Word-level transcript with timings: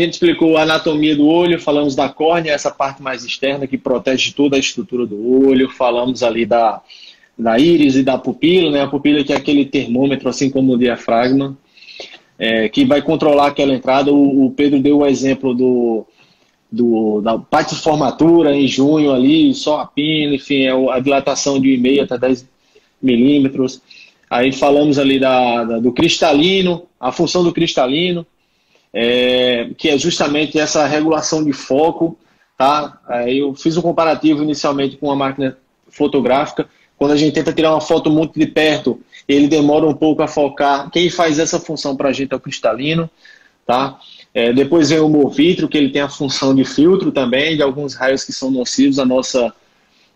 gente 0.00 0.14
explicou 0.14 0.56
a 0.56 0.62
anatomia 0.62 1.16
do 1.16 1.26
olho, 1.26 1.60
falamos 1.60 1.94
da 1.94 2.08
córnea, 2.08 2.52
essa 2.52 2.70
parte 2.70 3.02
mais 3.02 3.24
externa 3.24 3.66
que 3.66 3.78
protege 3.78 4.32
toda 4.32 4.56
a 4.56 4.58
estrutura 4.58 5.06
do 5.06 5.46
olho, 5.46 5.68
falamos 5.70 6.22
ali 6.22 6.44
da, 6.44 6.80
da 7.38 7.58
íris 7.58 7.96
e 7.96 8.02
da 8.02 8.18
pupila, 8.18 8.70
né? 8.70 8.82
A 8.82 8.86
pupila 8.86 9.24
que 9.24 9.32
é 9.32 9.36
aquele 9.36 9.64
termômetro, 9.64 10.28
assim 10.28 10.50
como 10.50 10.74
o 10.74 10.78
diafragma, 10.78 11.56
é, 12.38 12.68
que 12.68 12.84
vai 12.84 13.02
controlar 13.02 13.48
aquela 13.48 13.74
entrada. 13.74 14.12
O, 14.12 14.46
o 14.46 14.50
Pedro 14.50 14.80
deu 14.80 14.98
o 14.98 15.06
exemplo 15.06 15.54
do, 15.54 16.06
do, 16.70 17.20
da 17.20 17.38
parte 17.38 17.74
de 17.74 17.80
formatura 17.80 18.54
em 18.54 18.66
junho 18.66 19.12
ali, 19.12 19.52
só 19.54 19.80
a 19.80 19.86
pino, 19.86 20.34
enfim, 20.34 20.62
é 20.62 20.92
a 20.92 21.00
dilatação 21.00 21.60
de 21.60 21.68
1,5 21.76 22.04
até 22.04 22.18
10 22.18 22.48
milímetros. 23.02 23.82
Aí 24.28 24.52
falamos 24.52 24.98
ali 24.98 25.18
da, 25.18 25.64
da, 25.64 25.78
do 25.78 25.92
cristalino, 25.92 26.86
a 27.00 27.10
função 27.10 27.42
do 27.42 27.52
cristalino, 27.52 28.24
é, 28.92 29.70
que 29.76 29.88
é 29.88 29.98
justamente 29.98 30.58
essa 30.58 30.86
regulação 30.86 31.44
de 31.44 31.52
foco. 31.52 32.18
Tá? 32.56 33.00
Eu 33.26 33.54
fiz 33.54 33.76
um 33.76 33.82
comparativo 33.82 34.42
inicialmente 34.42 34.96
com 34.96 35.10
a 35.10 35.16
máquina 35.16 35.56
fotográfica. 35.88 36.68
Quando 36.96 37.12
a 37.12 37.16
gente 37.16 37.32
tenta 37.32 37.52
tirar 37.52 37.72
uma 37.72 37.80
foto 37.80 38.10
muito 38.10 38.38
de 38.38 38.46
perto, 38.46 39.00
ele 39.26 39.48
demora 39.48 39.86
um 39.86 39.94
pouco 39.94 40.22
a 40.22 40.28
focar. 40.28 40.90
Quem 40.90 41.08
faz 41.08 41.38
essa 41.38 41.58
função 41.58 41.96
para 41.96 42.10
a 42.10 42.12
gente 42.12 42.32
é 42.32 42.36
o 42.36 42.40
cristalino. 42.40 43.08
Tá? 43.66 43.98
É, 44.34 44.52
depois 44.52 44.90
vem 44.90 45.00
o 45.00 45.08
movitro, 45.08 45.68
que 45.68 45.78
ele 45.78 45.90
tem 45.90 46.02
a 46.02 46.08
função 46.08 46.54
de 46.54 46.64
filtro 46.64 47.10
também, 47.10 47.56
de 47.56 47.62
alguns 47.62 47.94
raios 47.94 48.24
que 48.24 48.32
são 48.32 48.50
nocivos 48.50 48.98
à 48.98 49.04
nossa, 49.04 49.52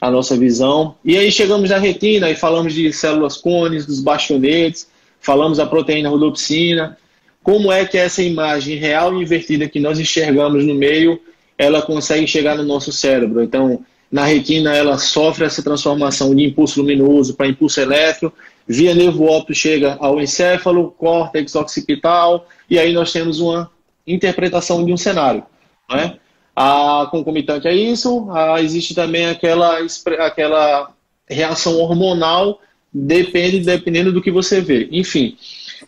à 0.00 0.10
nossa 0.10 0.36
visão. 0.36 0.94
E 1.04 1.16
aí 1.16 1.32
chegamos 1.32 1.70
na 1.70 1.78
retina 1.78 2.30
e 2.30 2.36
falamos 2.36 2.74
de 2.74 2.92
células 2.92 3.36
cones, 3.36 3.86
dos 3.86 4.00
bastionetes, 4.00 4.88
falamos 5.20 5.58
da 5.58 5.66
proteína 5.66 6.10
rodopsina, 6.10 6.98
como 7.44 7.70
é 7.70 7.84
que 7.84 7.98
essa 7.98 8.22
imagem 8.22 8.78
real 8.78 9.14
e 9.14 9.22
invertida 9.22 9.68
que 9.68 9.78
nós 9.78 10.00
enxergamos 10.00 10.64
no 10.64 10.74
meio, 10.74 11.20
ela 11.58 11.82
consegue 11.82 12.26
chegar 12.26 12.56
no 12.56 12.64
nosso 12.64 12.90
cérebro. 12.90 13.42
Então, 13.42 13.84
na 14.10 14.24
retina, 14.24 14.74
ela 14.74 14.96
sofre 14.96 15.44
essa 15.44 15.62
transformação 15.62 16.34
de 16.34 16.42
impulso 16.42 16.80
luminoso 16.80 17.34
para 17.34 17.46
impulso 17.46 17.78
elétrico, 17.80 18.34
via 18.66 18.94
nervo 18.94 19.26
óptico 19.26 19.54
chega 19.54 19.98
ao 20.00 20.22
encéfalo, 20.22 20.92
córtex 20.92 21.54
occipital, 21.54 22.48
e 22.68 22.78
aí 22.78 22.94
nós 22.94 23.12
temos 23.12 23.40
uma 23.40 23.70
interpretação 24.06 24.82
de 24.82 24.90
um 24.90 24.96
cenário. 24.96 25.44
Né? 25.90 26.16
A 26.56 27.08
concomitante 27.10 27.68
é 27.68 27.74
isso, 27.74 28.30
a, 28.30 28.62
existe 28.62 28.94
também 28.94 29.26
aquela, 29.26 29.80
aquela 30.20 30.92
reação 31.28 31.78
hormonal, 31.78 32.58
depende, 32.90 33.60
dependendo 33.60 34.12
do 34.12 34.22
que 34.22 34.30
você 34.30 34.62
vê. 34.62 34.88
Enfim, 34.90 35.36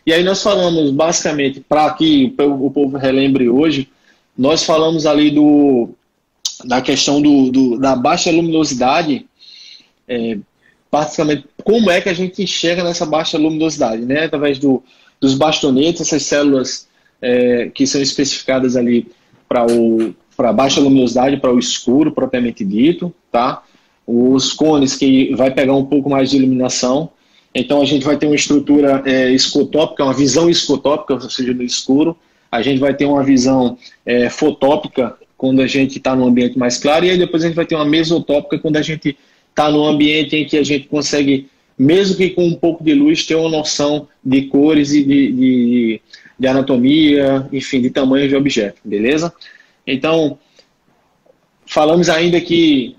e 0.05 0.13
aí 0.13 0.23
nós 0.23 0.43
falamos 0.43 0.91
basicamente, 0.91 1.61
para 1.61 1.91
que 1.93 2.35
o 2.39 2.71
povo 2.71 2.97
relembre 2.97 3.49
hoje, 3.49 3.89
nós 4.37 4.63
falamos 4.63 5.07
ali 5.07 5.31
do, 5.31 5.91
da 6.65 6.81
questão 6.81 7.21
do, 7.21 7.51
do 7.51 7.79
da 7.79 7.97
baixa 7.97 8.31
luminosidade, 8.31 9.27
é, 10.09 10.39
basicamente 10.91 11.47
como 11.65 11.91
é 11.91 12.01
que 12.01 12.09
a 12.09 12.15
gente 12.15 12.43
enxerga 12.43 12.85
nessa 12.85 13.05
baixa 13.05 13.39
luminosidade, 13.39 14.03
né? 14.03 14.25
Através 14.25 14.59
do, 14.59 14.83
dos 15.21 15.35
bastonetes, 15.35 16.03
essas 16.03 16.23
células 16.23 16.87
é, 17.21 17.71
que 17.75 17.87
são 17.87 18.01
especificadas 18.01 18.77
ali 18.77 19.09
para 19.49 19.67
o 19.67 20.15
para 20.37 20.53
baixa 20.53 20.81
luminosidade, 20.81 21.39
para 21.39 21.53
o 21.53 21.59
escuro 21.59 22.13
propriamente 22.13 22.63
dito, 22.63 23.13
tá? 23.33 23.63
Os 24.07 24.53
cones 24.53 24.95
que 24.95 25.35
vai 25.35 25.51
pegar 25.51 25.73
um 25.73 25.87
pouco 25.87 26.11
mais 26.11 26.31
de 26.31 26.37
iluminação 26.37 27.11
então 27.59 27.81
a 27.81 27.85
gente 27.85 28.05
vai 28.05 28.17
ter 28.17 28.27
uma 28.27 28.37
estrutura 28.37 29.03
é, 29.07 29.31
escotópica, 29.31 30.05
uma 30.05 30.13
visão 30.13 30.51
escotópica, 30.51 31.15
ou 31.15 31.21
seja, 31.21 31.55
no 31.55 31.63
escuro. 31.63 32.17
A 32.53 32.61
gente 32.61 32.79
vai 32.79 32.95
ter 32.95 33.07
uma 33.07 33.25
visão 33.25 33.79
é, 34.05 34.29
fotópica 34.29 35.17
quando 35.37 35.63
a 35.63 35.67
gente 35.67 35.99
está 35.99 36.15
num 36.15 36.27
ambiente 36.27 36.59
mais 36.59 36.79
claro, 36.79 37.05
e 37.05 37.11
aí 37.11 37.19
depois 37.19 37.43
a 37.43 37.47
gente 37.47 37.57
vai 37.57 37.67
ter 37.67 37.75
uma 37.75 37.85
mesotópica 37.85 38.59
quando 38.59 38.77
a 38.77 38.83
gente 38.83 39.17
está 39.51 39.71
num 39.71 39.85
ambiente 39.85 40.37
em 40.37 40.45
que 40.45 40.57
a 40.57 40.63
gente 40.63 40.87
consegue, 40.87 41.49
mesmo 41.79 42.17
que 42.17 42.31
com 42.31 42.47
um 42.47 42.55
pouco 42.55 42.85
de 42.85 42.95
luz, 42.95 43.25
ter 43.25 43.35
uma 43.35 43.49
noção 43.49 44.09
de 44.25 44.43
cores 44.43 44.93
e 44.93 45.03
de, 45.03 45.33
de, 45.33 46.01
de 46.39 46.47
anatomia, 46.47 47.49
enfim, 47.53 47.81
de 47.81 47.91
tamanho 47.91 48.29
de 48.29 48.37
objeto, 48.37 48.81
beleza? 48.85 49.33
Então, 49.87 50.39
falamos 51.67 52.09
ainda 52.09 52.41
que 52.41 52.97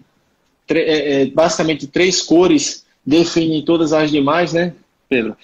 é, 0.70 1.22
é, 1.22 1.26
basicamente 1.28 1.88
três 1.88 2.22
cores 2.22 2.87
definem 3.08 3.62
todas 3.62 3.94
as 3.94 4.12
demais, 4.12 4.52
né, 4.52 4.74
Pedro? 5.08 5.38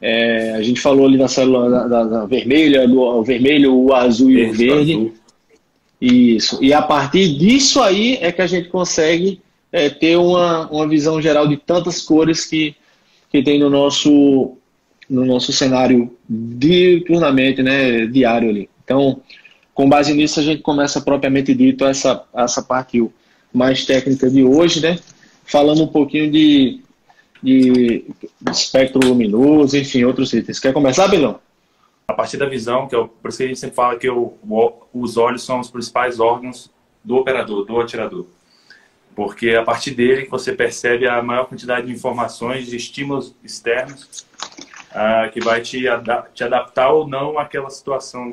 É, 0.00 0.52
a 0.52 0.62
gente 0.62 0.80
falou 0.80 1.06
ali 1.06 1.18
da 1.18 1.26
célula 1.26 1.68
da, 1.68 1.88
da, 1.88 2.04
da 2.04 2.26
vermelha, 2.26 2.86
do 2.86 3.20
vermelho, 3.24 3.74
o 3.74 3.92
azul 3.92 4.30
e 4.30 4.46
o 4.46 4.52
verde. 4.52 4.92
Azul. 4.92 5.14
Isso. 6.00 6.62
E 6.62 6.72
a 6.72 6.80
partir 6.80 7.36
disso 7.36 7.82
aí 7.82 8.16
é 8.20 8.30
que 8.30 8.40
a 8.40 8.46
gente 8.46 8.68
consegue 8.68 9.40
é, 9.72 9.90
ter 9.90 10.16
uma, 10.16 10.70
uma 10.70 10.86
visão 10.86 11.20
geral 11.20 11.48
de 11.48 11.56
tantas 11.56 12.00
cores 12.00 12.46
que, 12.46 12.76
que 13.32 13.42
tem 13.42 13.58
no 13.58 13.68
nosso, 13.68 14.56
no 15.10 15.26
nosso 15.26 15.52
cenário 15.52 16.16
diuturnamente, 16.28 17.60
né, 17.60 18.06
diário 18.06 18.48
ali. 18.48 18.70
Então, 18.84 19.20
com 19.74 19.88
base 19.88 20.14
nisso, 20.14 20.38
a 20.38 20.42
gente 20.44 20.62
começa 20.62 21.00
propriamente 21.00 21.52
dito 21.52 21.84
essa, 21.84 22.22
essa 22.32 22.62
parte 22.62 23.04
mais 23.52 23.84
técnica 23.84 24.30
de 24.30 24.44
hoje, 24.44 24.80
né? 24.80 24.98
Falando 25.44 25.82
um 25.82 25.88
pouquinho 25.88 26.30
de 26.30 26.80
de 27.42 28.04
espectro 28.50 29.00
luminoso, 29.04 29.76
enfim, 29.76 30.04
outros 30.04 30.32
itens. 30.32 30.58
Quer 30.58 30.72
começar, 30.72 31.08
Bilão? 31.08 31.40
A 32.06 32.12
partir 32.12 32.36
da 32.36 32.46
visão, 32.46 32.88
que 32.88 32.96
é 32.96 32.98
por 32.98 33.28
isso 33.28 33.38
que 33.38 33.44
a 33.44 33.46
gente 33.48 33.60
sempre 33.60 33.76
fala 33.76 33.96
que 33.96 34.08
os 34.10 35.16
olhos 35.16 35.44
são 35.44 35.60
os 35.60 35.70
principais 35.70 36.18
órgãos 36.18 36.70
do 37.04 37.16
operador, 37.16 37.64
do 37.64 37.80
atirador. 37.80 38.26
Porque 39.14 39.48
é 39.48 39.56
a 39.58 39.62
partir 39.62 39.92
dele 39.92 40.26
você 40.30 40.52
percebe 40.52 41.06
a 41.06 41.22
maior 41.22 41.46
quantidade 41.46 41.86
de 41.86 41.92
informações, 41.92 42.66
de 42.66 42.76
estímulos 42.76 43.34
externos, 43.42 44.26
uh, 44.90 45.30
que 45.32 45.40
vai 45.40 45.60
te, 45.60 45.84
te 46.34 46.44
adaptar 46.44 46.90
ou 46.90 47.06
não 47.06 47.38
àquela 47.38 47.68
situação, 47.68 48.32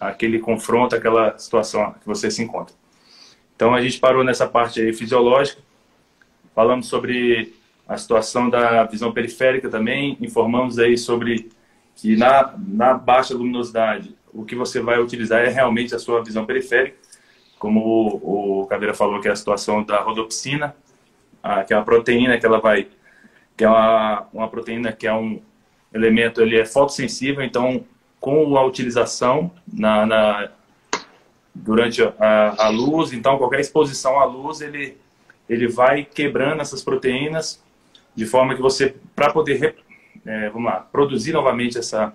aquele 0.00 0.38
confronto, 0.38 0.96
aquela 0.96 1.38
situação 1.38 1.94
que 2.00 2.06
você 2.06 2.30
se 2.30 2.42
encontra. 2.42 2.74
Então 3.54 3.74
a 3.74 3.80
gente 3.80 3.98
parou 3.98 4.24
nessa 4.24 4.48
parte 4.48 4.80
aí 4.80 4.92
fisiológica, 4.92 5.60
falamos 6.54 6.86
sobre 6.86 7.54
a 7.90 7.96
situação 7.96 8.48
da 8.48 8.84
visão 8.84 9.10
periférica 9.10 9.68
também. 9.68 10.16
Informamos 10.20 10.78
aí 10.78 10.96
sobre 10.96 11.50
que 11.96 12.14
na, 12.14 12.54
na 12.56 12.94
baixa 12.94 13.34
luminosidade, 13.34 14.14
o 14.32 14.44
que 14.44 14.54
você 14.54 14.80
vai 14.80 15.00
utilizar 15.00 15.44
é 15.44 15.48
realmente 15.48 15.92
a 15.92 15.98
sua 15.98 16.22
visão 16.22 16.46
periférica, 16.46 16.96
como 17.58 17.80
o, 17.80 18.60
o 18.62 18.66
Caveira 18.68 18.94
falou, 18.94 19.20
que 19.20 19.26
é 19.26 19.32
a 19.32 19.36
situação 19.36 19.82
da 19.82 20.00
rodopsina, 20.02 20.72
a, 21.42 21.64
que 21.64 21.74
é 21.74 21.76
uma 21.76 21.84
proteína 21.84 22.38
que 22.38 22.46
ela 22.46 22.60
vai, 22.60 22.86
que 23.56 23.64
é 23.64 23.68
uma, 23.68 24.28
uma 24.32 24.48
proteína 24.48 24.92
que 24.92 25.08
é 25.08 25.12
um 25.12 25.42
elemento, 25.92 26.40
ele 26.40 26.60
é 26.60 26.64
fotossensível, 26.64 27.42
então 27.42 27.84
com 28.20 28.56
a 28.56 28.64
utilização 28.64 29.50
na, 29.66 30.06
na 30.06 30.50
durante 31.52 32.04
a, 32.04 32.54
a, 32.56 32.68
luz, 32.68 33.12
então 33.12 33.36
qualquer 33.36 33.58
exposição 33.58 34.20
à 34.20 34.24
luz, 34.24 34.60
ele, 34.60 34.96
ele 35.48 35.66
vai 35.66 36.04
quebrando 36.04 36.60
essas 36.60 36.84
proteínas 36.84 37.60
de 38.14 38.26
forma 38.26 38.54
que 38.54 38.62
você, 38.62 38.94
para 39.14 39.32
poder 39.32 39.76
é, 40.24 40.50
vamos 40.50 40.70
lá, 40.70 40.80
produzir 40.80 41.32
novamente 41.32 41.78
essa, 41.78 42.14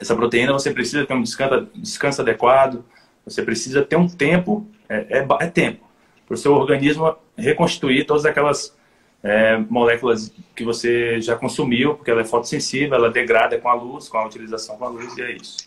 essa 0.00 0.14
proteína, 0.14 0.52
você 0.52 0.72
precisa 0.72 1.06
ter 1.06 1.14
um 1.14 1.22
descanso, 1.22 1.68
descanso 1.74 2.22
adequado, 2.22 2.84
você 3.24 3.42
precisa 3.42 3.82
ter 3.82 3.96
um 3.96 4.08
tempo, 4.08 4.66
é, 4.88 5.18
é, 5.18 5.26
é 5.40 5.46
tempo, 5.46 5.86
para 6.26 6.34
o 6.34 6.36
seu 6.36 6.52
organismo 6.54 7.16
reconstituir 7.36 8.04
todas 8.04 8.24
aquelas 8.24 8.76
é, 9.22 9.56
moléculas 9.56 10.32
que 10.54 10.64
você 10.64 11.20
já 11.20 11.36
consumiu, 11.36 11.94
porque 11.94 12.10
ela 12.10 12.22
é 12.22 12.24
fotossensível, 12.24 12.94
ela 12.94 13.10
degrada 13.10 13.58
com 13.58 13.68
a 13.68 13.74
luz, 13.74 14.08
com 14.08 14.18
a 14.18 14.26
utilização 14.26 14.76
com 14.76 14.84
a 14.84 14.88
luz, 14.88 15.16
e 15.16 15.22
é 15.22 15.32
isso. 15.32 15.58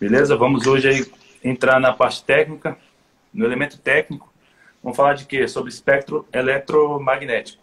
Beleza? 0.00 0.36
Vamos 0.36 0.66
hoje 0.66 0.88
aí 0.88 1.06
entrar 1.42 1.80
na 1.80 1.92
parte 1.92 2.24
técnica, 2.24 2.76
no 3.32 3.44
elemento 3.44 3.78
técnico. 3.78 4.32
Vamos 4.82 4.96
falar 4.96 5.14
de 5.14 5.24
quê? 5.24 5.46
Sobre 5.46 5.70
espectro 5.70 6.26
eletromagnético. 6.32 7.62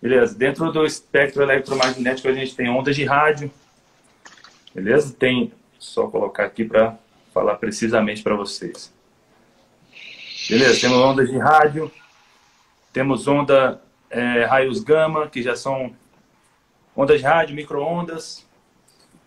Beleza. 0.00 0.34
Dentro 0.34 0.72
do 0.72 0.84
espectro 0.86 1.42
eletromagnético 1.42 2.28
a 2.28 2.32
gente 2.32 2.54
tem 2.54 2.68
ondas 2.68 2.96
de 2.96 3.04
rádio. 3.04 3.50
Beleza? 4.74 5.14
Tem, 5.18 5.52
só 5.78 6.06
colocar 6.06 6.44
aqui 6.44 6.64
para 6.64 6.96
falar 7.34 7.56
precisamente 7.56 8.22
para 8.22 8.34
vocês. 8.34 8.92
Beleza, 10.48 10.80
temos 10.80 10.98
ondas 10.98 11.28
de 11.28 11.38
rádio, 11.38 11.92
temos 12.92 13.28
onda 13.28 13.80
é, 14.08 14.44
raios 14.44 14.82
gama, 14.82 15.28
que 15.28 15.42
já 15.42 15.54
são 15.54 15.94
ondas 16.96 17.20
de 17.20 17.26
rádio, 17.26 17.54
microondas, 17.54 18.44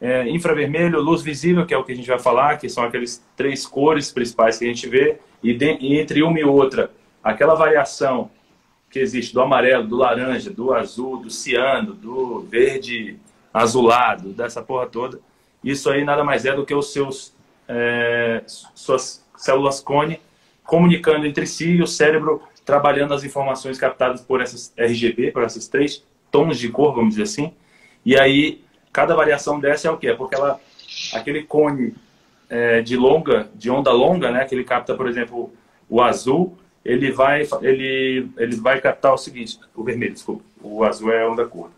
é, 0.01 0.27
infravermelho, 0.27 0.99
luz 0.99 1.21
visível, 1.21 1.65
que 1.65 1.73
é 1.73 1.77
o 1.77 1.83
que 1.83 1.93
a 1.93 1.95
gente 1.95 2.07
vai 2.07 2.19
falar, 2.19 2.57
que 2.57 2.67
são 2.67 2.83
aqueles 2.83 3.23
três 3.37 3.65
cores 3.65 4.11
principais 4.11 4.57
que 4.57 4.65
a 4.65 4.67
gente 4.67 4.87
vê, 4.89 5.17
e, 5.41 5.53
de, 5.53 5.77
e 5.79 5.97
entre 5.97 6.23
uma 6.23 6.39
e 6.39 6.43
outra, 6.43 6.91
aquela 7.23 7.55
variação 7.55 8.29
que 8.93 8.99
existe 8.99 9.33
do 9.33 9.41
amarelo, 9.41 9.87
do 9.87 9.97
laranja, 9.97 10.51
do 10.51 10.71
azul, 10.71 11.17
do 11.17 11.31
ciano, 11.31 11.95
do 11.95 12.41
verde 12.41 13.17
azulado, 13.51 14.29
dessa 14.29 14.61
porra 14.61 14.85
toda. 14.85 15.19
Isso 15.63 15.89
aí 15.89 16.05
nada 16.05 16.23
mais 16.23 16.45
é 16.45 16.55
do 16.55 16.63
que 16.63 16.75
os 16.75 16.93
seus 16.93 17.33
é, 17.67 18.43
suas 18.45 19.25
células 19.35 19.79
cone 19.79 20.21
comunicando 20.63 21.25
entre 21.25 21.47
si 21.47 21.71
e 21.71 21.81
o 21.81 21.87
cérebro 21.87 22.43
trabalhando 22.63 23.15
as 23.15 23.23
informações 23.23 23.79
captadas 23.79 24.21
por 24.21 24.39
essas 24.41 24.71
RGB, 24.77 25.31
por 25.31 25.43
esses 25.43 25.67
três 25.67 26.03
tons 26.31 26.59
de 26.59 26.69
cor, 26.69 26.93
vamos 26.93 27.15
dizer 27.15 27.23
assim. 27.23 27.51
E 28.05 28.15
aí, 28.17 28.63
cada 28.91 29.15
variação 29.15 29.59
dessa 29.59 29.87
é 29.87 29.91
o 29.91 29.97
quê? 29.97 30.09
É 30.09 30.13
porque 30.13 30.35
ela, 30.35 30.59
aquele 31.13 31.43
cone 31.43 31.95
é, 32.47 32.81
de 32.81 32.95
longa, 32.95 33.49
de 33.55 33.71
onda 33.71 33.91
longa, 33.91 34.31
né, 34.31 34.45
que 34.45 34.53
ele 34.53 34.63
capta, 34.63 34.93
por 34.93 35.07
exemplo, 35.07 35.51
o 35.89 35.99
azul, 36.01 36.57
ele 36.83 37.11
vai, 37.11 37.47
ele, 37.61 38.29
ele 38.37 38.55
vai 38.57 38.81
captar 38.81 39.13
o 39.13 39.17
seguinte, 39.17 39.59
o 39.75 39.83
vermelho, 39.83 40.13
desculpa, 40.13 40.43
o 40.61 40.83
azul 40.83 41.11
é 41.11 41.27
onda 41.27 41.45
curta. 41.45 41.73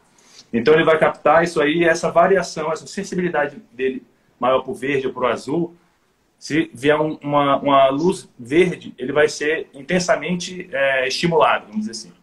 Então 0.51 0.73
ele 0.73 0.83
vai 0.83 0.97
captar 0.97 1.43
isso 1.43 1.61
aí, 1.61 1.83
essa 1.83 2.09
variação, 2.09 2.71
essa 2.71 2.87
sensibilidade 2.87 3.61
dele 3.71 4.03
maior 4.39 4.61
para 4.61 4.71
o 4.71 4.75
verde 4.75 5.07
ou 5.07 5.13
para 5.13 5.23
o 5.23 5.27
azul, 5.27 5.75
se 6.37 6.69
vier 6.73 6.99
um, 6.99 7.17
uma, 7.21 7.57
uma 7.57 7.89
luz 7.89 8.29
verde, 8.37 8.93
ele 8.97 9.11
vai 9.11 9.27
ser 9.27 9.67
intensamente 9.73 10.69
é, 10.71 11.07
estimulado, 11.07 11.67
vamos 11.67 11.79
dizer 11.87 11.91
assim. 11.91 12.13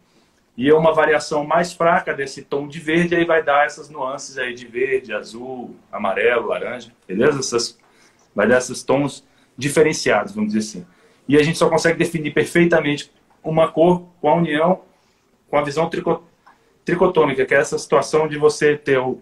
E 0.55 0.69
é 0.69 0.73
uma 0.73 0.93
variação 0.93 1.43
mais 1.43 1.73
fraca 1.73 2.13
desse 2.13 2.43
tom 2.43 2.67
de 2.67 2.79
verde, 2.79 3.15
aí 3.15 3.25
vai 3.25 3.41
dar 3.41 3.65
essas 3.65 3.89
nuances 3.89 4.37
aí 4.37 4.53
de 4.53 4.67
verde, 4.67 5.11
azul, 5.11 5.75
amarelo, 5.91 6.47
laranja, 6.47 6.91
beleza? 7.07 7.39
Essas, 7.39 7.79
vai 8.35 8.47
dar 8.47 8.59
esses 8.59 8.83
tons 8.83 9.25
diferenciados, 9.57 10.33
vamos 10.33 10.53
dizer 10.53 10.69
assim. 10.69 10.87
E 11.27 11.37
a 11.37 11.43
gente 11.43 11.57
só 11.57 11.69
consegue 11.69 11.97
definir 11.97 12.33
perfeitamente 12.33 13.11
uma 13.43 13.67
cor 13.71 14.03
com 14.19 14.29
a 14.29 14.35
união, 14.35 14.81
com 15.49 15.57
a 15.57 15.61
visão 15.61 15.89
tricotômica, 16.83 17.45
que 17.45 17.53
é 17.53 17.57
essa 17.57 17.77
situação 17.77 18.27
de 18.27 18.37
você 18.37 18.77
ter 18.77 18.99
o, 18.99 19.21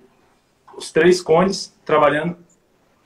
os 0.75 0.91
três 0.91 1.21
cones 1.21 1.75
trabalhando 1.85 2.37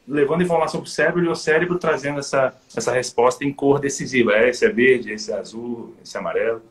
levando 0.08 0.44
informação 0.44 0.82
para 0.82 0.88
o 0.88 0.90
cérebro 0.90 1.26
e 1.26 1.28
o 1.28 1.36
cérebro 1.36 1.80
trazendo 1.80 2.20
essa, 2.20 2.56
essa 2.76 2.92
resposta 2.92 3.44
em 3.44 3.52
cor 3.52 3.80
decisiva. 3.80 4.34
É, 4.34 4.50
esse 4.50 4.66
é 4.66 4.70
verde, 4.70 5.12
esse 5.12 5.32
é 5.32 5.38
azul, 5.38 5.96
esse 6.04 6.16
é 6.16 6.20
amarelo. 6.20 6.62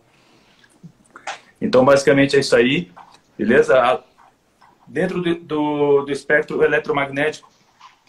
Então, 1.61 1.85
basicamente 1.85 2.37
é 2.37 2.41
isso 2.41 2.55
aí, 2.55 2.91
beleza? 3.37 4.03
Dentro 4.87 5.21
do, 5.21 5.35
do, 5.35 6.03
do 6.03 6.13
espectro 6.13 6.63
eletromagnético, 6.63 7.51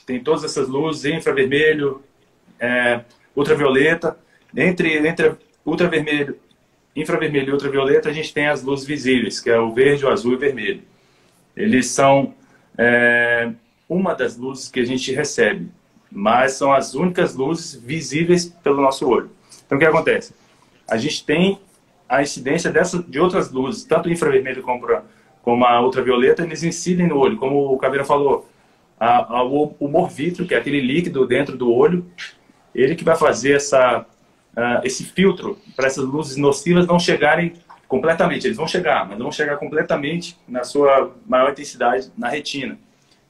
tem 0.05 0.23
todas 0.23 0.43
essas 0.43 0.67
luzes, 0.67 1.05
infravermelho, 1.05 2.03
é, 2.59 3.01
ultravioleta. 3.35 4.17
Entre, 4.55 4.97
entre 5.07 5.33
ultravermelho, 5.65 6.37
infravermelho 6.95 7.49
e 7.49 7.53
ultravioleta, 7.53 8.09
a 8.09 8.13
gente 8.13 8.33
tem 8.33 8.47
as 8.47 8.63
luzes 8.63 8.85
visíveis, 8.85 9.39
que 9.39 9.49
é 9.49 9.59
o 9.59 9.73
verde, 9.73 10.05
o 10.05 10.09
azul 10.09 10.33
e 10.33 10.35
o 10.35 10.39
vermelho. 10.39 10.81
Eles 11.55 11.87
são 11.87 12.33
é, 12.77 13.51
uma 13.89 14.13
das 14.13 14.37
luzes 14.37 14.69
que 14.69 14.79
a 14.79 14.85
gente 14.85 15.11
recebe, 15.13 15.69
mas 16.11 16.53
são 16.53 16.71
as 16.71 16.95
únicas 16.95 17.35
luzes 17.35 17.75
visíveis 17.75 18.45
pelo 18.45 18.81
nosso 18.81 19.07
olho. 19.07 19.29
Então, 19.65 19.77
o 19.77 19.79
que 19.79 19.85
acontece? 19.85 20.33
A 20.87 20.97
gente 20.97 21.25
tem 21.25 21.59
a 22.07 22.21
incidência 22.21 22.71
dessa, 22.71 23.01
de 23.01 23.19
outras 23.19 23.51
luzes, 23.51 23.83
tanto 23.83 24.09
infravermelho 24.09 24.61
como, 24.61 24.87
como 25.41 25.65
a 25.65 25.81
ultravioleta, 25.81 26.43
eles 26.43 26.63
incidem 26.63 27.07
no 27.07 27.17
olho. 27.17 27.37
Como 27.37 27.73
o 27.73 27.77
Caveira 27.77 28.05
falou, 28.05 28.47
a, 28.99 29.37
a, 29.39 29.43
o 29.43 29.75
humor 29.79 30.09
vítreo, 30.09 30.47
que 30.47 30.53
é 30.53 30.57
aquele 30.57 30.79
líquido 30.79 31.25
dentro 31.25 31.57
do 31.57 31.71
olho, 31.71 32.05
ele 32.75 32.95
que 32.95 33.03
vai 33.03 33.15
fazer 33.15 33.53
essa, 33.53 34.01
uh, 34.01 34.81
esse 34.83 35.05
filtro 35.05 35.57
para 35.75 35.87
essas 35.87 36.03
luzes 36.03 36.35
nocivas 36.35 36.85
não 36.85 36.99
chegarem 36.99 37.53
completamente. 37.87 38.45
Eles 38.45 38.57
vão 38.57 38.67
chegar, 38.67 39.07
mas 39.07 39.17
não 39.17 39.25
vão 39.25 39.31
chegar 39.31 39.57
completamente 39.57 40.37
na 40.47 40.63
sua 40.63 41.15
maior 41.25 41.51
intensidade 41.51 42.11
na 42.17 42.29
retina. 42.29 42.77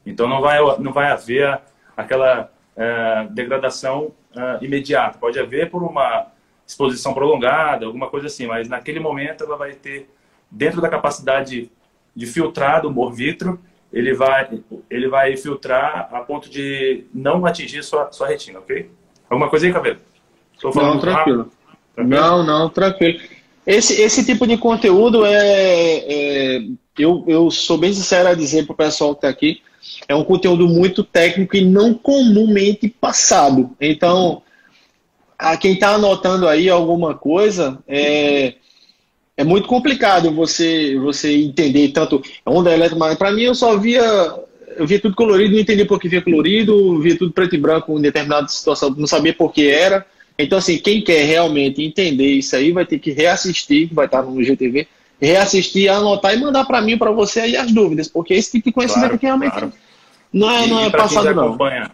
Então 0.06 0.28
não 0.28 0.42
vai, 0.42 0.60
não 0.80 0.92
vai 0.92 1.12
haver 1.12 1.62
aquela 1.96 2.52
é, 2.76 3.28
degradação 3.32 4.12
é, 4.36 4.66
imediata. 4.66 5.18
Pode 5.18 5.40
haver 5.40 5.70
por 5.70 5.84
uma 5.84 6.28
exposição 6.68 7.14
prolongada, 7.14 7.86
alguma 7.86 8.10
coisa 8.10 8.28
assim, 8.28 8.48
mas 8.48 8.68
naquele 8.68 9.00
momento 9.00 9.44
ela 9.44 9.56
vai 9.56 9.74
ter, 9.74 10.10
dentro 10.50 10.82
da 10.82 10.90
capacidade 10.90 11.72
de 12.16 12.26
filtrar 12.26 12.82
do 12.82 12.90
humor 12.90 13.14
vitro, 13.14 13.60
ele 13.94 14.14
vai, 14.14 14.62
ele 14.90 15.08
vai 15.08 15.38
filtrar 15.38 16.10
a 16.12 16.20
ponto 16.22 16.50
de 16.50 17.06
não 17.14 17.46
atingir 17.46 17.84
sua, 17.84 18.12
sua 18.12 18.28
retina, 18.28 18.60
ok? 18.60 18.90
Alguma 19.30 19.50
coisa 19.50 19.66
aí, 19.66 19.74
Cabelo? 19.74 20.00
não, 20.64 21.00
tranquilo. 21.00 21.52
tranquilo. 21.96 22.22
Não, 22.22 22.44
não, 22.44 22.70
tranquilo. 22.70 23.20
Esse, 23.66 24.00
esse 24.02 24.26
tipo 24.26 24.46
de 24.46 24.58
conteúdo 24.58 25.26
é, 25.26 25.34
é 25.36 26.68
eu, 26.98 27.24
eu 27.28 27.52
sou 27.52 27.78
bem 27.78 27.92
sincero 27.94 28.30
a 28.30 28.34
dizer 28.34 28.66
para 28.66 28.74
o 28.74 28.78
pessoal 28.78 29.14
que 29.14 29.20
está 29.20 29.30
aqui, 29.30 29.62
é 30.08 30.16
um 30.16 30.24
conteúdo 30.24 30.68
muito 30.68 31.04
técnico 31.04 31.56
e 31.56 31.66
não 31.66 31.94
comumente 31.94 32.88
passado. 32.88 33.72
Então, 33.80 34.42
a 35.38 35.58
quem 35.58 35.74
está 35.74 35.96
anotando 35.96 36.48
aí 36.48 36.70
alguma 36.70 37.14
coisa, 37.16 37.80
é, 37.88 38.56
é 39.36 39.44
muito 39.44 39.68
complicado 39.68 40.32
você 40.32 40.98
você 40.98 41.36
entender 41.36 41.90
tanto 41.90 42.22
onda 42.46 42.74
eletromagnética. 42.74 43.26
Para 43.26 43.36
mim, 43.36 43.44
eu 43.44 43.56
só 43.56 43.78
via 43.78 44.04
eu 44.78 44.86
via 44.86 45.00
tudo 45.00 45.16
colorido, 45.16 45.54
não 45.54 45.62
entendia 45.62 45.86
por 45.86 46.00
que 46.00 46.08
via 46.08 46.22
colorido, 46.22 47.00
via 47.00 47.18
tudo 47.18 47.32
preto 47.32 47.56
e 47.56 47.58
branco 47.58 47.98
em 47.98 48.02
determinada 48.02 48.48
situação, 48.48 48.90
não 48.92 49.08
sabia 49.08 49.34
por 49.34 49.52
que 49.54 49.70
era. 49.70 50.06
Então, 50.38 50.58
assim, 50.58 50.78
quem 50.78 51.02
quer 51.02 51.24
realmente 51.24 51.82
entender 51.82 52.28
isso 52.28 52.56
aí 52.56 52.72
vai 52.72 52.86
ter 52.86 53.00
que 53.00 53.12
reassistir, 53.12 53.88
que 53.88 53.96
vai 53.96 54.06
estar 54.06 54.22
no 54.22 54.44
GTV, 54.44 54.88
reassistir, 55.20 55.90
anotar 55.90 56.34
e 56.34 56.40
mandar 56.40 56.66
para 56.66 56.82
mim, 56.82 56.98
para 56.98 57.12
você 57.12 57.42
aí 57.42 57.56
as 57.56 57.72
dúvidas, 57.72 58.08
porque 58.08 58.34
esse 58.34 58.52
tipo 58.52 58.66
de 58.66 58.74
conhecimento 58.74 59.18
claro, 59.18 59.22
realmente 59.22 59.54
claro. 59.54 59.74
não 60.32 60.52
é, 60.52 60.68
não 60.68 60.80
é 60.82 60.90
passado 60.90 61.34
não. 61.34 61.48
Acompanha, 61.48 61.92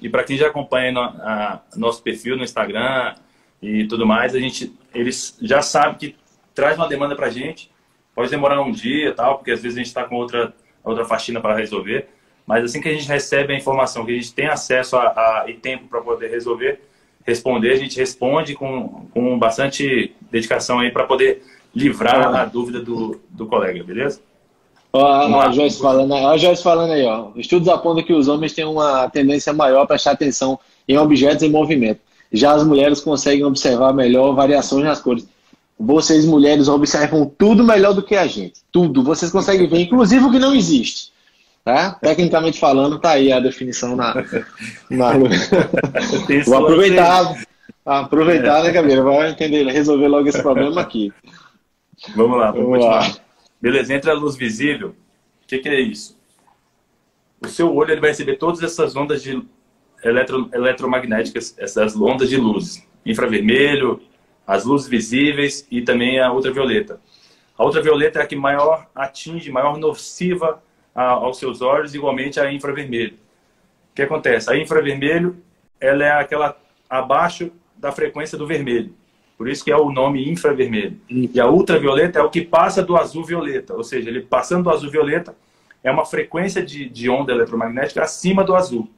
e 0.00 0.08
para 0.08 0.24
quem 0.24 0.36
já 0.36 0.46
acompanha 0.46 0.92
no, 0.92 1.00
a, 1.00 1.60
nosso 1.76 2.02
perfil 2.02 2.36
no 2.36 2.44
Instagram 2.44 3.14
e 3.60 3.84
tudo 3.86 4.06
mais, 4.06 4.34
a 4.34 4.38
gente, 4.38 4.72
eles 4.94 5.36
já 5.42 5.60
sabem 5.60 5.98
que 5.98 6.16
traz 6.54 6.76
uma 6.76 6.88
demanda 6.88 7.16
para 7.16 7.28
gente, 7.28 7.70
pode 8.14 8.30
demorar 8.30 8.60
um 8.62 8.70
dia 8.70 9.12
tal, 9.12 9.38
porque 9.38 9.50
às 9.50 9.60
vezes 9.60 9.76
a 9.76 9.80
gente 9.80 9.88
está 9.88 10.04
com 10.04 10.14
outra, 10.14 10.54
outra 10.84 11.04
faxina 11.04 11.40
para 11.40 11.56
resolver, 11.56 12.08
mas 12.50 12.64
assim 12.64 12.80
que 12.80 12.88
a 12.88 12.92
gente 12.92 13.06
recebe 13.06 13.52
a 13.52 13.56
informação, 13.56 14.04
que 14.04 14.10
a 14.10 14.16
gente 14.16 14.34
tem 14.34 14.48
acesso 14.48 14.96
a, 14.96 15.02
a 15.02 15.44
e 15.46 15.54
tempo 15.54 15.84
para 15.88 16.00
poder 16.00 16.32
resolver, 16.32 16.80
responder, 17.24 17.70
a 17.70 17.76
gente 17.76 17.96
responde 17.96 18.56
com, 18.56 19.06
com 19.14 19.38
bastante 19.38 20.16
dedicação 20.32 20.80
aí 20.80 20.90
para 20.90 21.04
poder 21.04 21.44
livrar 21.72 22.34
a 22.34 22.44
dúvida 22.44 22.80
do, 22.80 23.20
do 23.30 23.46
colega, 23.46 23.84
beleza? 23.84 24.20
Ó, 24.92 25.06
a, 25.06 25.46
a, 25.46 25.52
Joyce 25.52 25.80
falando, 25.80 26.12
a 26.12 26.36
Joyce 26.36 26.60
falando 26.60 26.90
aí, 26.90 27.04
ó. 27.04 27.28
Estudos 27.36 27.68
apontam 27.68 28.02
que 28.02 28.12
os 28.12 28.26
homens 28.26 28.52
têm 28.52 28.64
uma 28.64 29.08
tendência 29.08 29.52
maior 29.52 29.82
a 29.82 29.86
prestar 29.86 30.10
atenção 30.10 30.58
em 30.88 30.98
objetos 30.98 31.44
em 31.44 31.48
movimento. 31.48 32.00
Já 32.32 32.52
as 32.52 32.66
mulheres 32.66 33.00
conseguem 33.00 33.44
observar 33.44 33.94
melhor 33.94 34.34
variações 34.34 34.84
nas 34.84 35.00
cores. 35.00 35.24
Vocês, 35.78 36.24
mulheres, 36.24 36.66
observam 36.66 37.32
tudo 37.38 37.62
melhor 37.62 37.94
do 37.94 38.02
que 38.02 38.16
a 38.16 38.26
gente. 38.26 38.54
Tudo. 38.72 39.04
Vocês 39.04 39.30
conseguem 39.30 39.68
ver, 39.68 39.82
inclusive 39.82 40.24
o 40.24 40.32
que 40.32 40.40
não 40.40 40.52
existe. 40.52 41.09
Tá? 41.64 41.92
Tecnicamente 41.92 42.58
falando, 42.58 42.98
tá 42.98 43.10
aí 43.10 43.32
a 43.32 43.38
definição 43.38 43.94
na. 43.94 44.14
na... 44.88 45.12
Vou 46.46 46.56
aproveitar. 46.56 47.34
Aproveitar, 47.84 48.62
né, 48.62 48.70
Gabriel? 48.70 49.04
Vai 49.04 49.30
entender, 49.30 49.64
resolver 49.66 50.08
logo 50.08 50.28
esse 50.28 50.42
problema 50.42 50.80
aqui. 50.80 51.12
Vamos 52.14 52.38
lá, 52.38 52.50
vamos, 52.50 52.66
vamos 52.66 52.78
continuar. 52.78 53.08
Lá. 53.08 53.16
Beleza, 53.60 53.94
entre 53.94 54.10
a 54.10 54.14
luz 54.14 54.36
visível, 54.36 54.94
o 55.42 55.46
que, 55.46 55.58
que, 55.58 55.68
é 55.68 55.80
isso? 55.80 56.18
O 57.42 57.48
seu 57.48 57.74
olho 57.74 57.92
ele 57.92 58.00
vai 58.00 58.10
receber 58.10 58.36
todas 58.36 58.62
essas 58.62 58.96
ondas 58.96 59.22
de 59.22 59.42
eletro, 60.02 60.48
eletromagnéticas, 60.52 61.54
essas 61.58 61.94
ondas 61.94 62.30
de 62.30 62.36
luz. 62.36 62.86
Infravermelho, 63.04 64.00
as 64.46 64.64
luzes 64.64 64.88
visíveis 64.88 65.66
e 65.70 65.82
também 65.82 66.20
a 66.20 66.32
ultravioleta. 66.32 67.00
A 67.56 67.64
ultravioleta 67.64 68.20
é 68.20 68.22
a 68.22 68.26
que 68.26 68.36
maior 68.36 68.86
atinge, 68.94 69.50
maior 69.50 69.76
nociva 69.78 70.62
aos 70.94 71.38
seus 71.38 71.62
olhos, 71.62 71.94
igualmente 71.94 72.40
a 72.40 72.52
infravermelho. 72.52 73.14
O 73.92 73.94
que 73.94 74.02
acontece? 74.02 74.50
A 74.50 74.56
infravermelho 74.56 75.36
ela 75.80 76.04
é 76.04 76.12
aquela 76.12 76.56
abaixo 76.88 77.50
da 77.76 77.90
frequência 77.90 78.36
do 78.36 78.46
vermelho. 78.46 78.92
Por 79.38 79.48
isso 79.48 79.64
que 79.64 79.72
é 79.72 79.76
o 79.76 79.90
nome 79.90 80.30
infravermelho. 80.30 81.00
E 81.08 81.40
a 81.40 81.48
ultravioleta 81.48 82.18
é 82.18 82.22
o 82.22 82.28
que 82.28 82.42
passa 82.42 82.82
do 82.82 82.96
azul 82.96 83.24
violeta, 83.24 83.74
ou 83.74 83.82
seja, 83.82 84.10
ele 84.10 84.20
passando 84.20 84.64
do 84.64 84.70
azul 84.70 84.90
violeta 84.90 85.34
é 85.82 85.90
uma 85.90 86.04
frequência 86.04 86.62
de, 86.62 86.86
de 86.88 87.08
onda 87.08 87.32
eletromagnética 87.32 88.02
acima 88.02 88.44
do 88.44 88.54
azul, 88.54 88.90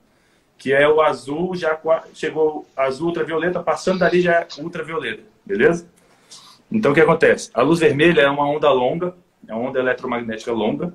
que 0.59 0.73
é 0.73 0.89
o 0.89 1.01
azul 1.01 1.55
já 1.55 1.79
chegou 2.13 2.67
azul 2.77 3.09
ultravioleta, 3.09 3.63
passando 3.63 4.01
dali 4.01 4.21
já 4.21 4.33
é 4.33 4.49
ultravioleta, 4.59 5.23
beleza? 5.47 5.89
Então 6.71 6.91
o 6.91 6.95
que 6.95 7.01
acontece? 7.01 7.51
A 7.55 7.63
luz 7.63 7.79
vermelha 7.79 8.23
é 8.23 8.29
uma 8.29 8.49
onda 8.49 8.69
longa, 8.73 9.15
é 9.47 9.55
uma 9.55 9.69
onda 9.69 9.79
eletromagnética 9.79 10.51
longa, 10.51 10.93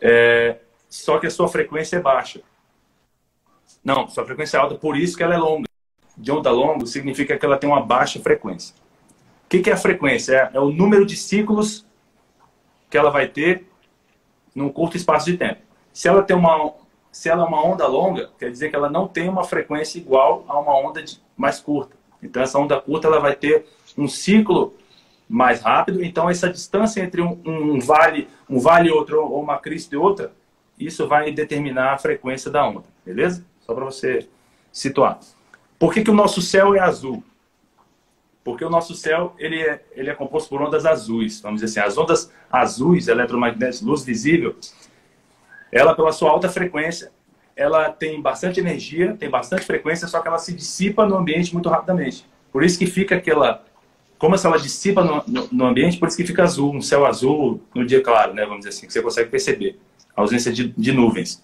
é, 0.00 0.58
só 0.88 1.18
que 1.18 1.26
a 1.26 1.30
sua 1.30 1.48
frequência 1.48 1.96
é 1.96 2.00
baixa. 2.00 2.40
Não, 3.84 4.08
sua 4.08 4.24
frequência 4.24 4.56
é 4.56 4.60
alta, 4.60 4.74
por 4.74 4.96
isso 4.96 5.16
que 5.16 5.22
ela 5.22 5.34
é 5.34 5.38
longa 5.38 5.68
de 6.18 6.32
onda 6.32 6.50
longa 6.50 6.84
significa 6.84 7.38
que 7.38 7.46
ela 7.46 7.56
tem 7.56 7.70
uma 7.70 7.80
baixa 7.80 8.18
frequência. 8.18 8.74
O 9.44 9.48
que, 9.48 9.70
é 9.70 9.72
a 9.72 9.76
frequência? 9.76 10.50
É, 10.52 10.56
é 10.56 10.60
o 10.60 10.70
número 10.70 11.06
de 11.06 11.16
ciclos 11.16 11.86
que 12.90 12.98
ela 12.98 13.10
vai 13.10 13.28
ter 13.28 13.66
num 14.54 14.68
curto 14.68 14.96
espaço 14.96 15.26
de 15.26 15.38
tempo. 15.38 15.60
Se 15.92 16.08
ela 16.08 16.22
tem 16.22 16.36
uma, 16.36 16.74
se 17.12 17.28
ela 17.28 17.44
é 17.44 17.46
uma 17.46 17.64
onda 17.64 17.86
longa, 17.86 18.30
quer 18.38 18.50
dizer 18.50 18.68
que 18.68 18.76
ela 18.76 18.90
não 18.90 19.06
tem 19.06 19.28
uma 19.28 19.44
frequência 19.44 19.98
igual 19.98 20.44
a 20.48 20.58
uma 20.58 20.76
onda 20.76 21.02
mais 21.36 21.60
curta. 21.60 21.96
Então, 22.22 22.42
essa 22.42 22.58
onda 22.58 22.80
curta 22.80 23.06
ela 23.06 23.20
vai 23.20 23.34
ter 23.34 23.66
um 23.96 24.08
ciclo 24.08 24.74
mais 25.28 25.60
rápido. 25.60 26.02
Então, 26.02 26.28
essa 26.30 26.48
distância 26.48 27.02
entre 27.02 27.20
um, 27.20 27.38
um 27.44 27.78
vale, 27.78 28.28
um 28.48 28.58
vale 28.58 28.88
e 28.88 28.92
outro, 28.92 29.20
ou 29.20 29.42
uma 29.42 29.58
crista 29.58 29.94
e 29.94 29.98
outra, 29.98 30.32
isso 30.78 31.06
vai 31.06 31.30
determinar 31.32 31.92
a 31.92 31.98
frequência 31.98 32.50
da 32.50 32.66
onda, 32.66 32.84
beleza? 33.04 33.44
Só 33.60 33.74
para 33.74 33.84
você 33.84 34.28
situar. 34.72 35.18
Por 35.78 35.92
que, 35.92 36.02
que 36.02 36.10
o 36.10 36.14
nosso 36.14 36.40
céu 36.40 36.74
é 36.74 36.80
azul? 36.80 37.22
Porque 38.42 38.64
o 38.64 38.70
nosso 38.70 38.94
céu 38.94 39.34
ele 39.38 39.60
é, 39.60 39.84
ele 39.92 40.08
é 40.08 40.14
composto 40.14 40.48
por 40.48 40.62
ondas 40.62 40.86
azuis, 40.86 41.40
vamos 41.40 41.60
dizer 41.60 41.80
assim. 41.80 41.88
As 41.88 41.98
ondas 41.98 42.32
azuis, 42.50 43.08
eletromagnéticas, 43.08 43.82
luz 43.82 44.04
visível, 44.04 44.56
ela, 45.70 45.94
pela 45.94 46.12
sua 46.12 46.30
alta 46.30 46.48
frequência, 46.48 47.12
ela 47.54 47.90
tem 47.90 48.22
bastante 48.22 48.60
energia, 48.60 49.16
tem 49.18 49.28
bastante 49.28 49.64
frequência, 49.64 50.08
só 50.08 50.20
que 50.20 50.28
ela 50.28 50.38
se 50.38 50.54
dissipa 50.54 51.04
no 51.04 51.16
ambiente 51.16 51.52
muito 51.52 51.68
rapidamente. 51.68 52.24
Por 52.52 52.62
isso 52.62 52.78
que 52.78 52.86
fica 52.86 53.16
aquela. 53.16 53.64
Como 54.18 54.36
se 54.36 54.46
ela 54.46 54.58
dissipa 54.58 55.04
no, 55.04 55.22
no, 55.26 55.48
no 55.50 55.66
ambiente, 55.66 55.96
por 55.96 56.08
isso 56.08 56.16
que 56.16 56.26
fica 56.26 56.42
azul, 56.42 56.74
um 56.74 56.82
céu 56.82 57.06
azul 57.06 57.60
no 57.74 57.86
dia 57.86 58.02
claro, 58.02 58.34
né? 58.34 58.42
Vamos 58.42 58.58
dizer 58.58 58.70
assim, 58.70 58.86
que 58.86 58.92
você 58.92 59.00
consegue 59.00 59.30
perceber. 59.30 59.78
A 60.16 60.22
ausência 60.22 60.52
de, 60.52 60.74
de 60.76 60.92
nuvens. 60.92 61.40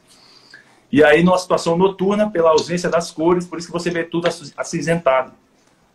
E 0.90 1.02
aí, 1.04 1.22
numa 1.22 1.38
situação 1.38 1.76
noturna, 1.76 2.28
pela 2.28 2.50
ausência 2.50 2.90
das 2.90 3.10
cores, 3.12 3.46
por 3.46 3.58
isso 3.58 3.68
que 3.68 3.72
você 3.72 3.90
vê 3.90 4.02
tudo 4.02 4.28
acinzentado. 4.56 5.32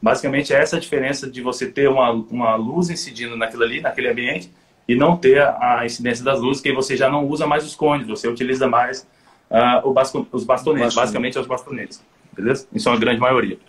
Basicamente, 0.01 0.53
essa 0.53 0.75
é 0.75 0.77
a 0.77 0.79
diferença 0.79 1.29
de 1.29 1.41
você 1.41 1.69
ter 1.69 1.89
uma, 1.89 2.11
uma 2.11 2.55
luz 2.55 2.89
incidindo 2.89 3.35
naquilo 3.35 3.63
ali, 3.63 3.81
naquele 3.81 4.09
ambiente, 4.09 4.49
e 4.87 4.95
não 4.95 5.17
ter 5.17 5.41
a, 5.41 5.79
a 5.79 5.85
incidência 5.85 6.23
das 6.23 6.39
luzes, 6.39 6.61
que 6.61 6.71
você 6.71 6.95
já 6.95 7.09
não 7.09 7.27
usa 7.27 7.45
mais 7.45 7.65
os 7.65 7.75
cones, 7.75 8.07
você 8.07 8.27
utiliza 8.27 8.65
mais 8.67 9.05
uh, 9.49 9.91
basco, 9.91 10.25
os 10.31 10.43
bastonetes, 10.45 10.95
basicamente 10.95 11.37
os 11.37 11.47
bastonetes, 11.47 12.01
beleza? 12.33 12.65
Isso 12.73 12.87
é 12.87 12.91
uma 12.91 12.99
grande 12.99 13.19
maioria. 13.19 13.59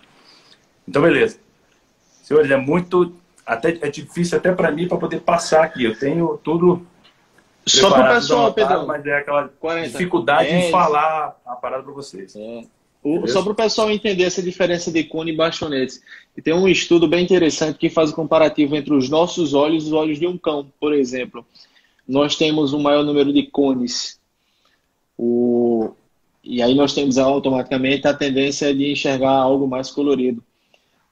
Então, 0.87 1.01
beleza. 1.01 1.37
Senhores, 2.31 2.51
é 2.51 2.57
muito, 2.57 3.13
até, 3.45 3.77
é 3.81 3.89
difícil 3.89 4.37
até 4.37 4.51
para 4.53 4.71
mim 4.71 4.87
para 4.87 4.97
poder 4.97 5.19
passar 5.21 5.63
aqui, 5.63 5.83
eu 5.83 5.97
tenho 5.97 6.39
tudo 6.43 6.85
só 7.65 7.91
para 7.91 8.11
o 8.11 8.15
pessoal, 8.15 8.53
Pedro. 8.53 8.87
Mas 8.87 9.05
é 9.05 9.17
aquela 9.17 9.47
40, 9.47 9.89
dificuldade 9.89 10.49
10, 10.49 10.65
em 10.65 10.71
falar 10.71 11.39
a 11.45 11.55
parada 11.55 11.83
para 11.83 11.93
vocês. 11.93 12.35
É. 12.35 12.63
O, 13.03 13.27
só 13.27 13.41
para 13.41 13.51
o 13.51 13.55
pessoal 13.55 13.89
entender 13.89 14.23
essa 14.23 14.41
diferença 14.41 14.91
de 14.91 15.03
cone 15.03 15.31
e 15.31 15.35
bastonetes. 15.35 16.01
E 16.37 16.41
tem 16.41 16.53
um 16.53 16.67
estudo 16.67 17.07
bem 17.07 17.23
interessante 17.23 17.77
que 17.77 17.89
faz 17.89 18.11
o 18.11 18.15
comparativo 18.15 18.75
entre 18.75 18.93
os 18.93 19.09
nossos 19.09 19.53
olhos 19.53 19.83
e 19.83 19.87
os 19.87 19.93
olhos 19.93 20.19
de 20.19 20.27
um 20.27 20.37
cão, 20.37 20.71
por 20.79 20.93
exemplo. 20.93 21.45
Nós 22.07 22.35
temos 22.35 22.73
um 22.73 22.79
maior 22.79 23.03
número 23.03 23.33
de 23.33 23.43
cones. 23.43 24.19
O... 25.17 25.91
E 26.43 26.61
aí 26.61 26.75
nós 26.75 26.93
temos 26.93 27.17
automaticamente 27.17 28.07
a 28.07 28.13
tendência 28.13 28.73
de 28.73 28.91
enxergar 28.91 29.31
algo 29.31 29.67
mais 29.67 29.89
colorido. 29.89 30.43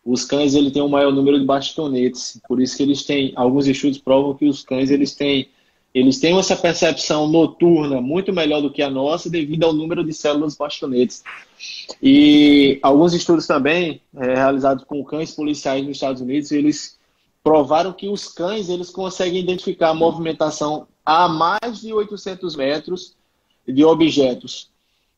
Os 0.06 0.26
cães 0.26 0.56
ele 0.56 0.72
têm 0.72 0.82
um 0.82 0.90
maior 0.90 1.12
número 1.12 1.40
de 1.40 1.46
bastonetes, 1.46 2.40
por 2.48 2.62
isso 2.62 2.76
que 2.76 2.84
eles 2.84 3.04
têm, 3.04 3.34
alguns 3.36 3.68
estudos 3.68 3.98
provam 3.98 4.34
que 4.34 4.46
os 4.46 4.64
cães 4.64 4.90
eles 4.90 5.14
têm 5.14 5.50
eles 5.94 6.20
têm 6.20 6.38
essa 6.38 6.56
percepção 6.56 7.28
noturna 7.28 8.00
muito 8.00 8.32
melhor 8.32 8.62
do 8.62 8.72
que 8.72 8.82
a 8.82 8.90
nossa 8.90 9.30
devido 9.30 9.64
ao 9.64 9.74
número 9.74 10.04
de 10.04 10.14
células 10.14 10.56
bastonetes. 10.56 11.24
E 12.02 12.80
alguns 12.84 13.14
estudos 13.14 13.48
também, 13.48 14.00
é, 14.16 14.36
realizados 14.36 14.84
com 14.84 15.04
cães 15.04 15.32
policiais 15.32 15.84
nos 15.84 15.98
Estados 15.98 16.22
Unidos, 16.22 16.52
eles 16.52 17.00
provaram 17.44 17.92
que 17.92 18.08
os 18.08 18.28
cães 18.28 18.70
eles 18.70 18.92
conseguem 18.92 19.42
identificar 19.42 19.90
a 19.90 19.94
movimentação 19.94 20.88
a 21.04 21.28
mais 21.28 21.82
de 21.82 21.92
800 21.92 22.56
metros 22.56 23.16
de 23.68 23.84
objetos, 23.84 24.70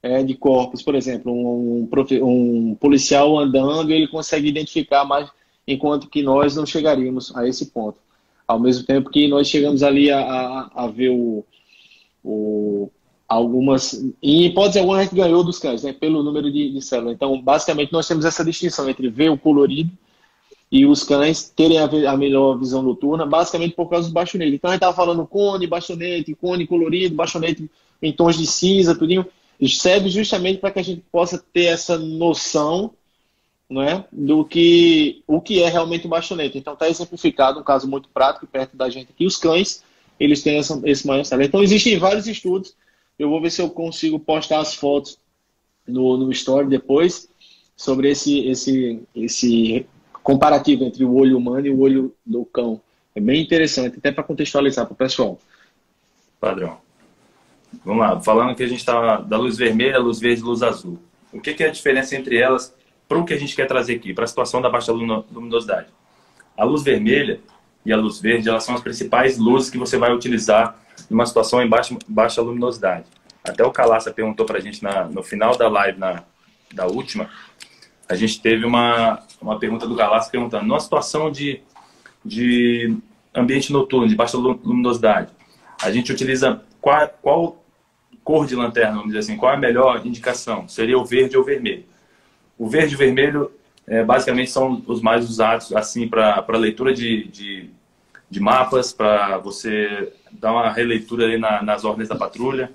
é, 0.03 0.23
de 0.23 0.35
corpos. 0.35 0.81
Por 0.81 0.95
exemplo, 0.95 1.31
um, 1.31 1.87
um 2.23 2.75
policial 2.75 3.37
andando, 3.37 3.91
ele 3.91 4.07
consegue 4.07 4.47
identificar 4.47 5.05
mais, 5.05 5.29
enquanto 5.67 6.09
que 6.09 6.23
nós 6.23 6.55
não 6.55 6.65
chegaríamos 6.65 7.35
a 7.35 7.47
esse 7.47 7.67
ponto. 7.67 7.99
Ao 8.47 8.59
mesmo 8.59 8.85
tempo 8.85 9.09
que 9.09 9.27
nós 9.27 9.47
chegamos 9.47 9.83
ali 9.83 10.11
a, 10.11 10.19
a, 10.19 10.83
a 10.83 10.87
ver 10.87 11.09
o, 11.09 11.45
o, 12.23 12.89
algumas. 13.27 13.93
Em 14.21 14.45
hipótese 14.45 14.79
alguma, 14.79 14.97
a 14.97 15.03
gente 15.03 15.15
ganhou 15.15 15.43
dos 15.43 15.57
cães, 15.57 15.83
né, 15.83 15.93
pelo 15.93 16.21
número 16.21 16.51
de, 16.51 16.71
de 16.71 16.81
células. 16.81 17.13
Então, 17.13 17.41
basicamente, 17.41 17.93
nós 17.93 18.07
temos 18.07 18.25
essa 18.25 18.43
distinção 18.43 18.89
entre 18.89 19.07
ver 19.09 19.29
o 19.29 19.37
colorido 19.37 19.91
e 20.69 20.85
os 20.85 21.03
cães 21.03 21.49
terem 21.49 21.77
a, 21.77 21.85
a 22.11 22.17
melhor 22.17 22.57
visão 22.57 22.81
noturna, 22.81 23.25
basicamente 23.25 23.75
por 23.75 23.89
causa 23.89 24.09
do 24.09 24.13
baixonete. 24.13 24.55
Então, 24.55 24.69
a 24.69 24.73
gente 24.73 24.79
estava 24.79 24.95
falando 24.95 25.25
cone, 25.25 25.67
baixonete, 25.67 26.35
cone 26.35 26.67
colorido, 26.67 27.15
baixonete 27.15 27.69
em 28.01 28.11
tons 28.11 28.37
de 28.37 28.45
cinza, 28.45 28.95
tudinho. 28.95 29.25
Serve 29.69 30.09
justamente 30.09 30.59
para 30.59 30.71
que 30.71 30.79
a 30.79 30.83
gente 30.83 31.03
possa 31.11 31.37
ter 31.53 31.65
essa 31.65 31.97
noção 31.97 32.93
né, 33.69 34.05
do 34.11 34.43
que 34.43 35.23
o 35.25 35.39
que 35.39 35.61
é 35.61 35.69
realmente 35.69 36.05
o 36.05 36.09
baixonete. 36.09 36.57
Então 36.57 36.73
está 36.73 36.89
exemplificado 36.89 37.59
um 37.59 37.63
caso 37.63 37.87
muito 37.87 38.09
prático 38.09 38.47
perto 38.47 38.75
da 38.75 38.89
gente 38.89 39.11
aqui. 39.11 39.25
Os 39.25 39.37
cães 39.37 39.83
eles 40.19 40.43
têm 40.43 40.57
essa, 40.57 40.79
esse 40.85 41.07
maior 41.07 41.25
talento. 41.25 41.47
Então 41.47 41.63
existem 41.63 41.97
vários 41.97 42.27
estudos. 42.27 42.75
Eu 43.17 43.29
vou 43.29 43.41
ver 43.41 43.49
se 43.49 43.61
eu 43.61 43.69
consigo 43.69 44.19
postar 44.19 44.59
as 44.59 44.73
fotos 44.73 45.17
no, 45.87 46.17
no 46.17 46.31
story 46.31 46.67
depois 46.67 47.27
sobre 47.75 48.11
esse, 48.11 48.39
esse, 48.47 49.01
esse 49.15 49.85
comparativo 50.21 50.83
entre 50.83 51.03
o 51.03 51.15
olho 51.15 51.37
humano 51.37 51.65
e 51.65 51.71
o 51.71 51.79
olho 51.79 52.13
do 52.25 52.45
cão. 52.45 52.79
É 53.15 53.19
bem 53.19 53.41
interessante, 53.41 53.97
até 53.97 54.11
para 54.11 54.23
contextualizar 54.23 54.85
para 54.85 54.93
o 54.93 54.97
pessoal. 54.97 55.39
Padrão. 56.39 56.77
Vamos 57.85 58.01
lá, 58.01 58.19
falando 58.21 58.55
que 58.55 58.63
a 58.63 58.67
gente 58.67 58.79
está 58.79 59.17
da 59.17 59.37
luz 59.37 59.57
vermelha, 59.57 59.97
luz 59.97 60.19
verde, 60.19 60.41
luz 60.41 60.61
azul. 60.61 60.99
O 61.31 61.39
que, 61.39 61.53
que 61.53 61.63
é 61.63 61.67
a 61.67 61.71
diferença 61.71 62.15
entre 62.15 62.37
elas 62.37 62.75
para 63.11 63.19
o 63.19 63.25
que 63.25 63.33
a 63.33 63.37
gente 63.37 63.53
quer 63.53 63.67
trazer 63.67 63.95
aqui, 63.95 64.13
para 64.13 64.23
a 64.23 64.27
situação 64.27 64.61
da 64.61 64.69
baixa 64.69 64.93
luminosidade. 64.93 65.87
A 66.57 66.63
luz 66.63 66.81
vermelha 66.81 67.41
e 67.85 67.91
a 67.91 67.97
luz 67.97 68.21
verde, 68.21 68.47
elas 68.47 68.63
são 68.63 68.73
as 68.73 68.79
principais 68.79 69.37
luzes 69.37 69.69
que 69.69 69.77
você 69.77 69.97
vai 69.97 70.13
utilizar 70.13 70.79
numa 71.09 71.25
situação 71.25 71.61
em 71.61 71.67
baixa, 71.67 71.93
baixa 72.07 72.41
luminosidade. 72.41 73.03
Até 73.43 73.65
o 73.65 73.71
Calaça 73.71 74.11
perguntou 74.11 74.45
para 74.45 74.59
a 74.59 74.61
gente 74.61 74.81
na, 74.81 75.03
no 75.03 75.21
final 75.21 75.57
da 75.57 75.67
live, 75.67 75.99
na, 75.99 76.23
da 76.73 76.87
última, 76.87 77.29
a 78.07 78.15
gente 78.15 78.41
teve 78.41 78.65
uma, 78.65 79.21
uma 79.41 79.59
pergunta 79.59 79.85
do 79.85 79.97
Calaça 79.97 80.31
perguntando, 80.31 80.65
numa 80.65 80.79
situação 80.79 81.29
de, 81.29 81.61
de 82.23 82.95
ambiente 83.35 83.73
noturno, 83.73 84.07
de 84.07 84.15
baixa 84.15 84.37
luminosidade, 84.37 85.33
a 85.81 85.91
gente 85.91 86.13
utiliza 86.13 86.61
qual, 86.79 87.09
qual 87.21 87.60
cor 88.23 88.45
de 88.45 88.55
lanterna, 88.55 88.91
vamos 88.91 89.07
dizer 89.07 89.19
assim, 89.19 89.37
qual 89.37 89.51
é 89.51 89.55
a 89.55 89.59
melhor 89.59 90.05
indicação? 90.05 90.67
Seria 90.67 90.97
o 90.97 91.05
verde 91.05 91.35
ou 91.35 91.43
o 91.43 91.45
vermelho? 91.45 91.83
O 92.57 92.67
verde 92.69 92.93
e 92.93 92.95
o 92.95 92.97
vermelho 92.99 93.51
é, 93.87 94.03
basicamente 94.03 94.51
são 94.51 94.81
os 94.87 95.01
mais 95.01 95.27
usados 95.27 95.73
assim 95.73 96.07
para 96.07 96.45
leitura 96.49 96.93
de, 96.93 97.27
de, 97.27 97.69
de 98.29 98.39
mapas, 98.39 98.93
para 98.93 99.37
você 99.37 100.13
dar 100.31 100.53
uma 100.53 100.71
releitura 100.71 101.25
ali 101.25 101.37
na, 101.37 101.61
nas 101.61 101.83
ordens 101.83 102.07
da 102.07 102.15
patrulha, 102.15 102.71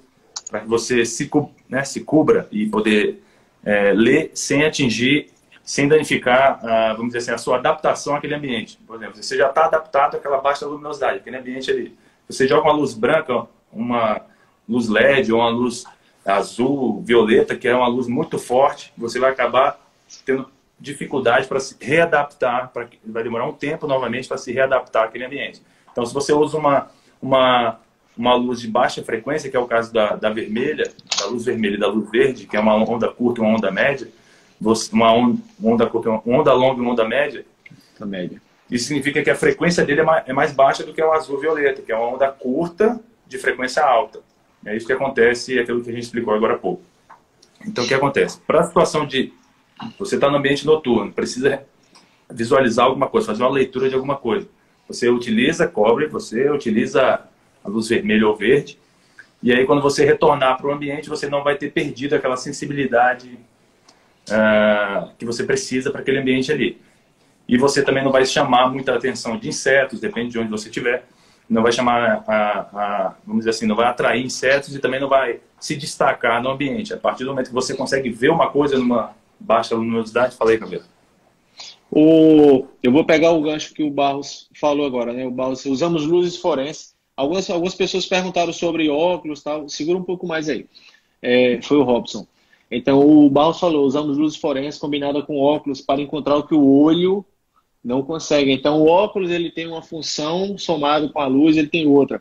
para 0.51 0.61
que 0.61 0.69
você 0.69 1.05
se, 1.05 1.31
né, 1.69 1.85
se 1.85 2.01
cubra 2.01 2.49
e 2.51 2.67
poder 2.67 3.23
é, 3.65 3.93
ler 3.93 4.31
sem 4.35 4.65
atingir, 4.65 5.31
sem 5.63 5.89
danificar, 5.89 6.65
a, 6.65 6.93
vamos 6.93 7.09
dizer 7.09 7.19
assim, 7.19 7.33
a 7.33 7.39
sua 7.39 7.57
adaptação 7.57 8.15
àquele 8.15 8.35
ambiente. 8.35 8.79
Por 8.87 8.97
exemplo, 8.97 9.23
você 9.23 9.37
já 9.37 9.49
está 9.49 9.67
adaptado 9.67 10.17
àquela 10.17 10.39
baixa 10.39 10.67
luminosidade, 10.67 11.19
aquele 11.19 11.37
ambiente 11.37 11.71
ali. 11.71 11.97
Você 12.29 12.47
joga 12.47 12.69
uma 12.69 12.73
luz 12.73 12.95
branca, 12.95 13.47
uma 13.73 14.21
luz 14.69 14.89
LED 14.89 15.33
ou 15.33 15.41
uma 15.41 15.49
luz 15.49 15.85
azul, 16.25 17.03
violeta, 17.03 17.57
que 17.57 17.69
é 17.69 17.75
uma 17.75 17.87
luz 17.87 18.09
muito 18.09 18.39
forte, 18.39 18.93
você 18.97 19.19
vai 19.19 19.31
acabar 19.31 19.81
tendo 20.25 20.49
dificuldade 20.79 21.47
para 21.47 21.61
se 21.61 21.77
readaptar, 21.81 22.71
para 22.73 22.89
vai 23.05 23.23
demorar 23.23 23.47
um 23.47 23.53
tempo 23.53 23.87
novamente 23.87 24.29
para 24.29 24.37
se 24.37 24.53
readaptar 24.53 25.05
àquele 25.05 25.25
ambiente. 25.25 25.63
Então, 25.91 26.05
se 26.05 26.13
você 26.13 26.33
usa 26.33 26.59
uma, 26.59 26.91
uma, 27.23 27.81
uma 28.17 28.35
luz 28.35 28.61
de 28.61 28.69
baixa 28.69 29.03
frequência, 29.03 29.51
que 29.51 29.57
é 29.57 29.61
o 29.61 29.67
caso 29.67 29.93
da, 29.93 30.17
da 30.17 30.31
vermelha, 30.31 30.93
da 31.19 31.27
luz 31.27 31.45
vermelha 31.45 31.77
e 31.77 31.81
da 31.81 31.89
luz 31.89 32.11
verde, 32.11 32.47
que 32.47 32.57
é 32.57 32.61
uma 32.61 32.75
onda 32.75 33.09
curta 33.09 33.41
e 33.41 33.45
uma 33.45 33.57
onda 33.57 33.71
média, 33.71 34.09
uma 34.93 35.13
onda, 35.13 35.39
onda 35.63 35.87
curta, 35.87 36.11
uma 36.11 36.23
onda 36.27 36.53
longa 36.53 36.79
e 36.79 36.83
uma 36.83 36.93
onda 36.93 37.09
média, 37.09 37.45
média. 38.01 38.43
Isso 38.71 38.89
significa 38.89 39.23
que 39.23 39.31
a 39.31 39.37
frequência 39.37 39.85
dele 39.85 40.01
é 40.01 40.05
mais, 40.05 40.29
é 40.29 40.33
mais 40.33 40.53
baixa 40.53 40.83
do 40.83 40.93
que 40.93 41.03
o 41.03 41.13
azul 41.13 41.41
violeta, 41.41 41.81
que 41.81 41.93
é 41.93 41.97
uma 41.97 42.15
onda 42.15 42.29
curta 42.29 43.01
de 43.27 43.39
frequência 43.39 43.83
alta. 43.83 44.21
É 44.67 44.77
isso 44.77 44.85
que 44.85 44.93
acontece, 44.93 45.57
é 45.57 45.63
aquilo 45.63 45.83
que 45.83 45.91
a 45.91 45.93
gente 45.93 46.03
explicou 46.03 46.35
agora 46.35 46.55
há 46.55 46.59
pouco. 46.59 46.83
Então, 47.65 47.85
o 47.85 47.89
que 47.89 47.95
acontece? 47.95 48.41
Para 48.41 48.61
a 48.61 48.65
situação 48.65 49.07
de 49.07 49.33
você 49.99 50.17
está 50.17 50.29
no 50.29 50.37
ambiente 50.37 50.67
noturno, 50.67 51.13
precisa 51.13 51.63
visualizar 52.31 52.87
alguma 52.87 53.09
coisa, 53.09 53.29
fazer 53.29 53.45
uma 53.45 53.51
leitura 53.51 53.89
de 53.89 53.95
alguma 53.95 54.17
coisa. 54.17 54.49
Você 54.89 55.09
utiliza 55.09 55.69
cobre, 55.69 56.09
você 56.09 56.51
utiliza 56.51 57.21
a 57.63 57.69
luz 57.69 57.89
vermelha 57.89 58.27
ou 58.27 58.35
verde, 58.35 58.79
e 59.43 59.53
aí 59.53 59.65
quando 59.65 59.81
você 59.81 60.05
retornar 60.05 60.57
para 60.57 60.67
o 60.67 60.73
ambiente, 60.73 61.09
você 61.09 61.29
não 61.29 61.45
vai 61.45 61.57
ter 61.57 61.71
perdido 61.71 62.15
aquela 62.15 62.37
sensibilidade 62.37 63.39
uh, 64.29 65.11
que 65.17 65.25
você 65.25 65.45
precisa 65.45 65.91
para 65.93 66.01
aquele 66.01 66.19
ambiente 66.19 66.51
ali. 66.51 66.81
E 67.49 67.57
você 67.57 67.83
também 67.83 68.03
não 68.03 68.11
vai 68.11 68.27
chamar 68.27 68.69
muita 68.69 68.95
atenção 68.95 69.39
de 69.39 69.49
insetos, 69.49 70.01
depende 70.01 70.31
de 70.31 70.39
onde 70.41 70.51
você 70.51 70.69
estiver 70.69 71.05
não 71.49 71.63
vai 71.63 71.73
chamar, 71.73 72.25
a, 72.27 72.61
a, 72.61 73.15
vamos 73.25 73.41
dizer 73.41 73.51
assim, 73.51 73.67
não 73.67 73.77
vai 73.77 73.87
atrair 73.87 74.25
insetos 74.25 74.75
e 74.75 74.81
também 74.81 75.01
não 75.01 75.09
vai 75.09 75.41
se 75.61 75.77
destacar 75.77 76.43
no 76.43 76.51
ambiente. 76.51 76.93
A 76.93 76.97
partir 76.97 77.25
do 77.25 77.31
momento 77.31 77.49
que 77.49 77.55
você 77.55 77.75
consegue 77.75 78.11
ver 78.11 78.31
uma 78.31 78.51
coisa 78.51 78.79
numa 78.79 79.13
baixa 79.39 79.75
luminosidade, 79.75 80.37
falei, 80.37 80.59
cabelo. 80.59 80.85
O, 81.91 82.67
eu 82.83 82.91
vou 82.91 83.05
pegar 83.05 83.31
o 83.31 83.43
gancho 83.43 83.73
que 83.73 83.83
o 83.83 83.91
Barros 83.91 84.49
falou 84.59 84.85
agora, 84.87 85.13
né? 85.13 85.27
O 85.27 85.31
Barros, 85.31 85.65
usamos 85.67 86.05
luzes 86.05 86.37
forenses. 86.37 86.95
Algumas, 87.17 87.49
algumas 87.49 87.75
pessoas 87.75 88.05
perguntaram 88.07 88.53
sobre 88.53 88.91
óculos, 88.91 89.43
tal. 89.43 89.69
Segura 89.69 89.97
um 89.97 90.03
pouco 90.03 90.27
mais 90.27 90.49
aí. 90.49 90.67
É, 91.23 91.61
foi 91.63 91.79
o 91.79 91.85
Robson. 91.85 92.27
Então 92.71 93.01
o 93.01 93.31
Barros 93.31 93.61
falou, 93.61 93.87
usamos 93.87 94.19
luzes 94.19 94.37
forenses 94.37 94.81
combinada 94.81 95.23
com 95.23 95.39
óculos 95.41 95.81
para 95.81 96.01
encontrar 96.01 96.37
o 96.37 96.47
que 96.47 96.55
o 96.55 96.67
olho 96.67 97.25
não 97.87 98.03
consegue. 98.03 98.51
Então 98.51 98.83
o 98.83 98.89
óculos 98.89 99.31
ele 99.31 99.49
tem 99.49 99.69
uma 99.69 99.81
função 99.81 100.59
somado 100.59 101.09
com 101.11 101.21
a 101.21 101.27
luz, 101.27 101.57
ele 101.57 101.69
tem 101.69 101.87
outra. 101.87 102.21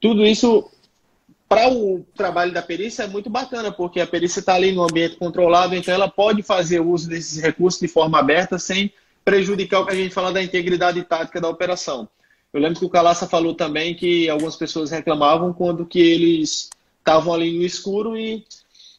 Tudo 0.00 0.24
isso 0.24 0.70
para 1.46 1.70
o 1.70 2.04
trabalho 2.16 2.50
da 2.50 2.62
perícia 2.62 3.02
é 3.02 3.06
muito 3.06 3.28
bacana, 3.28 3.70
porque 3.70 4.00
a 4.00 4.06
perícia 4.06 4.40
está 4.40 4.54
ali 4.54 4.72
no 4.72 4.82
ambiente 4.82 5.16
controlado, 5.16 5.74
então 5.74 5.92
ela 5.92 6.08
pode 6.08 6.42
fazer 6.42 6.80
uso 6.80 7.10
desses 7.10 7.40
recursos 7.42 7.78
de 7.78 7.86
forma 7.86 8.18
aberta 8.18 8.58
sem 8.58 8.90
prejudicar 9.22 9.80
o 9.80 9.86
que 9.86 9.92
a 9.92 9.96
gente 9.96 10.14
fala 10.14 10.32
da 10.32 10.42
integridade 10.42 11.02
tática 11.02 11.40
da 11.40 11.48
operação. 11.48 12.08
Eu 12.50 12.60
lembro 12.60 12.78
que 12.78 12.86
o 12.86 12.90
Calaça 12.90 13.26
falou 13.26 13.54
também 13.54 13.94
que 13.94 14.30
algumas 14.30 14.56
pessoas 14.56 14.90
reclamavam 14.90 15.52
quando 15.52 15.84
que 15.84 16.00
eles 16.00 16.70
estavam 16.98 17.34
ali 17.34 17.52
no 17.52 17.62
escuro 17.62 18.16
e, 18.16 18.44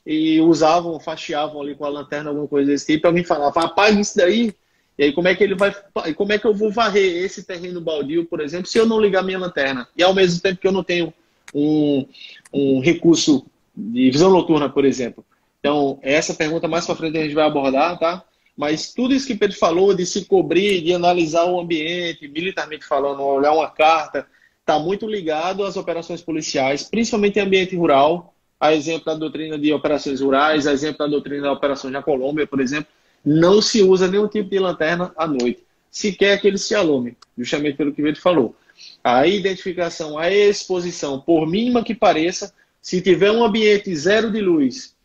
e 0.05 0.39
usavam, 0.41 0.99
faxeavam 0.99 1.61
ali 1.61 1.73
com 1.73 1.85
a 1.85 1.89
lanterna, 1.89 2.29
alguma 2.29 2.47
coisa 2.47 2.69
desse 2.69 2.85
tipo, 2.85 3.07
alguém 3.07 3.23
falava, 3.23 3.63
apaga 3.63 3.99
isso 3.99 4.15
daí, 4.15 4.53
e 4.97 5.03
aí 5.03 5.13
como 5.13 5.27
é 5.27 5.35
que 5.35 5.43
ele 5.43 5.55
vai, 5.55 5.73
como 6.15 6.31
é 6.31 6.39
que 6.39 6.45
eu 6.45 6.53
vou 6.53 6.71
varrer 6.71 7.23
esse 7.23 7.43
terreno 7.43 7.81
baldio, 7.81 8.25
por 8.25 8.39
exemplo, 8.39 8.67
se 8.67 8.77
eu 8.77 8.85
não 8.85 8.99
ligar 8.99 9.23
minha 9.23 9.39
lanterna? 9.39 9.87
E 9.97 10.01
ao 10.01 10.13
mesmo 10.13 10.41
tempo 10.41 10.61
que 10.61 10.67
eu 10.67 10.71
não 10.71 10.83
tenho 10.83 11.13
um, 11.53 12.05
um 12.53 12.79
recurso 12.79 13.45
de 13.75 14.09
visão 14.09 14.31
noturna, 14.31 14.69
por 14.69 14.85
exemplo. 14.85 15.25
Então, 15.59 15.99
essa 16.01 16.33
pergunta 16.33 16.67
mais 16.67 16.85
para 16.85 16.95
frente 16.95 17.17
a 17.17 17.23
gente 17.23 17.35
vai 17.35 17.45
abordar, 17.45 17.99
tá? 17.99 18.23
Mas 18.55 18.93
tudo 18.93 19.13
isso 19.13 19.27
que 19.27 19.35
Pedro 19.35 19.57
falou 19.57 19.93
de 19.93 20.05
se 20.05 20.25
cobrir, 20.25 20.81
de 20.81 20.93
analisar 20.93 21.45
o 21.45 21.59
ambiente, 21.59 22.27
militarmente 22.27 22.85
falando, 22.85 23.21
olhar 23.21 23.51
uma 23.51 23.69
carta, 23.69 24.25
está 24.61 24.79
muito 24.79 25.05
ligado 25.05 25.63
às 25.63 25.75
operações 25.75 26.21
policiais, 26.21 26.83
principalmente 26.83 27.37
em 27.37 27.41
ambiente 27.41 27.75
rural, 27.75 28.33
a 28.59 28.73
exemplo 28.73 29.05
da 29.05 29.15
doutrina 29.15 29.59
de 29.59 29.73
operações 29.73 30.21
rurais, 30.21 30.65
a 30.65 30.71
exemplo 30.71 30.99
da 30.99 31.07
doutrina 31.07 31.41
de 31.41 31.47
operações 31.49 31.91
na 31.91 32.01
Colômbia, 32.01 32.47
por 32.47 32.61
exemplo, 32.61 32.87
não 33.25 33.61
se 33.61 33.81
usa 33.81 34.07
nenhum 34.07 34.27
tipo 34.27 34.49
de 34.49 34.59
lanterna 34.59 35.11
à 35.17 35.25
noite, 35.27 35.63
sequer 35.89 36.39
que 36.39 36.47
ele 36.47 36.57
se 36.57 36.75
alume, 36.75 37.17
justamente 37.37 37.77
pelo 37.77 37.93
que 37.93 38.01
Pedro 38.01 38.21
falou 38.21 38.55
a 39.03 39.27
identificação, 39.27 40.17
a 40.17 40.31
exposição, 40.31 41.19
por 41.19 41.47
mínima 41.47 41.83
que 41.83 41.93
pareça, 41.93 42.53
se 42.81 43.01
tiver 43.01 43.31
um 43.31 43.43
ambiente 43.43 43.95
zero 43.95 44.31
de 44.31 44.41
luz 44.41 44.95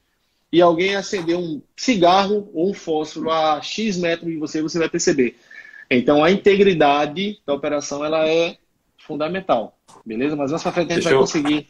e 0.53 0.61
alguém 0.61 0.97
acender 0.97 1.37
um 1.37 1.63
cigarro 1.77 2.51
ou 2.53 2.71
um 2.71 2.75
fósforo 2.75 3.31
a 3.31 3.61
X 3.63 3.97
metros 3.97 4.31
de 4.31 4.37
você, 4.37 4.61
você 4.61 4.79
vai 4.79 4.89
perceber. 4.89 5.37
Então, 5.91 6.25
a 6.25 6.31
integridade 6.31 7.41
da 7.47 7.55
operação 7.55 8.05
ela 8.05 8.27
é 8.27 8.57
fundamental. 8.99 9.77
Beleza? 10.05 10.37
Mas 10.37 10.51
mais 10.51 10.63
para 10.63 10.73
frente 10.73 10.93
a 10.93 10.95
gente 10.95 11.05
Deixa 11.05 11.11
vai 11.11 11.19
eu... 11.19 11.21
conseguir. 11.21 11.69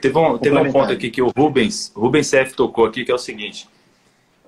Teve 0.00 0.18
um, 0.18 0.38
teve 0.38 0.56
um 0.56 0.72
ponto 0.72 0.92
aqui 0.92 1.10
que 1.10 1.22
o 1.22 1.32
Rubens, 1.36 1.92
Rubens 1.94 2.30
CF 2.30 2.54
tocou 2.54 2.84
aqui, 2.84 3.04
que 3.04 3.10
é 3.10 3.14
o 3.14 3.18
seguinte. 3.18 3.68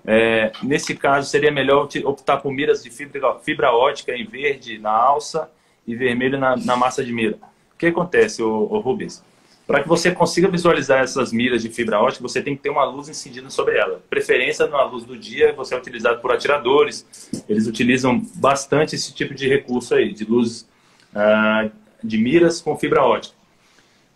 É, 0.06 0.52
nesse 0.62 0.94
caso, 0.94 1.28
seria 1.28 1.50
melhor 1.50 1.88
optar 2.04 2.36
por 2.36 2.52
miras 2.52 2.82
de 2.82 2.90
fibra, 2.90 3.38
fibra 3.40 3.72
ótica 3.72 4.12
em 4.12 4.24
verde 4.24 4.78
na 4.78 4.92
alça 4.92 5.50
e 5.86 5.96
vermelho 5.96 6.38
na, 6.38 6.56
na 6.56 6.76
massa 6.76 7.04
de 7.04 7.12
mira. 7.12 7.36
O 7.74 7.78
que 7.78 7.86
acontece, 7.86 8.42
o, 8.42 8.48
o 8.48 8.78
Rubens? 8.78 9.22
Para 9.66 9.82
que 9.82 9.88
você 9.88 10.12
consiga 10.12 10.48
visualizar 10.48 11.02
essas 11.02 11.32
miras 11.32 11.60
de 11.60 11.68
fibra 11.68 12.00
ótica, 12.00 12.22
você 12.22 12.40
tem 12.40 12.54
que 12.54 12.62
ter 12.62 12.70
uma 12.70 12.84
luz 12.84 13.08
incidida 13.08 13.50
sobre 13.50 13.76
ela. 13.76 14.00
Preferência 14.08 14.64
na 14.68 14.84
luz 14.84 15.04
do 15.04 15.16
dia, 15.16 15.52
você 15.52 15.74
é 15.74 15.78
utilizado 15.78 16.20
por 16.20 16.30
atiradores. 16.30 17.04
Eles 17.48 17.66
utilizam 17.66 18.22
bastante 18.36 18.94
esse 18.94 19.12
tipo 19.12 19.34
de 19.34 19.48
recurso 19.48 19.96
aí, 19.96 20.12
de 20.12 20.24
luz 20.24 20.68
uh, 21.12 21.68
de 22.02 22.16
miras 22.16 22.60
com 22.60 22.78
fibra 22.78 23.02
ótica. 23.02 23.34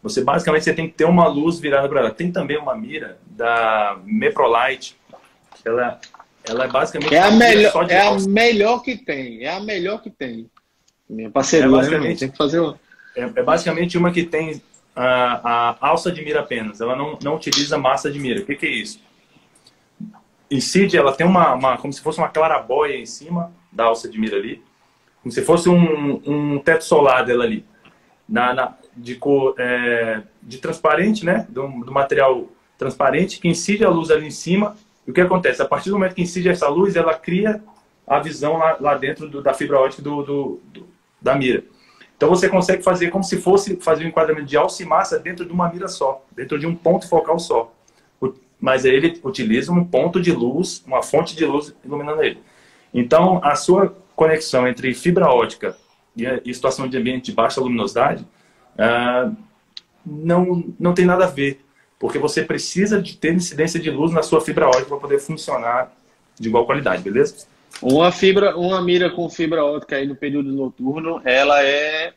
Você 0.05 0.22
basicamente 0.22 0.64
você 0.64 0.72
tem 0.72 0.87
que 0.87 0.94
ter 0.94 1.05
uma 1.05 1.26
luz 1.26 1.59
virada 1.59 1.88
para 1.88 1.98
ela. 1.98 2.11
Tem 2.12 2.31
também 2.31 2.57
uma 2.57 2.76
mira 2.76 3.18
da 3.26 3.98
Meprolite. 4.05 4.99
Ela, 5.64 6.01
ela 6.44 6.64
é 6.64 6.68
basicamente 6.68 7.14
é 7.14 7.20
a 7.20 7.31
melhor, 7.31 7.90
é 7.90 8.01
a 8.01 8.18
melhor 8.18 8.83
que 8.83 8.96
tem. 8.96 9.44
É 9.44 9.55
a 9.55 9.61
melhor 9.61 10.03
que 10.03 10.11
tem. 10.11 10.51
Minha 11.09 11.31
parceria, 11.31 11.66
é 11.66 11.68
né, 11.68 11.77
basicamente, 11.77 12.20
tem 12.20 12.31
que 12.31 12.37
fazer 12.37 12.61
uma. 12.61 12.81
É, 13.16 13.23
é, 13.23 13.42
basicamente 13.42 13.99
uma 13.99 14.12
que 14.12 14.25
tem 14.25 14.62
a, 14.94 15.70
a, 15.70 15.88
alça 15.88 16.12
de 16.12 16.25
mira 16.25 16.40
apenas. 16.40 16.81
Ela 16.81 16.94
não, 16.94 17.18
não 17.23 17.35
utiliza 17.35 17.77
massa 17.77 18.11
de 18.11 18.18
mira. 18.18 18.40
O 18.40 18.46
que, 18.46 18.55
que 18.55 18.66
é 18.66 18.70
isso? 18.70 19.01
Incide, 20.51 20.96
ela 20.96 21.12
tem 21.12 21.27
uma, 21.27 21.55
uma, 21.55 21.77
como 21.79 21.92
se 21.92 22.01
fosse 22.01 22.18
uma 22.18 22.29
clarabóia 22.29 22.96
em 22.96 23.07
cima 23.07 23.53
da 23.70 23.85
alça 23.85 24.09
de 24.09 24.18
mira 24.18 24.37
ali, 24.37 24.62
como 25.23 25.33
se 25.33 25.42
fosse 25.42 25.68
um, 25.68 26.20
um 26.27 26.59
teto 26.59 26.85
solar 26.85 27.25
dela 27.25 27.44
ali, 27.44 27.64
na, 28.29 28.55
na 28.55 28.75
de 28.96 29.14
cor 29.14 29.55
é, 29.59 30.23
de 30.42 30.59
transparente, 30.59 31.25
né, 31.25 31.46
do, 31.49 31.68
do, 31.85 31.92
material 31.92 32.49
transparente 32.77 33.38
que 33.38 33.49
incide 33.49 33.85
a 33.85 33.88
luz 33.88 34.11
ali 34.11 34.27
em 34.27 34.31
cima. 34.31 34.77
E 35.06 35.10
o 35.10 35.14
que 35.14 35.20
acontece? 35.20 35.62
A 35.62 35.66
partir 35.66 35.90
do 35.90 35.96
momento 35.96 36.14
que 36.14 36.22
incide 36.22 36.48
essa 36.48 36.68
luz, 36.68 36.96
ela 36.96 37.14
cria 37.14 37.62
a 38.06 38.18
visão 38.18 38.56
lá, 38.56 38.76
lá 38.80 38.94
dentro 38.96 39.28
do, 39.28 39.42
da 39.42 39.54
fibra 39.54 39.78
ótica 39.78 40.02
do, 40.02 40.22
do, 40.22 40.60
do 40.72 40.86
da 41.20 41.34
mira. 41.34 41.62
Então 42.16 42.28
você 42.28 42.48
consegue 42.48 42.82
fazer 42.82 43.08
como 43.08 43.24
se 43.24 43.40
fosse 43.40 43.76
fazer 43.76 44.04
um 44.04 44.08
enquadramento 44.08 44.46
de 44.46 44.56
alça 44.56 44.82
e 44.82 44.86
massa 44.86 45.18
dentro 45.18 45.44
de 45.44 45.52
uma 45.52 45.70
mira 45.70 45.88
só, 45.88 46.24
dentro 46.32 46.58
de 46.58 46.66
um 46.66 46.74
ponto 46.74 47.08
focal 47.08 47.38
só. 47.38 47.72
Mas 48.60 48.84
ele 48.84 49.18
utiliza 49.24 49.72
um 49.72 49.82
ponto 49.84 50.20
de 50.20 50.32
luz, 50.32 50.84
uma 50.86 51.02
fonte 51.02 51.34
de 51.34 51.46
luz 51.46 51.74
iluminando 51.82 52.22
ele. 52.22 52.38
Então 52.92 53.40
a 53.42 53.54
sua 53.54 53.96
conexão 54.14 54.68
entre 54.68 54.92
fibra 54.92 55.28
ótica 55.28 55.76
e, 56.14 56.52
situação 56.52 56.86
de 56.86 56.98
ambiente 56.98 57.26
de 57.26 57.32
baixa 57.32 57.60
luminosidade 57.60 58.26
ah, 58.76 59.32
não, 60.04 60.64
não 60.78 60.92
tem 60.92 61.06
nada 61.06 61.24
a 61.24 61.28
ver, 61.28 61.64
porque 62.00 62.18
você 62.18 62.42
precisa 62.42 63.00
de 63.00 63.14
ter 63.14 63.34
incidência 63.34 63.78
de 63.78 63.90
luz 63.90 64.10
na 64.10 64.22
sua 64.22 64.40
fibra 64.40 64.66
ótica 64.66 64.86
para 64.86 64.96
poder 64.96 65.18
funcionar 65.20 65.92
de 66.36 66.48
igual 66.48 66.64
qualidade, 66.64 67.02
beleza? 67.02 67.46
Uma 67.82 68.10
fibra, 68.10 68.56
uma 68.56 68.80
mira 68.82 69.10
com 69.10 69.28
fibra 69.28 69.62
ótica 69.62 69.96
aí 69.96 70.06
no 70.06 70.16
período 70.16 70.50
noturno, 70.50 71.20
ela 71.26 71.62
é, 71.62 72.14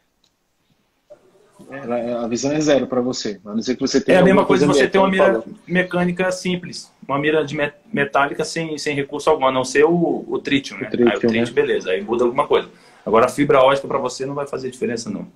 ela 1.70 2.00
é 2.00 2.14
a 2.14 2.26
visão 2.28 2.54
é 2.54 2.62
zero 2.62 2.88
para 2.88 3.02
você. 3.02 3.42
A 3.46 3.54
não 3.54 3.62
ser 3.62 3.76
que 3.76 3.82
você 3.82 4.00
tenha 4.00 4.20
É 4.20 4.22
a 4.22 4.24
mesma 4.24 4.46
coisa, 4.46 4.66
coisa 4.66 4.80
você 4.80 4.88
ter 4.88 5.00
uma 5.00 5.10
mira 5.10 5.26
falou. 5.26 5.46
mecânica 5.68 6.32
simples, 6.32 6.90
uma 7.06 7.20
mira 7.20 7.44
de 7.46 7.56
metálica 7.92 8.46
sem, 8.46 8.78
sem 8.78 8.96
recurso 8.96 9.30
algum, 9.30 9.46
a 9.46 9.52
não 9.52 9.66
ser 9.66 9.84
o, 9.84 10.24
o 10.26 10.40
trítio, 10.40 10.78
né? 10.78 10.88
O 10.88 10.92
trítio, 10.92 11.30
aí 11.30 11.42
o 11.44 11.46
né? 11.46 11.52
beleza, 11.52 11.92
aí 11.92 12.02
muda 12.02 12.24
alguma 12.24 12.48
coisa. 12.48 12.70
Agora 13.06 13.26
a 13.26 13.30
fibra 13.30 13.62
ótica 13.62 13.86
para 13.86 13.98
você 13.98 14.26
não 14.26 14.34
vai 14.34 14.48
fazer 14.48 14.72
diferença 14.72 15.10
não. 15.10 15.28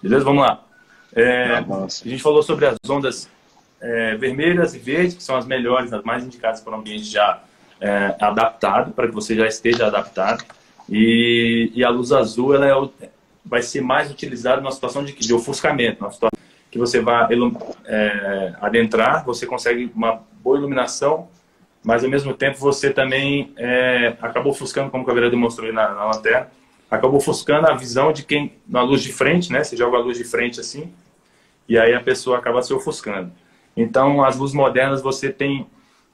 Beleza? 0.00 0.24
Vamos 0.24 0.44
lá. 0.44 0.64
É, 1.14 1.56
a 1.56 1.86
gente 1.88 2.22
falou 2.22 2.42
sobre 2.42 2.66
as 2.66 2.76
ondas 2.88 3.28
é, 3.80 4.16
vermelhas 4.16 4.74
e 4.74 4.78
verdes, 4.78 5.14
que 5.14 5.22
são 5.22 5.36
as 5.36 5.46
melhores, 5.46 5.92
as 5.92 6.02
mais 6.02 6.24
indicadas 6.24 6.60
para 6.60 6.72
o 6.72 6.76
ambiente 6.76 7.04
já 7.04 7.42
é, 7.80 8.14
adaptado, 8.20 8.92
para 8.92 9.08
que 9.08 9.14
você 9.14 9.34
já 9.34 9.46
esteja 9.46 9.86
adaptado. 9.86 10.44
E, 10.88 11.70
e 11.74 11.84
a 11.84 11.90
luz 11.90 12.12
azul 12.12 12.54
ela 12.54 12.90
é, 13.00 13.08
vai 13.44 13.62
ser 13.62 13.80
mais 13.80 14.10
utilizada 14.10 14.60
numa 14.60 14.70
situação 14.70 15.04
de, 15.04 15.12
de 15.12 15.34
ofuscamento, 15.34 16.00
numa 16.00 16.12
situação 16.12 16.30
que 16.70 16.78
você 16.78 17.00
vai 17.00 17.28
é, 17.84 18.54
adentrar, 18.60 19.24
você 19.26 19.44
consegue 19.44 19.92
uma 19.94 20.22
boa 20.42 20.56
iluminação, 20.56 21.28
mas 21.84 22.02
ao 22.02 22.08
mesmo 22.08 22.32
tempo 22.32 22.58
você 22.58 22.90
também 22.90 23.52
é, 23.58 24.16
acabou 24.22 24.52
ofuscando, 24.52 24.90
como 24.90 25.02
o 25.02 25.06
Caveira 25.06 25.28
demonstrou 25.28 25.70
na, 25.70 25.90
na 25.90 26.04
lanterna, 26.06 26.48
acabou 26.90 27.16
ofuscando 27.16 27.68
a 27.68 27.74
visão 27.74 28.12
de 28.12 28.22
quem, 28.22 28.54
na 28.66 28.80
luz 28.82 29.02
de 29.02 29.12
frente, 29.12 29.52
né? 29.52 29.64
Você 29.64 29.76
joga 29.76 29.98
a 29.98 30.00
luz 30.00 30.16
de 30.16 30.24
frente 30.24 30.60
assim, 30.60 30.92
e 31.72 31.78
aí 31.78 31.94
a 31.94 32.02
pessoa 32.02 32.36
acaba 32.36 32.60
se 32.60 32.74
ofuscando. 32.74 33.32
Então, 33.74 34.22
as 34.22 34.36
luzes 34.36 34.54
modernas, 34.54 35.00
você 35.00 35.32
tem 35.32 35.66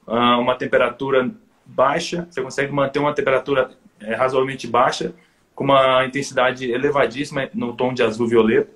uh, 0.06 0.38
uma 0.38 0.54
temperatura 0.54 1.28
baixa, 1.66 2.28
você 2.30 2.40
consegue 2.40 2.72
manter 2.72 3.00
uma 3.00 3.12
temperatura 3.12 3.72
é, 3.98 4.14
razoavelmente 4.14 4.68
baixa, 4.68 5.12
com 5.56 5.64
uma 5.64 6.06
intensidade 6.06 6.70
elevadíssima 6.70 7.50
no 7.52 7.72
tom 7.72 7.92
de 7.92 8.04
azul 8.04 8.28
violeta, 8.28 8.70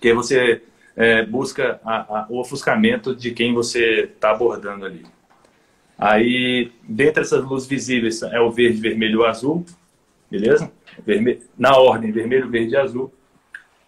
que 0.00 0.12
você 0.12 0.62
é, 0.96 1.24
busca 1.24 1.80
a, 1.84 2.22
a, 2.22 2.26
o 2.28 2.40
ofuscamento 2.40 3.14
de 3.14 3.30
quem 3.30 3.54
você 3.54 4.10
está 4.12 4.32
abordando 4.32 4.84
ali. 4.84 5.06
Aí, 5.96 6.72
dentre 6.82 7.22
essas 7.22 7.44
luzes 7.44 7.68
visíveis, 7.68 8.20
é 8.20 8.40
o 8.40 8.50
verde, 8.50 8.80
vermelho 8.80 9.22
e 9.22 9.26
azul, 9.26 9.64
beleza? 10.28 10.72
Na 11.56 11.76
ordem, 11.76 12.10
vermelho, 12.10 12.50
verde 12.50 12.74
e 12.74 12.76
azul. 12.76 13.13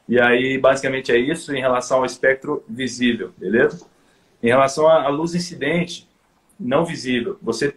E 0.09 0.21
aí, 0.21 0.59
basicamente 0.59 1.11
é 1.11 1.19
isso 1.19 1.55
em 1.55 1.61
relação 1.61 1.99
ao 1.99 2.05
espectro 2.05 2.65
visível, 2.69 3.33
beleza? 3.37 3.87
Em 4.43 4.49
relação 4.49 4.89
à 4.89 5.09
luz 5.09 5.35
incidente 5.35 6.09
não 6.59 6.85
visível, 6.85 7.39
você 7.43 7.75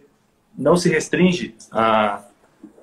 não 0.56 0.76
se 0.76 0.88
restringe 0.88 1.54
a, 1.70 2.24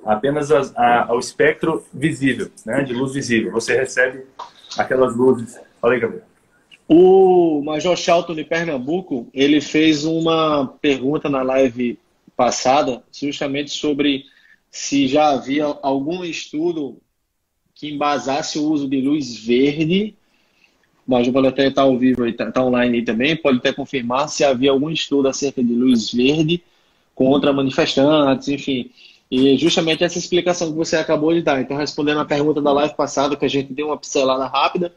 apenas 0.06 0.52
a, 0.52 0.62
a, 0.76 1.10
ao 1.10 1.20
espectro 1.20 1.86
visível, 1.94 2.50
né, 2.66 2.84
de 2.84 2.94
luz 2.94 3.14
visível. 3.14 3.52
Você 3.52 3.78
recebe 3.78 4.26
aquelas 4.78 5.16
luzes. 5.16 5.60
Fala 5.82 5.94
aí, 5.94 6.00
Gabriel. 6.00 6.24
O 6.88 7.62
Major 7.64 7.98
Charlton 7.98 8.34
de 8.34 8.46
Pernambuco, 8.46 9.28
ele 9.34 9.60
fez 9.60 10.06
uma 10.06 10.68
pergunta 10.82 11.30
na 11.30 11.44
live 11.44 12.00
passada, 12.36 13.04
justamente 13.12 13.72
sobre 13.72 14.24
se 14.72 15.08
já 15.08 15.30
havia 15.30 15.66
algum 15.66 16.24
estudo 16.24 16.98
que 17.78 17.90
embasasse 17.92 18.58
o 18.58 18.64
uso 18.64 18.88
de 18.88 19.00
luz 19.02 19.38
verde. 19.38 20.16
O 21.08 21.12
Major 21.12 21.32
pode 21.32 21.48
até 21.48 21.68
estar 21.68 21.84
ao 21.84 21.98
vivo, 21.98 22.26
está 22.26 22.52
tá 22.52 22.64
online 22.64 22.98
aí 22.98 23.06
também, 23.06 23.36
pode 23.36 23.60
até 23.60 23.72
confirmar 23.72 24.28
se 24.28 24.44
havia 24.44 24.72
algum 24.72 24.90
estudo 24.90 25.28
acerca 25.28 25.64
de 25.64 25.74
luz 25.74 26.12
verde 26.12 26.62
contra 27.16 27.54
manifestantes, 27.54 28.48
enfim. 28.48 28.92
E 29.30 29.58
justamente 29.58 30.04
essa 30.04 30.18
explicação 30.18 30.72
que 30.72 30.78
você 30.78 30.96
acabou 30.96 31.34
de 31.34 31.42
dar. 31.42 31.62
Então, 31.62 31.78
respondendo 31.78 32.20
a 32.20 32.26
pergunta 32.26 32.62
da 32.62 32.72
live 32.74 32.96
passada, 32.96 33.36
que 33.36 33.46
a 33.46 33.50
gente 33.50 33.74
deu 33.74 33.88
uma 33.88 33.98
pincelada 33.98 34.46
rápida, 34.48 34.94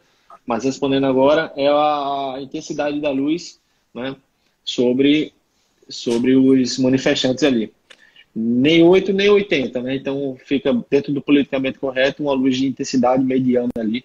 mas 0.46 0.64
respondendo 0.64 1.06
agora, 1.06 1.52
é 1.56 1.68
a 1.68 2.38
intensidade 2.40 3.00
da 3.00 3.10
luz 3.10 3.60
né, 3.94 4.16
sobre, 4.64 5.32
sobre 5.88 6.34
os 6.34 6.78
manifestantes 6.78 7.44
ali. 7.44 7.72
Nem 8.34 8.82
8, 8.82 9.12
nem 9.12 9.28
80, 9.28 9.82
né? 9.82 9.96
Então 9.96 10.36
fica 10.44 10.72
dentro 10.88 11.12
do 11.12 11.20
politicamente 11.20 11.78
correto 11.78 12.22
uma 12.22 12.32
luz 12.32 12.56
de 12.56 12.66
intensidade 12.66 13.24
mediana 13.24 13.70
ali 13.76 14.04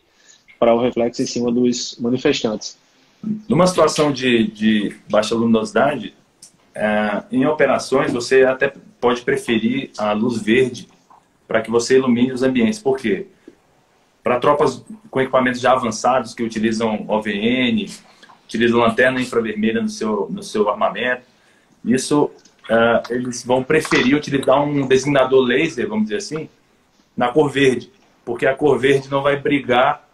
para 0.60 0.74
o 0.74 0.82
reflexo 0.82 1.22
em 1.22 1.28
cima 1.28 1.52
dos 1.52 1.98
manifestantes. 2.00 2.78
Numa 3.48 3.68
situação 3.68 4.12
de, 4.12 4.48
de 4.48 4.96
baixa 5.10 5.36
luminosidade, 5.36 6.14
é, 6.74 7.24
em 7.32 7.46
operações 7.46 8.12
você 8.12 8.44
até 8.44 8.74
pode 9.00 9.22
preferir 9.22 9.92
a 9.98 10.12
luz 10.14 10.42
verde 10.42 10.88
para 11.48 11.62
que 11.62 11.70
você 11.70 11.98
ilumine 11.98 12.32
os 12.32 12.44
ambientes. 12.44 12.80
Por 12.80 12.98
quê? 12.98 13.28
Para 14.24 14.40
tropas 14.40 14.84
com 15.10 15.22
equipamentos 15.22 15.62
já 15.62 15.72
avançados 15.72 16.34
que 16.34 16.44
utilizam 16.44 17.06
OVN, 17.08 17.86
utilizam 18.46 18.80
lanterna 18.80 19.22
infravermelha 19.22 19.82
no 19.82 19.90
seu, 19.90 20.28
no 20.30 20.42
seu 20.42 20.70
armamento, 20.70 21.24
isso 21.84 22.32
uh, 22.69 23.13
eles 23.13 23.43
vão 23.43 23.63
preferir 23.63 24.15
utilizar 24.15 24.62
um 24.62 24.88
designador 24.88 25.43
laser, 25.43 25.88
vamos 25.88 26.06
dizer 26.06 26.17
assim, 26.17 26.49
na 27.15 27.30
cor 27.30 27.49
verde, 27.49 27.91
porque 28.23 28.45
a 28.45 28.56
cor 28.56 28.78
verde 28.78 29.10
não 29.10 29.21
vai 29.21 29.38
brigar 29.38 30.06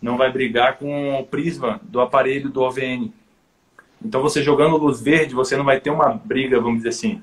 não 0.00 0.16
vai 0.16 0.30
brigar 0.30 0.78
com 0.78 1.18
o 1.18 1.26
prisma 1.26 1.80
do 1.82 2.00
aparelho 2.00 2.48
do 2.50 2.62
OVN. 2.62 3.12
Então 4.00 4.22
você 4.22 4.42
jogando 4.42 4.76
luz 4.76 5.00
verde, 5.00 5.34
você 5.34 5.56
não 5.56 5.64
vai 5.64 5.80
ter 5.80 5.90
uma 5.90 6.14
briga, 6.14 6.60
vamos 6.60 6.78
dizer 6.78 6.90
assim. 6.90 7.20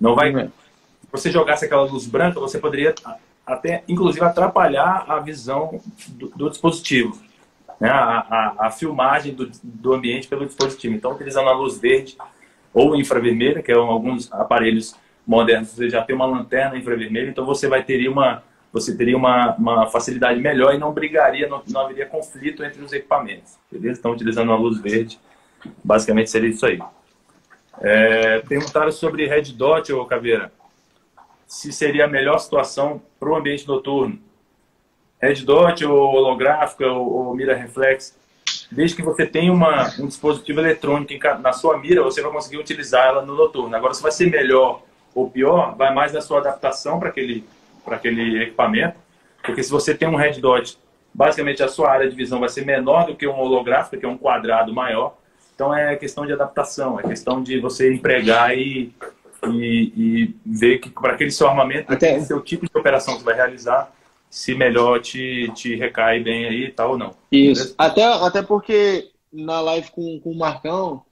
Não 0.00 0.14
vai. 0.14 0.32
Se 0.32 0.50
você 1.12 1.30
jogasse 1.30 1.66
aquela 1.66 1.82
luz 1.82 2.06
branca, 2.06 2.40
você 2.40 2.58
poderia 2.58 2.94
até, 3.46 3.84
inclusive, 3.86 4.24
atrapalhar 4.24 5.04
a 5.06 5.18
visão 5.20 5.80
do, 6.08 6.28
do 6.30 6.48
dispositivo, 6.48 7.20
né? 7.78 7.90
a, 7.90 8.20
a, 8.20 8.66
a 8.66 8.70
filmagem 8.70 9.34
do, 9.34 9.50
do, 9.62 9.92
ambiente 9.92 10.26
pelo 10.26 10.46
dispositivo. 10.46 10.94
Então, 10.94 11.12
utilizando 11.12 11.50
a 11.50 11.52
luz 11.52 11.78
verde 11.78 12.16
ou 12.74 12.96
infravermelha, 12.96 13.62
que 13.62 13.72
é 13.72 13.74
alguns 13.74 14.30
aparelhos 14.32 14.94
modernos, 15.26 15.70
você 15.70 15.88
já 15.88 16.02
tem 16.02 16.14
uma 16.14 16.26
lanterna 16.26 16.76
infravermelha, 16.76 17.30
então 17.30 17.46
você 17.46 17.68
vai 17.68 17.82
ter 17.82 18.06
uma 18.08 18.42
você 18.72 18.96
teria 18.96 19.16
uma, 19.16 19.54
uma 19.54 19.86
facilidade 19.86 20.40
melhor 20.40 20.74
e 20.74 20.78
não 20.78 20.92
brigaria, 20.92 21.46
não, 21.46 21.62
não 21.68 21.82
haveria 21.82 22.06
conflito 22.06 22.64
entre 22.64 22.82
os 22.82 22.92
equipamentos. 22.92 23.56
Beleza? 23.70 23.92
Estão 23.92 24.10
utilizando 24.10 24.50
a 24.50 24.56
luz 24.56 24.80
verde, 24.80 25.16
basicamente 25.84 26.28
seria 26.28 26.50
isso 26.50 26.66
aí. 26.66 26.80
É, 27.80 28.40
perguntaram 28.40 28.90
sobre 28.90 29.28
Red 29.28 29.52
Dot, 29.52 29.92
ô 29.92 30.04
Caveira 30.04 30.50
se 31.46 31.72
seria 31.72 32.06
a 32.06 32.08
melhor 32.08 32.38
situação 32.38 33.00
para 33.18 33.28
o 33.28 33.36
ambiente 33.36 33.66
noturno. 33.66 34.18
Red 35.20 35.42
Dot 35.44 35.84
ou 35.84 36.14
holográfica 36.14 36.86
ou, 36.86 37.28
ou 37.28 37.34
mira 37.34 37.54
reflex, 37.54 38.18
desde 38.74 38.96
que 38.96 39.02
você 39.02 39.26
tenha 39.26 39.52
uma, 39.52 39.88
um 39.98 40.06
dispositivo 40.06 40.60
eletrônico 40.60 41.14
na 41.40 41.52
sua 41.52 41.78
mira, 41.78 42.02
você 42.02 42.20
vai 42.20 42.30
conseguir 42.30 42.58
utilizar 42.58 43.06
ela 43.06 43.22
no 43.22 43.34
noturno. 43.34 43.74
Agora, 43.74 43.94
se 43.94 44.02
vai 44.02 44.12
ser 44.12 44.30
melhor 44.30 44.82
ou 45.14 45.30
pior, 45.30 45.74
vai 45.76 45.94
mais 45.94 46.12
da 46.12 46.20
sua 46.20 46.38
adaptação 46.38 46.98
para 46.98 47.08
aquele, 47.08 47.44
aquele 47.86 48.42
equipamento, 48.42 48.96
porque 49.42 49.62
se 49.62 49.70
você 49.70 49.94
tem 49.94 50.08
um 50.08 50.16
Red 50.16 50.40
Dot, 50.40 50.78
basicamente 51.12 51.62
a 51.62 51.68
sua 51.68 51.90
área 51.90 52.08
de 52.08 52.16
visão 52.16 52.40
vai 52.40 52.48
ser 52.48 52.64
menor 52.64 53.06
do 53.06 53.14
que 53.14 53.26
um 53.26 53.38
holográfico, 53.38 53.96
que 53.96 54.04
é 54.04 54.08
um 54.08 54.18
quadrado 54.18 54.74
maior. 54.74 55.16
Então 55.54 55.72
é 55.72 55.94
questão 55.94 56.26
de 56.26 56.32
adaptação, 56.32 56.98
é 56.98 57.04
questão 57.04 57.40
de 57.42 57.60
você 57.60 57.92
empregar 57.92 58.58
e 58.58 58.92
e, 59.52 59.92
e 59.96 60.36
ver 60.44 60.78
que 60.78 60.90
para 60.90 61.12
aquele 61.12 61.30
seu 61.30 61.48
armamento, 61.48 61.92
Até... 61.92 62.18
seu 62.20 62.40
tipo 62.40 62.66
de 62.66 62.78
operação 62.78 63.14
que 63.14 63.20
você 63.20 63.26
vai 63.26 63.34
realizar, 63.34 63.92
se 64.34 64.52
melhor 64.52 65.00
te, 65.00 65.48
te 65.54 65.76
recai 65.76 66.18
bem 66.18 66.46
aí, 66.46 66.68
tal 66.72 66.90
ou 66.90 66.98
não. 66.98 67.14
Isso. 67.30 67.72
Até, 67.78 68.02
até 68.02 68.42
porque 68.42 69.08
na 69.32 69.60
live 69.60 69.92
com, 69.92 70.18
com 70.18 70.32
o 70.32 70.36
Marcão, 70.36 71.04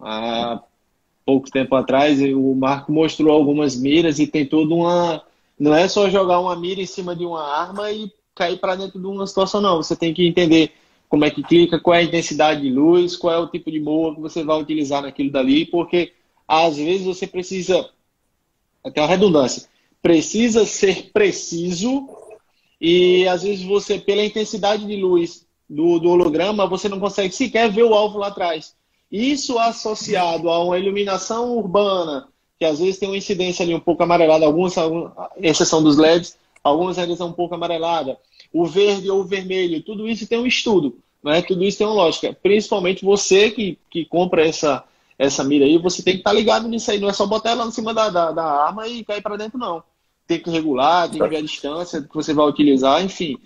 há 0.00 0.60
pouco 1.24 1.48
tempo 1.48 1.76
atrás, 1.76 2.20
o 2.20 2.56
Marco 2.56 2.90
mostrou 2.90 3.32
algumas 3.32 3.76
miras 3.76 4.18
e 4.18 4.26
tem 4.26 4.44
toda 4.44 4.74
uma. 4.74 5.22
Não 5.56 5.72
é 5.72 5.86
só 5.86 6.10
jogar 6.10 6.40
uma 6.40 6.56
mira 6.56 6.80
em 6.80 6.86
cima 6.86 7.14
de 7.14 7.24
uma 7.24 7.40
arma 7.40 7.92
e 7.92 8.12
cair 8.34 8.58
para 8.58 8.74
dentro 8.74 8.98
de 8.98 9.06
uma 9.06 9.28
situação, 9.28 9.60
não. 9.60 9.76
Você 9.76 9.94
tem 9.94 10.12
que 10.12 10.26
entender 10.26 10.72
como 11.08 11.24
é 11.24 11.30
que 11.30 11.44
clica, 11.44 11.78
qual 11.78 11.94
é 11.94 12.00
a 12.00 12.04
intensidade 12.04 12.62
de 12.62 12.68
luz, 12.68 13.16
qual 13.16 13.32
é 13.32 13.38
o 13.38 13.46
tipo 13.46 13.70
de 13.70 13.78
boa 13.78 14.12
que 14.12 14.20
você 14.20 14.42
vai 14.42 14.60
utilizar 14.60 15.02
naquilo 15.02 15.30
dali, 15.30 15.66
porque 15.66 16.14
às 16.48 16.76
vezes 16.76 17.06
você 17.06 17.28
precisa, 17.28 17.88
até 18.82 19.00
uma 19.00 19.06
redundância, 19.06 19.68
precisa 20.02 20.66
ser 20.66 21.12
preciso 21.12 22.25
e 22.80 23.26
às 23.28 23.42
vezes 23.42 23.64
você, 23.64 23.98
pela 23.98 24.24
intensidade 24.24 24.86
de 24.86 24.96
luz 24.96 25.46
do, 25.68 25.98
do 25.98 26.10
holograma, 26.10 26.66
você 26.66 26.88
não 26.88 27.00
consegue 27.00 27.34
sequer 27.34 27.70
ver 27.70 27.84
o 27.84 27.94
alvo 27.94 28.18
lá 28.18 28.28
atrás. 28.28 28.74
Isso 29.10 29.58
associado 29.58 30.50
a 30.50 30.62
uma 30.62 30.78
iluminação 30.78 31.56
urbana, 31.56 32.28
que 32.58 32.64
às 32.64 32.78
vezes 32.78 32.98
tem 32.98 33.08
uma 33.08 33.16
incidência 33.16 33.62
ali 33.62 33.74
um 33.74 33.80
pouco 33.80 34.02
amarelada, 34.02 34.44
algumas, 34.44 34.74
exceção 35.38 35.82
dos 35.82 35.96
LEDs, 35.96 36.36
algumas 36.62 36.98
ainda 36.98 37.16
são 37.16 37.28
um 37.28 37.32
pouco 37.32 37.54
amarelada. 37.54 38.18
O 38.52 38.66
verde 38.66 39.10
ou 39.10 39.20
o 39.20 39.24
vermelho, 39.24 39.82
tudo 39.82 40.08
isso 40.08 40.26
tem 40.26 40.38
um 40.38 40.46
estudo, 40.46 40.98
né? 41.22 41.42
tudo 41.42 41.64
isso 41.64 41.78
tem 41.78 41.86
uma 41.86 41.94
lógica. 41.94 42.36
Principalmente 42.42 43.04
você 43.04 43.50
que, 43.50 43.78
que 43.90 44.04
compra 44.04 44.46
essa, 44.46 44.84
essa 45.18 45.44
mira 45.44 45.64
aí, 45.64 45.78
você 45.78 46.02
tem 46.02 46.14
que 46.14 46.20
estar 46.20 46.30
tá 46.30 46.36
ligado 46.36 46.68
nisso 46.68 46.90
aí. 46.90 46.98
Não 46.98 47.08
é 47.08 47.12
só 47.12 47.26
botar 47.26 47.50
ela 47.50 47.66
em 47.66 47.70
cima 47.70 47.94
da, 47.94 48.10
da, 48.10 48.32
da 48.32 48.44
arma 48.44 48.88
e 48.88 49.04
cair 49.04 49.22
para 49.22 49.36
dentro, 49.36 49.58
não. 49.58 49.82
Tem 50.26 50.40
que 50.40 50.50
regular, 50.50 51.08
tem 51.08 51.20
que 51.20 51.28
ver 51.28 51.36
a 51.36 51.42
distância 51.42 52.02
que 52.02 52.14
você 52.14 52.34
vai 52.34 52.46
utilizar, 52.46 53.02
enfim. 53.04 53.38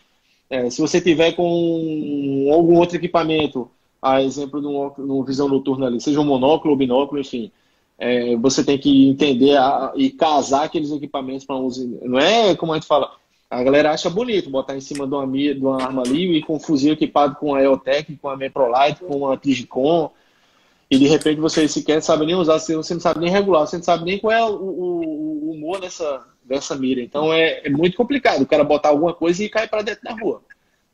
É, 0.48 0.68
se 0.68 0.80
você 0.80 1.00
tiver 1.00 1.32
com 1.32 2.50
algum 2.52 2.76
outro 2.76 2.96
equipamento, 2.96 3.70
a 4.02 4.22
exemplo 4.22 4.60
de 4.60 4.66
um, 4.66 5.22
visão 5.22 5.48
noturna 5.48 5.86
ali, 5.86 6.00
seja 6.00 6.20
um 6.20 6.24
monóculo 6.24 6.72
ou 6.72 6.78
binóculo, 6.78 7.20
enfim, 7.20 7.52
é, 7.98 8.34
você 8.36 8.64
tem 8.64 8.78
que 8.78 9.08
entender 9.08 9.56
a, 9.56 9.92
e 9.94 10.10
casar 10.10 10.64
aqueles 10.64 10.90
equipamentos 10.90 11.44
para 11.44 11.56
uso. 11.56 11.98
Não 12.02 12.18
é 12.18 12.56
como 12.56 12.72
a 12.72 12.76
gente 12.76 12.88
fala, 12.88 13.12
a 13.50 13.62
galera 13.62 13.92
acha 13.92 14.08
bonito 14.08 14.48
botar 14.48 14.76
em 14.76 14.80
cima 14.80 15.06
de 15.06 15.14
uma, 15.14 15.26
de 15.26 15.60
uma 15.60 15.82
arma 15.82 16.02
ali 16.02 16.38
e 16.38 16.42
com 16.42 16.56
um 16.56 16.60
fuzil 16.60 16.94
equipado 16.94 17.36
com 17.36 17.54
a 17.54 17.62
EOTech, 17.62 18.16
com 18.16 18.28
a 18.28 18.36
Meprolite, 18.36 19.04
com 19.04 19.28
a 19.28 19.36
Trigicon, 19.36 20.10
e 20.90 20.98
de 20.98 21.06
repente 21.06 21.40
você 21.40 21.68
sequer 21.68 22.02
sabe 22.02 22.26
nem 22.26 22.34
usar, 22.34 22.58
você 22.58 22.74
não 22.74 22.82
sabe 22.82 23.20
nem 23.20 23.30
regular, 23.30 23.66
você 23.66 23.76
não 23.76 23.84
sabe 23.84 24.04
nem 24.04 24.18
qual 24.18 24.32
é 24.32 24.44
o, 24.44 24.54
o, 24.54 25.48
o 25.48 25.52
humor 25.52 25.80
dessa, 25.80 26.24
dessa 26.50 26.74
mira. 26.74 27.00
Então 27.00 27.32
é, 27.32 27.60
é, 27.64 27.70
muito 27.70 27.96
complicado 27.96 28.42
o 28.42 28.46
cara 28.46 28.64
botar 28.64 28.88
alguma 28.88 29.14
coisa 29.14 29.42
e 29.44 29.48
cair 29.48 29.68
para 29.68 29.82
dentro 29.82 30.02
da 30.02 30.12
rua. 30.12 30.42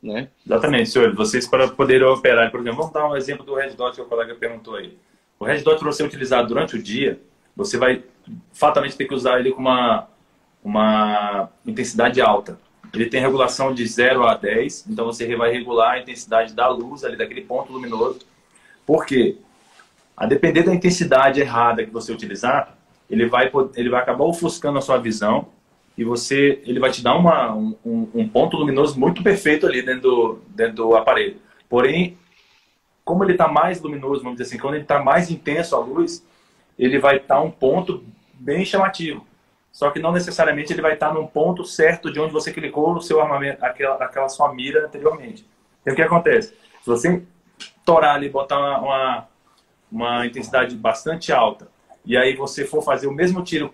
Né? 0.01 0.27
Exatamente, 0.45 0.89
senhor. 0.91 1.15
Vocês 1.15 1.47
para 1.47 1.67
poderem 1.67 2.07
operar, 2.07 2.51
por 2.51 2.59
exemplo, 2.61 2.77
vamos 2.77 2.93
dar 2.93 3.09
um 3.09 3.17
exemplo 3.17 3.43
do 3.43 3.55
Red 3.55 3.71
Dot 3.71 3.95
que 3.95 4.01
o 4.01 4.05
colega 4.05 4.35
perguntou 4.35 4.75
aí. 4.75 4.95
O 5.39 5.45
Red 5.45 5.61
Dot, 5.61 5.79
para 5.79 5.91
você 5.91 6.03
utilizar 6.03 6.45
durante 6.45 6.75
o 6.75 6.81
dia, 6.81 7.19
você 7.55 7.77
vai 7.77 8.03
fatalmente 8.53 8.95
ter 8.95 9.05
que 9.05 9.15
usar 9.15 9.39
ele 9.39 9.51
com 9.51 9.59
uma, 9.59 10.07
uma 10.63 11.49
intensidade 11.65 12.21
alta. 12.21 12.59
Ele 12.93 13.07
tem 13.07 13.19
regulação 13.19 13.73
de 13.73 13.85
0 13.85 14.23
a 14.27 14.35
10, 14.35 14.85
então 14.87 15.05
você 15.05 15.35
vai 15.35 15.51
regular 15.51 15.93
a 15.93 15.99
intensidade 15.99 16.53
da 16.53 16.69
luz 16.69 17.03
ali, 17.03 17.17
daquele 17.17 17.41
ponto 17.41 17.73
luminoso. 17.73 18.19
Por 18.85 19.05
quê? 19.05 19.37
A 20.15 20.25
depender 20.25 20.63
da 20.63 20.73
intensidade 20.73 21.41
errada 21.41 21.83
que 21.83 21.91
você 21.91 22.11
utilizar, 22.11 22.76
ele 23.09 23.27
vai, 23.27 23.51
ele 23.75 23.89
vai 23.89 24.01
acabar 24.01 24.25
ofuscando 24.25 24.77
a 24.77 24.81
sua 24.81 24.97
visão 24.97 25.47
e 25.97 26.03
você, 26.03 26.61
ele 26.65 26.79
vai 26.79 26.91
te 26.91 27.01
dar 27.01 27.15
uma, 27.15 27.53
um, 27.53 27.75
um 28.13 28.27
ponto 28.27 28.57
luminoso 28.57 28.99
muito 28.99 29.23
perfeito 29.23 29.65
ali 29.65 29.81
dentro 29.81 30.01
do, 30.01 30.39
dentro 30.49 30.75
do 30.75 30.95
aparelho. 30.95 31.37
Porém, 31.67 32.17
como 33.03 33.23
ele 33.23 33.31
está 33.31 33.47
mais 33.47 33.81
luminoso, 33.81 34.21
vamos 34.21 34.37
dizer 34.37 34.49
assim, 34.49 34.61
quando 34.61 34.75
ele 34.75 34.83
está 34.83 34.99
mais 35.01 35.31
intenso 35.31 35.75
a 35.75 35.79
luz, 35.79 36.25
ele 36.77 36.99
vai 36.99 37.17
estar 37.17 37.35
tá 37.35 37.41
um 37.41 37.49
ponto 37.49 38.03
bem 38.33 38.63
chamativo. 38.63 39.25
Só 39.71 39.89
que 39.89 39.99
não 39.99 40.11
necessariamente 40.11 40.71
ele 40.73 40.81
vai 40.81 40.93
estar 40.93 41.09
tá 41.09 41.13
num 41.13 41.25
ponto 41.25 41.63
certo 41.63 42.11
de 42.11 42.19
onde 42.19 42.33
você 42.33 42.51
clicou 42.51 42.93
no 42.93 43.01
seu 43.01 43.21
armamento, 43.21 43.63
aquela, 43.63 43.95
aquela 43.95 44.29
sua 44.29 44.53
mira 44.53 44.85
anteriormente. 44.85 45.47
Então 45.81 45.93
o 45.93 45.95
que 45.95 46.01
acontece? 46.01 46.53
Se 46.81 46.85
você 46.85 47.23
torar 47.85 48.15
ali, 48.15 48.29
botar 48.29 48.59
uma, 48.59 48.79
uma 48.79 49.27
uma 49.91 50.25
intensidade 50.25 50.75
bastante 50.75 51.31
alta, 51.31 51.67
e 52.07 52.17
aí 52.17 52.35
você 52.35 52.65
for 52.65 52.81
fazer 52.81 53.05
o 53.05 53.13
mesmo 53.13 53.43
tiro 53.43 53.71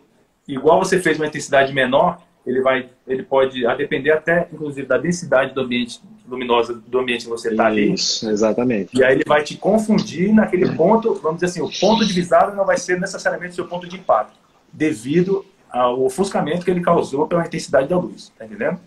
igual 0.47 0.79
você 0.79 0.99
fez 0.99 1.17
uma 1.17 1.27
intensidade 1.27 1.73
menor, 1.73 2.21
ele 2.45 2.61
vai, 2.61 2.89
ele 3.07 3.23
pode, 3.23 3.65
a 3.65 3.73
depender 3.73 4.11
até, 4.11 4.49
inclusive, 4.51 4.85
da 4.85 4.97
densidade 4.97 5.53
do 5.53 5.61
ambiente 5.61 6.01
luminosa 6.27 6.73
do 6.73 6.99
ambiente 6.99 7.23
que 7.23 7.29
você 7.29 7.51
está 7.51 7.67
ali. 7.67 7.93
Isso, 7.93 8.29
exatamente. 8.29 8.97
E 8.97 9.03
aí 9.03 9.15
ele 9.15 9.23
vai 9.25 9.43
te 9.43 9.55
confundir 9.55 10.33
naquele 10.33 10.69
ponto, 10.75 11.13
vamos 11.15 11.39
dizer 11.39 11.45
assim, 11.45 11.61
o 11.61 11.79
ponto 11.79 12.05
de 12.05 12.13
visada 12.13 12.53
não 12.53 12.65
vai 12.65 12.77
ser 12.77 12.99
necessariamente 12.99 13.53
o 13.53 13.55
seu 13.55 13.67
ponto 13.67 13.87
de 13.87 13.95
impacto, 13.95 14.33
devido 14.71 15.45
ao 15.69 16.03
ofuscamento 16.03 16.65
que 16.65 16.71
ele 16.71 16.81
causou 16.81 17.27
pela 17.27 17.45
intensidade 17.45 17.87
da 17.87 17.97
luz, 17.97 18.31
tá 18.37 18.45
entendendo? 18.45 18.79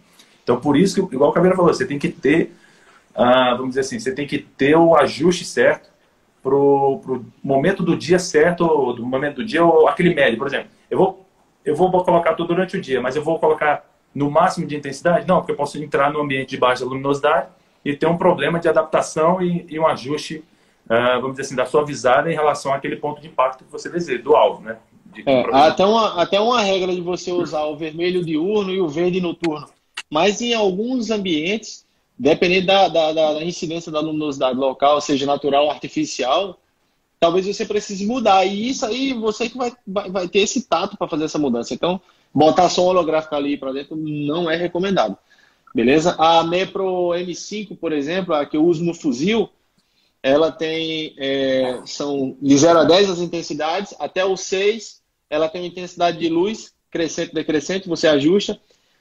Então, 0.42 0.60
por 0.60 0.76
isso 0.76 0.94
que, 0.94 1.14
igual 1.14 1.30
o 1.30 1.32
Caveira 1.32 1.56
falou, 1.56 1.72
você 1.72 1.86
tem 1.86 1.98
que 1.98 2.08
ter, 2.08 2.54
uh, 3.14 3.56
vamos 3.56 3.70
dizer 3.70 3.80
assim, 3.80 3.98
você 3.98 4.12
tem 4.12 4.26
que 4.26 4.38
ter 4.38 4.76
o 4.76 4.94
ajuste 4.94 5.44
certo 5.44 5.88
pro, 6.46 7.00
pro 7.02 7.26
momento 7.42 7.82
do 7.82 7.96
dia 7.96 8.20
certo, 8.20 8.64
ou 8.64 8.94
do 8.94 9.04
momento 9.04 9.36
do 9.36 9.44
dia, 9.44 9.64
ou 9.64 9.88
aquele 9.88 10.14
médio, 10.14 10.38
por 10.38 10.46
exemplo. 10.46 10.68
Eu 10.88 10.96
vou 10.96 11.26
eu 11.64 11.74
vou 11.74 11.90
colocar 12.04 12.34
tudo 12.34 12.54
durante 12.54 12.76
o 12.76 12.80
dia, 12.80 13.00
mas 13.00 13.16
eu 13.16 13.24
vou 13.24 13.40
colocar 13.40 13.84
no 14.14 14.30
máximo 14.30 14.64
de 14.64 14.76
intensidade? 14.76 15.26
Não, 15.26 15.38
porque 15.38 15.50
eu 15.50 15.56
posso 15.56 15.82
entrar 15.82 16.12
no 16.12 16.20
ambiente 16.20 16.50
de 16.50 16.56
baixa 16.56 16.84
luminosidade 16.84 17.48
e 17.84 17.96
ter 17.96 18.06
um 18.06 18.16
problema 18.16 18.60
de 18.60 18.68
adaptação 18.68 19.42
e, 19.42 19.66
e 19.68 19.76
um 19.76 19.84
ajuste, 19.84 20.44
uh, 20.84 21.20
vamos 21.20 21.32
dizer 21.32 21.42
assim, 21.42 21.56
da 21.56 21.66
sua 21.66 21.84
visada 21.84 22.30
em 22.30 22.34
relação 22.36 22.72
àquele 22.72 22.94
ponto 22.94 23.20
de 23.20 23.26
impacto 23.26 23.64
que 23.64 23.72
você 23.72 23.88
deseja, 23.88 24.22
do 24.22 24.36
alvo, 24.36 24.62
né? 24.62 24.76
É, 25.26 25.44
até, 25.52 25.84
uma, 25.84 26.22
até 26.22 26.38
uma 26.38 26.60
regra 26.60 26.94
de 26.94 27.00
você 27.00 27.32
usar 27.32 27.64
o 27.64 27.76
vermelho 27.76 28.24
diurno 28.24 28.70
e 28.70 28.80
o 28.80 28.86
verde 28.86 29.20
noturno. 29.20 29.66
Mas 30.08 30.40
em 30.40 30.54
alguns 30.54 31.10
ambientes, 31.10 31.85
dependendo 32.18 32.66
da, 32.66 32.88
da, 32.88 33.12
da 33.12 33.44
incidência 33.44 33.92
da 33.92 34.00
luminosidade 34.00 34.58
local, 34.58 35.00
seja 35.00 35.26
natural 35.26 35.64
ou 35.64 35.70
artificial, 35.70 36.58
talvez 37.20 37.46
você 37.46 37.64
precise 37.64 38.06
mudar. 38.06 38.44
E 38.44 38.68
isso 38.70 38.86
aí, 38.86 39.12
você 39.12 39.48
que 39.48 39.56
vai, 39.56 39.72
vai, 39.86 40.10
vai 40.10 40.28
ter 40.28 40.40
esse 40.40 40.66
tato 40.66 40.96
para 40.96 41.08
fazer 41.08 41.24
essa 41.24 41.38
mudança. 41.38 41.74
Então, 41.74 42.00
botar 42.32 42.68
som 42.68 42.84
holográfico 42.84 43.34
ali 43.34 43.56
para 43.56 43.72
dentro 43.72 43.96
não 43.96 44.50
é 44.50 44.56
recomendado. 44.56 45.16
Beleza? 45.74 46.14
A 46.18 46.42
Mepro 46.42 47.10
M5, 47.10 47.76
por 47.76 47.92
exemplo, 47.92 48.34
a 48.34 48.46
que 48.46 48.56
eu 48.56 48.64
uso 48.64 48.82
no 48.82 48.94
fuzil, 48.94 49.50
ela 50.22 50.50
tem, 50.50 51.14
é, 51.18 51.82
são 51.84 52.36
de 52.40 52.56
0 52.56 52.80
a 52.80 52.84
10 52.84 53.10
as 53.10 53.18
intensidades, 53.18 53.94
até 53.98 54.24
o 54.24 54.36
6 54.36 55.02
ela 55.28 55.48
tem 55.48 55.60
uma 55.60 55.68
intensidade 55.68 56.18
de 56.18 56.28
luz 56.28 56.72
crescente, 56.90 57.34
decrescente, 57.34 57.88
você 57.88 58.08
ajusta. 58.08 58.58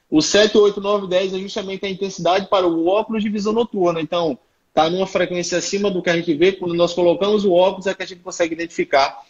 O 0.09 0.21
7, 0.21 0.57
8, 0.57 0.79
9, 0.79 1.07
10 1.07 1.33
é 1.33 1.39
justamente 1.39 1.85
a 1.85 1.89
intensidade 1.89 2.47
para 2.47 2.67
o 2.67 2.87
óculos 2.87 3.23
de 3.23 3.29
visão 3.29 3.53
noturna. 3.53 3.99
Então, 3.99 4.37
está 4.69 4.89
numa 4.89 5.07
frequência 5.07 5.57
acima 5.57 5.89
do 5.89 6.01
que 6.01 6.09
a 6.09 6.15
gente 6.15 6.33
vê, 6.33 6.51
quando 6.51 6.73
nós 6.73 6.93
colocamos 6.93 7.45
o 7.45 7.53
óculos 7.53 7.87
é 7.87 7.93
que 7.93 8.03
a 8.03 8.05
gente 8.05 8.21
consegue 8.21 8.53
identificar 8.53 9.23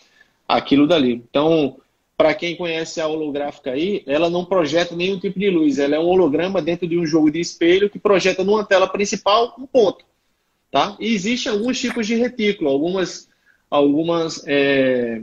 aquilo 0.48 0.88
dali. 0.88 1.24
Então, 1.30 1.78
para 2.18 2.34
quem 2.34 2.56
conhece 2.56 3.02
a 3.02 3.08
holográfica 3.08 3.72
aí, 3.72 4.04
ela 4.08 4.30
não 4.30 4.46
projeta 4.46 4.96
nenhum 4.96 5.20
tipo 5.20 5.38
de 5.38 5.50
luz, 5.50 5.80
ela 5.80 5.96
é 5.96 6.00
um 6.00 6.08
holograma 6.08 6.62
dentro 6.62 6.88
de 6.88 6.98
um 6.98 7.06
jogo 7.06 7.30
de 7.30 7.40
espelho 7.40 7.90
que 7.90 8.00
projeta 8.00 8.44
numa 8.44 8.64
tela 8.64 8.88
principal 8.88 9.56
um 9.60 9.68
ponto. 9.68 10.06
Tá? 10.72 10.96
E 11.00 11.14
existem 11.14 11.52
alguns 11.52 11.80
tipos 11.80 12.08
de 12.08 12.16
retículo, 12.16 12.70
algumas, 12.70 13.30
algumas 13.70 14.44
é, 14.48 15.22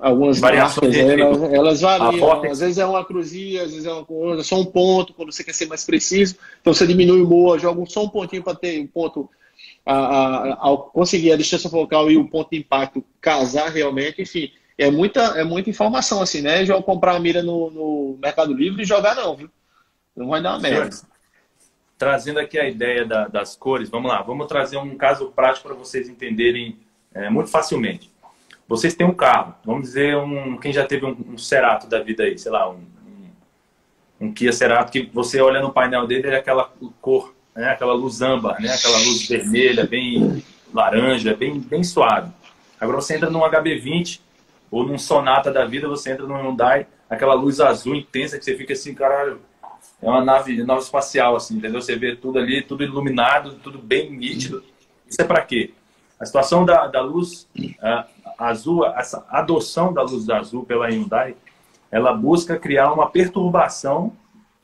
algumas 0.00 0.38
variações 0.38 0.96
marcas, 0.96 1.18
elas, 1.18 1.52
elas, 1.52 1.80
variam. 1.80 2.50
Às 2.50 2.60
vezes 2.60 2.78
é 2.78 2.86
uma 2.86 3.04
cruzinha, 3.04 3.64
às 3.64 3.70
vezes 3.70 3.86
é 3.86 3.92
uma 3.92 4.04
coisa, 4.04 4.42
só 4.42 4.60
um 4.60 4.64
ponto, 4.64 5.12
quando 5.12 5.32
você 5.32 5.42
quer 5.42 5.52
ser 5.52 5.66
mais 5.66 5.84
preciso. 5.84 6.36
Então 6.60 6.72
você 6.72 6.86
diminui 6.86 7.20
o 7.20 7.26
moa, 7.26 7.58
joga 7.58 7.84
só 7.86 8.04
um 8.04 8.08
pontinho 8.08 8.42
para 8.42 8.54
ter 8.54 8.80
um 8.80 8.86
ponto, 8.86 9.28
a, 9.84 9.94
a, 9.94 10.56
ao 10.60 10.78
conseguir 10.90 11.32
a 11.32 11.36
distância 11.36 11.68
focal 11.68 12.10
e 12.10 12.16
o 12.16 12.28
ponto 12.28 12.50
de 12.50 12.58
impacto 12.58 13.04
casar 13.20 13.70
realmente, 13.70 14.22
enfim. 14.22 14.50
É 14.76 14.90
muita, 14.90 15.20
é 15.36 15.42
muita 15.42 15.68
informação 15.68 16.22
assim, 16.22 16.40
né? 16.40 16.64
Já 16.64 16.80
comprar 16.80 17.16
a 17.16 17.20
mira 17.20 17.42
no, 17.42 17.68
no 17.70 18.18
Mercado 18.22 18.54
Livre 18.54 18.82
e 18.82 18.86
jogar 18.86 19.16
não, 19.16 19.36
viu? 19.36 19.50
Não 20.14 20.28
vai 20.28 20.40
dar 20.40 20.50
uma 20.50 20.60
merda. 20.60 20.96
Trazendo 21.96 22.38
aqui 22.38 22.56
a 22.56 22.68
ideia 22.68 23.04
da, 23.04 23.26
das 23.26 23.56
cores, 23.56 23.90
vamos 23.90 24.08
lá, 24.08 24.22
vamos 24.22 24.46
trazer 24.46 24.76
um 24.76 24.96
caso 24.96 25.32
prático 25.34 25.66
para 25.66 25.76
vocês 25.76 26.08
entenderem 26.08 26.78
é, 27.12 27.28
muito 27.28 27.50
facilmente. 27.50 28.08
Vocês 28.68 28.94
têm 28.94 29.06
um 29.06 29.14
carro, 29.14 29.54
vamos 29.64 29.82
dizer, 29.82 30.14
um, 30.16 30.58
quem 30.58 30.72
já 30.72 30.84
teve 30.84 31.06
um, 31.06 31.16
um 31.26 31.38
Cerato 31.38 31.86
da 31.86 32.00
vida 32.00 32.24
aí, 32.24 32.38
sei 32.38 32.52
lá, 32.52 32.68
um, 32.68 32.84
um, 34.20 34.26
um 34.26 34.32
Kia 34.32 34.52
Cerato, 34.52 34.92
que 34.92 35.08
você 35.12 35.40
olha 35.40 35.62
no 35.62 35.72
painel 35.72 36.06
dele, 36.06 36.28
é 36.28 36.36
aquela 36.36 36.70
cor, 37.00 37.34
né, 37.56 37.70
aquela 37.70 37.94
luz 37.94 38.20
âmbar, 38.20 38.60
né, 38.60 38.70
aquela 38.70 38.98
luz 38.98 39.26
vermelha, 39.26 39.86
bem 39.86 40.44
laranja, 40.72 41.34
bem, 41.34 41.58
bem 41.58 41.82
suave. 41.82 42.30
Agora 42.78 43.00
você 43.00 43.16
entra 43.16 43.30
num 43.30 43.40
HB20 43.40 44.20
ou 44.70 44.86
num 44.86 44.98
Sonata 44.98 45.50
da 45.50 45.64
vida, 45.64 45.88
você 45.88 46.12
entra 46.12 46.26
num 46.26 46.36
Hyundai, 46.36 46.86
aquela 47.08 47.32
luz 47.32 47.60
azul 47.60 47.94
intensa 47.94 48.38
que 48.38 48.44
você 48.44 48.54
fica 48.54 48.74
assim, 48.74 48.94
caralho, 48.94 49.40
é 50.02 50.06
uma 50.06 50.22
nave, 50.22 50.62
nave 50.62 50.82
espacial, 50.82 51.34
assim, 51.34 51.56
entendeu? 51.56 51.80
Você 51.80 51.96
vê 51.96 52.14
tudo 52.14 52.38
ali, 52.38 52.60
tudo 52.62 52.84
iluminado, 52.84 53.54
tudo 53.62 53.78
bem 53.78 54.10
nítido. 54.10 54.62
Isso 55.08 55.20
é 55.20 55.24
para 55.24 55.40
quê? 55.40 55.72
A 56.18 56.26
situação 56.26 56.64
da, 56.64 56.86
da 56.86 57.00
luz 57.00 57.48
uh, 57.56 58.04
azul, 58.38 58.86
essa 58.86 59.24
adoção 59.28 59.92
da 59.92 60.02
luz 60.02 60.28
azul 60.28 60.64
pela 60.64 60.88
Hyundai, 60.88 61.36
ela 61.90 62.12
busca 62.12 62.58
criar 62.58 62.92
uma 62.92 63.08
perturbação 63.08 64.12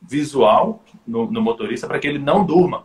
visual 0.01 0.83
no, 1.07 1.29
no 1.31 1.41
motorista 1.41 1.87
para 1.87 1.99
que 1.99 2.07
ele 2.07 2.19
não 2.19 2.45
durma. 2.45 2.83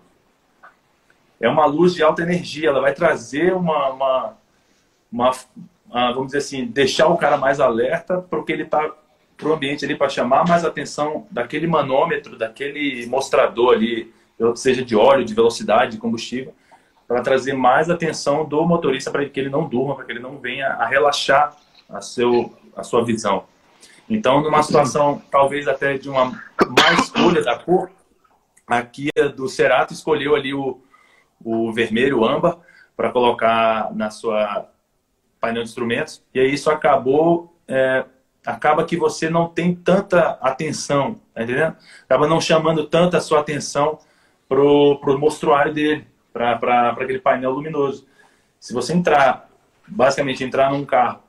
É 1.41 1.49
uma 1.49 1.67
luz 1.67 1.95
de 1.95 2.03
alta 2.03 2.23
energia, 2.23 2.69
ela 2.69 2.81
vai 2.81 2.95
trazer 2.95 3.55
uma, 3.55 3.91
uma, 3.91 4.37
uma, 5.11 5.31
uma 5.89 6.13
vamos 6.13 6.27
dizer 6.27 6.39
assim, 6.39 6.67
deixar 6.67 7.09
o 7.09 7.17
cara 7.17 7.37
mais 7.37 7.61
alerta 7.61 8.19
para 8.19 8.39
o 8.39 8.45
que 8.45 8.53
ele 8.53 8.63
está 8.65 8.91
para 9.37 9.49
o 9.49 9.55
ambiente 9.55 9.87
ali 9.87 9.97
para 9.97 10.11
chamar 10.11 10.47
mais 10.47 10.67
atenção 10.67 11.27
daquele 11.31 11.67
manômetro, 11.67 12.37
daquele 12.37 13.07
mostrador 13.07 13.73
ali, 13.73 14.13
seja 14.55 14.85
de 14.85 14.95
óleo, 14.95 15.25
de 15.25 15.35
velocidade, 15.35 15.93
de 15.93 15.99
combustível, 15.99 16.55
para 17.11 17.23
trazer 17.23 17.55
mais 17.55 17.91
atenção 17.91 18.45
do 18.45 18.65
motorista 18.65 19.11
para 19.11 19.29
que 19.29 19.41
ele 19.41 19.51
não 19.51 19.69
durma, 19.69 19.97
para 19.97 20.05
que 20.05 20.13
ele 20.13 20.21
não 20.21 20.39
venha 20.39 20.69
a 20.69 20.87
relaxar 20.87 21.57
a, 21.89 22.01
seu, 22.01 22.57
a 22.77 22.85
sua 22.85 23.05
visão. 23.05 23.47
Então, 24.09 24.41
numa 24.41 24.63
situação 24.63 25.21
talvez 25.29 25.67
até 25.67 25.99
de 25.99 26.09
uma 26.09 26.27
má 26.27 26.93
escolha 27.01 27.43
da 27.43 27.59
cor, 27.59 27.91
aqui 28.65 29.09
do 29.35 29.49
Cerato 29.49 29.93
escolheu 29.93 30.37
ali 30.37 30.55
o, 30.55 30.81
o 31.45 31.73
vermelho, 31.73 32.21
o 32.21 32.25
âmbar, 32.25 32.59
para 32.97 33.11
colocar 33.11 33.93
na 33.93 34.09
sua 34.11 34.69
painel 35.41 35.65
de 35.65 35.69
instrumentos, 35.69 36.23
e 36.33 36.39
aí 36.39 36.55
isso 36.55 36.71
acabou, 36.71 37.57
é, 37.67 38.05
acaba 38.47 38.85
que 38.85 38.97
você 38.97 39.29
não 39.29 39.49
tem 39.49 39.75
tanta 39.75 40.39
atenção, 40.41 41.21
tá 41.35 41.43
entendendo? 41.43 41.75
Acaba 42.05 42.29
não 42.29 42.41
chamando 42.41 42.87
tanta 42.87 43.17
a 43.17 43.21
sua 43.21 43.41
atenção 43.41 43.99
pro, 44.49 44.97
pro 45.01 45.19
mostruário 45.19 45.75
dele 45.75 46.10
para 46.33 46.91
aquele 46.91 47.19
painel 47.19 47.53
luminoso. 47.53 48.07
Se 48.59 48.73
você 48.73 48.93
entrar, 48.93 49.49
basicamente 49.87 50.45
entrar 50.45 50.71
num 50.71 50.85
carro, 50.85 51.21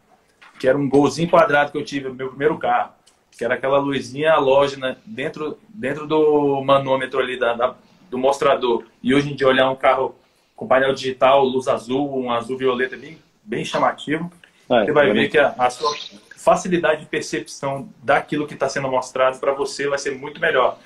que 0.60 0.68
era 0.68 0.78
um 0.78 0.88
golzinho 0.88 1.30
quadrado 1.30 1.72
que 1.72 1.78
eu 1.78 1.86
tive 1.86 2.10
no 2.10 2.16
meu 2.16 2.30
primeiro 2.30 2.58
carro, 2.58 2.92
que 3.32 3.44
era 3.44 3.56
aquela 3.56 3.80
luzinha 3.80 4.34
halógena 4.34 4.98
dentro, 5.06 5.58
dentro 5.70 6.06
do 6.06 6.62
manômetro 6.64 7.20
ali, 7.20 7.40
da, 7.40 7.54
da, 7.54 7.76
do 8.10 8.18
mostrador, 8.18 8.86
e 9.02 9.16
hoje 9.16 9.32
em 9.32 9.36
dia 9.36 9.48
olhar 9.48 9.70
um 9.70 9.76
carro 9.76 10.16
com 10.56 10.68
painel 10.68 10.94
digital, 10.94 11.44
luz 11.44 11.68
azul, 11.68 12.16
um 12.16 12.32
azul 12.32 12.58
violeta 12.58 12.96
bem, 12.96 13.18
bem 13.44 13.66
chamativo, 13.66 14.32
é, 14.70 14.86
você 14.86 14.92
vai 14.92 15.10
é 15.10 15.14
ver 15.14 15.30
que 15.30 15.38
a, 15.40 15.56
a 15.58 15.70
sua 15.70 15.92
facilidade 16.38 17.02
de 17.02 17.08
percepção 17.08 17.90
daquilo 18.04 18.46
que 18.46 18.54
está 18.54 18.70
sendo 18.70 18.88
mostrado 18.90 19.40
para 19.40 19.54
você 19.54 19.88
vai 19.88 19.98
ser 19.98 20.12
muito 20.12 20.40
melhor 20.40 20.78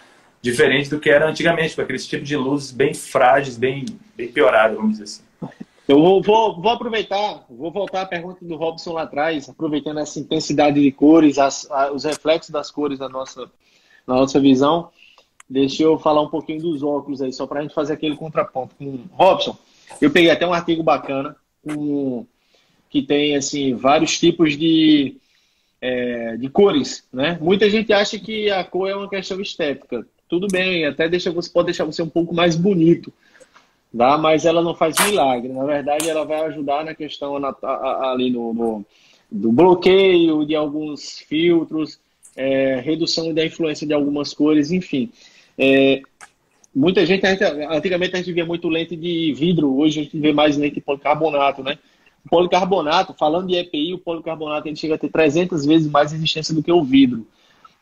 diferente 0.45 0.91
do 0.91 0.99
que 0.99 1.09
era 1.09 1.27
antigamente, 1.27 1.75
com 1.75 1.81
aqueles 1.81 2.05
tipos 2.05 2.27
de 2.27 2.37
luzes 2.37 2.71
bem 2.71 2.93
frágeis, 2.93 3.57
bem, 3.57 3.83
bem 4.15 4.31
pioradas, 4.31 4.77
vamos 4.77 4.99
dizer 4.99 5.03
assim. 5.03 5.23
Eu 5.87 5.99
vou, 5.99 6.21
vou, 6.21 6.61
vou, 6.61 6.71
aproveitar, 6.71 7.43
vou 7.49 7.71
voltar 7.71 8.01
à 8.01 8.05
pergunta 8.05 8.45
do 8.45 8.55
Robson 8.55 8.93
lá 8.93 9.03
atrás, 9.03 9.49
aproveitando 9.49 9.99
essa 9.99 10.19
intensidade 10.19 10.79
de 10.79 10.91
cores, 10.91 11.39
as, 11.39 11.69
a, 11.71 11.91
os 11.91 12.03
reflexos 12.03 12.51
das 12.51 12.69
cores 12.69 12.99
na 12.99 13.09
nossa, 13.09 13.49
na 14.05 14.15
nossa 14.15 14.39
visão. 14.39 14.89
Deixa 15.49 15.81
eu 15.81 15.97
falar 15.97 16.21
um 16.21 16.29
pouquinho 16.29 16.61
dos 16.61 16.83
óculos 16.83 17.23
aí, 17.23 17.33
só 17.33 17.47
para 17.47 17.59
a 17.59 17.63
gente 17.63 17.73
fazer 17.73 17.93
aquele 17.93 18.15
contraponto. 18.15 18.75
Com 18.75 18.99
Robson, 19.13 19.57
eu 19.99 20.11
peguei 20.11 20.29
até 20.29 20.45
um 20.45 20.53
artigo 20.53 20.83
bacana 20.83 21.35
com, 21.63 22.25
que 22.89 23.01
tem 23.01 23.35
assim 23.35 23.73
vários 23.73 24.19
tipos 24.19 24.55
de, 24.55 25.17
é, 25.81 26.37
de 26.37 26.49
cores, 26.49 27.07
né? 27.11 27.37
Muita 27.41 27.67
gente 27.67 27.91
acha 27.93 28.19
que 28.19 28.49
a 28.51 28.63
cor 28.63 28.89
é 28.89 28.95
uma 28.95 29.09
questão 29.09 29.39
estética 29.39 30.05
tudo 30.35 30.47
bem, 30.51 30.85
até 30.85 31.07
deixa 31.07 31.31
você 31.31 31.49
pode 31.49 31.67
deixar 31.67 31.85
você 31.85 32.01
um 32.01 32.09
pouco 32.09 32.35
mais 32.35 32.57
bonito, 32.57 33.11
tá? 33.97 34.17
mas 34.17 34.45
ela 34.45 34.61
não 34.61 34.75
faz 34.75 34.95
milagre. 35.05 35.47
Na 35.53 35.63
verdade, 35.63 36.09
ela 36.09 36.25
vai 36.25 36.41
ajudar 36.41 36.83
na 36.83 36.93
questão 36.93 37.39
na, 37.39 37.55
ali 38.11 38.29
no, 38.29 38.53
no, 38.53 38.85
do 39.31 39.49
bloqueio 39.49 40.45
de 40.45 40.53
alguns 40.53 41.19
filtros, 41.19 42.01
é, 42.35 42.81
redução 42.81 43.33
da 43.33 43.45
influência 43.45 43.87
de 43.87 43.93
algumas 43.93 44.33
cores, 44.33 44.71
enfim. 44.71 45.09
É, 45.57 46.01
muita 46.75 47.05
gente, 47.05 47.25
antigamente 47.25 48.15
a 48.15 48.17
gente 48.17 48.33
via 48.33 48.45
muito 48.45 48.67
lente 48.67 48.93
de 48.93 49.33
vidro, 49.33 49.73
hoje 49.77 50.01
a 50.01 50.03
gente 50.03 50.19
vê 50.19 50.33
mais 50.33 50.57
lente 50.57 50.75
de 50.75 50.81
policarbonato, 50.81 51.63
né? 51.63 51.79
policarbonato, 52.29 53.13
falando 53.13 53.47
de 53.47 53.55
EPI, 53.55 53.93
o 53.93 53.99
policarbonato 53.99 54.67
ele 54.67 54.75
chega 54.75 54.95
a 54.95 54.97
ter 54.97 55.09
300 55.09 55.65
vezes 55.65 55.89
mais 55.89 56.11
resistência 56.11 56.53
do 56.53 56.61
que 56.61 56.71
o 56.73 56.83
vidro. 56.83 57.25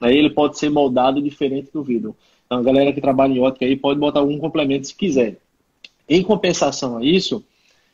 Aí 0.03 0.17
ele 0.17 0.29
pode 0.29 0.57
ser 0.59 0.69
moldado 0.69 1.21
diferente 1.21 1.71
do 1.71 1.81
vidro. 1.81 2.15
Então, 2.53 2.59
a 2.59 2.63
galera 2.63 2.93
que 2.93 3.01
trabalha 3.01 3.33
em 3.33 3.39
ótica 3.39 3.65
aí 3.65 3.75
pode 3.75 3.99
botar 3.99 4.19
algum 4.19 4.37
complemento 4.37 4.85
se 4.85 4.93
quiser. 4.93 5.37
Em 6.07 6.21
compensação 6.21 6.97
a 6.97 7.03
isso, 7.03 7.43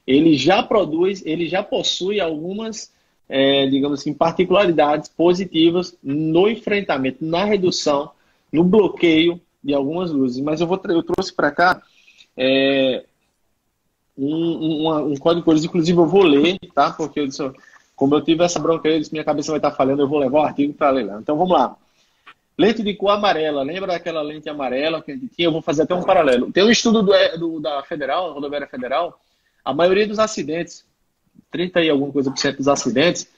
ele 0.06 0.36
já 0.36 0.62
produz, 0.62 1.26
ele 1.26 1.48
já 1.48 1.64
possui 1.64 2.20
algumas, 2.20 2.92
é, 3.30 3.68
digamos 3.68 4.02
assim, 4.02 4.14
particularidades 4.14 5.08
positivas 5.08 5.98
no 6.04 6.50
enfrentamento, 6.50 7.24
na 7.24 7.46
redução, 7.46 8.12
no 8.52 8.64
bloqueio 8.64 9.40
de 9.64 9.74
algumas 9.74 10.12
luzes. 10.12 10.44
Mas 10.44 10.60
eu, 10.60 10.68
vou, 10.68 10.82
eu 10.90 11.04
trouxe 11.04 11.34
para 11.34 11.52
cá 11.52 11.82
é, 12.36 13.06
um, 14.18 14.90
um, 14.90 15.12
um 15.14 15.16
código 15.16 15.46
cores, 15.46 15.64
inclusive 15.64 15.98
eu 15.98 16.08
vou 16.08 16.24
ler, 16.24 16.58
tá? 16.74 16.92
Porque 16.92 17.20
eu 17.22 17.28
disse, 17.28 17.50
como 17.96 18.14
eu 18.16 18.22
tive 18.22 18.44
essa 18.44 18.60
bronca, 18.60 18.90
eu 18.90 19.00
disse, 19.00 19.14
minha 19.14 19.24
cabeça 19.24 19.52
vai 19.52 19.60
estar 19.60 19.72
falhando, 19.72 20.02
eu 20.02 20.08
vou 20.08 20.20
levar 20.20 20.40
o 20.40 20.44
artigo 20.44 20.74
para 20.74 20.90
ler 20.90 21.06
lá. 21.06 21.20
Então 21.20 21.38
vamos 21.38 21.54
lá. 21.54 21.78
Lente 22.60 22.84
de 22.84 22.94
cor 22.94 23.12
amarela, 23.12 23.64
lembra 23.64 23.94
daquela 23.94 24.22
lente 24.22 24.50
amarela 24.50 25.02
que 25.02 25.14
a 25.14 25.16
gente 25.16 25.30
tinha? 25.30 25.48
Eu 25.48 25.52
vou 25.54 25.62
fazer 25.62 25.84
até 25.84 25.96
um 25.96 26.04
paralelo. 26.04 26.52
Tem 26.52 26.62
um 26.62 26.70
estudo 26.70 27.02
do, 27.02 27.14
do 27.38 27.60
da 27.62 27.82
Federal, 27.84 28.34
Rodoviária 28.34 28.68
Federal, 28.68 29.18
a 29.64 29.74
maioria 29.74 30.06
dos 30.06 30.20
acidentes, 30.20 30.84
30 31.52 31.82
e 31.82 31.90
alguma 31.90 32.12
coisa 32.12 32.30
por 32.30 32.38
cento 32.38 32.58
dos 32.58 32.68
acidentes, 32.68 33.30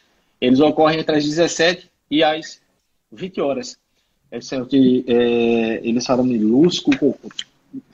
eles 0.42 0.60
ocorrem 0.60 1.02
entre 1.02 1.18
as 1.18 1.24
17 1.24 1.88
e 2.10 2.24
as 2.24 2.60
20 3.12 3.40
horas. 3.42 3.78
Esse 4.32 4.56
é 4.56 4.62
o 4.64 4.66
que 4.66 5.06
é, 5.08 5.88
eles 5.88 6.04
falam 6.04 6.28
de 6.28 6.40
lusco, 6.40 6.90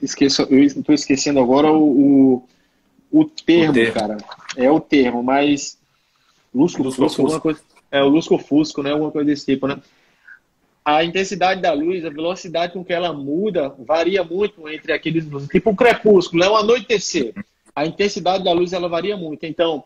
esqueço, 0.00 0.46
eu 0.48 0.62
estou 0.62 0.94
esquecendo 0.94 1.40
agora 1.40 1.70
o, 1.70 2.40
o, 3.10 3.20
o, 3.20 3.24
termo, 3.26 3.72
o, 3.72 3.74
termo, 3.74 3.92
cara. 3.92 4.16
É 4.56 4.70
o 4.70 4.80
termo, 4.80 5.22
mas 5.22 5.76
lusco, 6.54 6.82
lusco 6.82 7.04
alguma 7.04 7.38
coisa, 7.38 7.60
é 7.90 8.02
o 8.02 8.08
lusco 8.08 8.38
fusco, 8.38 8.82
né? 8.82 8.92
Alguma 8.92 9.10
coisa 9.10 9.26
desse 9.26 9.44
tipo, 9.44 9.66
né? 9.66 9.78
A 10.96 11.04
intensidade 11.04 11.60
da 11.60 11.70
luz, 11.70 12.02
a 12.02 12.08
velocidade 12.08 12.72
com 12.72 12.82
que 12.82 12.94
ela 12.94 13.12
muda, 13.12 13.74
varia 13.80 14.24
muito 14.24 14.66
entre 14.70 14.90
aqueles 14.90 15.26
tipo 15.50 15.68
um 15.68 15.76
crepúsculo, 15.76 16.42
é 16.42 16.48
um 16.48 16.56
anoitecer. 16.56 17.34
A 17.76 17.84
intensidade 17.84 18.42
da 18.42 18.52
luz 18.52 18.72
ela 18.72 18.88
varia 18.88 19.14
muito. 19.14 19.44
Então, 19.44 19.84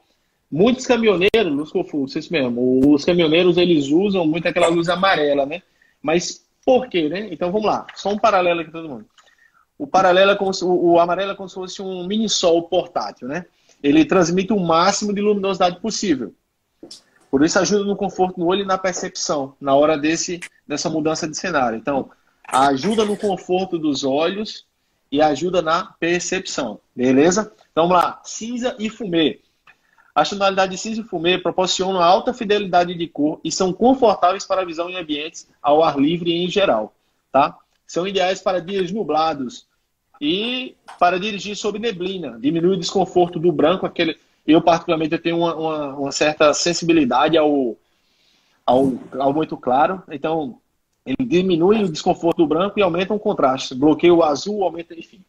muitos 0.49 0.87
caminhoneiros, 0.87 1.53
luz 1.53 1.73
confuso, 1.73 2.17
isso 2.17 2.33
mesmo, 2.33 2.95
os 2.95 3.05
caminhoneiros 3.05 3.57
eles 3.57 3.88
usam 3.88 4.25
muito 4.25 4.47
aquela 4.47 4.69
luz 4.69 4.88
amarela, 4.88 5.45
né? 5.45 5.62
Mas 6.01 6.45
por 6.65 6.88
quê, 6.88 7.09
né? 7.09 7.29
Então 7.33 7.51
vamos 7.51 7.67
lá, 7.67 7.85
só 7.97 8.11
um 8.11 8.19
paralelo 8.19 8.61
aqui 8.61 8.71
todo 8.71 8.88
mundo. 8.88 9.05
O 9.77 9.88
paralelo 9.88 10.31
é 10.31 10.37
como 10.37 10.55
se, 10.55 10.65
o, 10.65 10.93
o 10.93 11.01
amarelo 11.01 11.33
é 11.33 11.35
como 11.35 11.49
se 11.49 11.57
fosse 11.57 11.83
um 11.83 12.07
mini 12.07 12.29
sol 12.29 12.62
portátil, 12.62 13.27
né? 13.27 13.45
Ele 13.83 14.05
transmite 14.05 14.53
o 14.53 14.61
máximo 14.61 15.12
de 15.12 15.21
luminosidade 15.21 15.81
possível. 15.81 16.33
Por 17.33 17.42
isso 17.42 17.59
ajuda 17.59 17.85
no 17.85 17.97
conforto 17.97 18.38
no 18.38 18.45
olho 18.45 18.61
e 18.61 18.66
na 18.66 18.77
percepção, 18.77 19.57
na 19.59 19.75
hora 19.75 19.97
desse, 19.97 20.38
dessa 20.68 20.90
mudança 20.90 21.27
de 21.27 21.35
cenário. 21.35 21.79
Então, 21.79 22.11
ajuda 22.47 23.07
no 23.07 23.16
conforto 23.16 23.79
dos 23.79 24.05
olhos 24.05 24.66
e 25.11 25.23
ajuda 25.23 25.62
na 25.62 25.95
percepção. 25.99 26.79
Beleza? 26.95 27.51
Então 27.71 27.88
vamos 27.88 28.05
lá. 28.05 28.21
Cinza 28.23 28.77
e 28.79 28.90
fumê. 28.90 29.40
As 30.14 30.29
tonalidades 30.29 30.79
cinza 30.79 31.01
e 31.01 31.05
fumê 31.05 31.38
proporcionam 31.38 32.03
alta 32.03 32.35
fidelidade 32.35 32.95
de 32.95 33.09
cor 33.09 33.40
e 33.42 33.51
são 33.51 33.73
confortáveis 33.73 34.45
para 34.45 34.61
a 34.61 34.66
visão 34.66 34.90
em 34.90 34.99
ambientes 34.99 35.49
ao 35.62 35.83
ar 35.83 35.99
livre 35.99 36.31
em 36.31 36.51
geral. 36.51 36.95
Tá? 37.33 37.57
São 37.87 38.07
ideais 38.07 38.42
para 38.42 38.61
dias 38.61 38.92
nublados 38.92 39.66
e 40.21 40.77
para 40.99 41.18
dirigir 41.18 41.57
sob 41.57 41.79
neblina. 41.79 42.38
Diminui 42.38 42.75
o 42.75 42.79
desconforto 42.79 43.38
do 43.38 43.51
branco, 43.51 43.87
aquele 43.87 44.18
eu, 44.46 44.61
particularmente, 44.61 45.14
eu 45.14 45.22
tenho 45.22 45.38
uma, 45.38 45.55
uma, 45.55 45.96
uma 45.96 46.12
certa 46.12 46.52
sensibilidade 46.52 47.37
ao, 47.38 47.76
ao, 48.66 48.92
ao, 49.18 49.33
muito 49.33 49.57
claro. 49.57 50.02
Então, 50.11 50.59
ele 51.07 51.28
diminui 51.28 51.85
o 51.85 51.92
desconforto 51.92 52.38
do 52.38 52.46
branco 52.46 52.78
e 52.78 52.83
aumenta 52.83 53.14
o 53.14 53.20
contraste. 53.20 53.74
Bloqueia 53.74 54.12
o 54.12 54.22
azul, 54.22 54.64
aumenta, 54.64 54.94
enfim. 54.94 55.20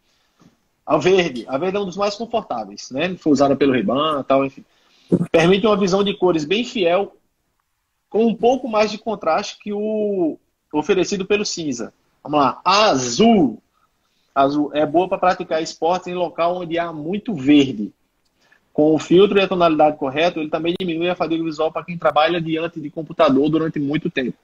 A 0.86 0.98
verde. 0.98 1.46
A 1.48 1.58
verde 1.58 1.78
é 1.78 1.80
um 1.80 1.86
dos 1.86 1.98
mais 1.98 2.16
confortáveis, 2.16 2.90
né? 2.92 3.16
Foi 3.16 3.32
usada 3.32 3.56
pelo 3.56 3.72
Ray-Ban 3.72 4.24
tal, 4.24 4.44
enfim. 4.46 4.66
Permite 5.32 5.66
uma 5.66 5.78
visão 5.78 6.04
de 6.04 6.16
cores 6.16 6.44
bem 6.44 6.64
fiel, 6.64 7.16
com 8.10 8.26
um 8.26 8.36
pouco 8.36 8.68
mais 8.68 8.92
de 8.92 8.98
contraste 8.98 9.58
que 9.60 9.72
o 9.72 10.38
oferecido 10.74 11.26
pelo 11.26 11.46
cinza. 11.46 11.94
Vamos 12.24 12.40
lá. 12.40 12.62
Azul. 12.66 13.62
Azul 14.34 14.72
é 14.74 14.86
boa 14.86 15.08
para 15.08 15.20
praticar 15.20 15.62
esportes 15.62 16.08
em 16.08 16.16
local 16.16 16.58
onde 16.58 16.80
há 16.80 16.92
muito 16.92 17.36
verde. 17.36 17.94
Com 18.74 18.96
o 18.96 19.00
filtro 19.00 19.38
e 19.38 19.42
a 19.42 19.48
tonalidade 19.48 19.98
correta, 19.98 20.40
ele 20.40 20.50
também 20.50 20.74
diminui 20.80 21.08
a 21.08 21.16
fadiga 21.16 21.44
visual 21.44 21.72
para 21.72 21.86
quem 21.86 21.96
trabalha 21.96 22.42
diante 22.42 22.82
de 22.82 22.90
computador 22.90 23.48
durante 23.48 23.80
muito 23.80 24.10
tempo. 24.10 24.36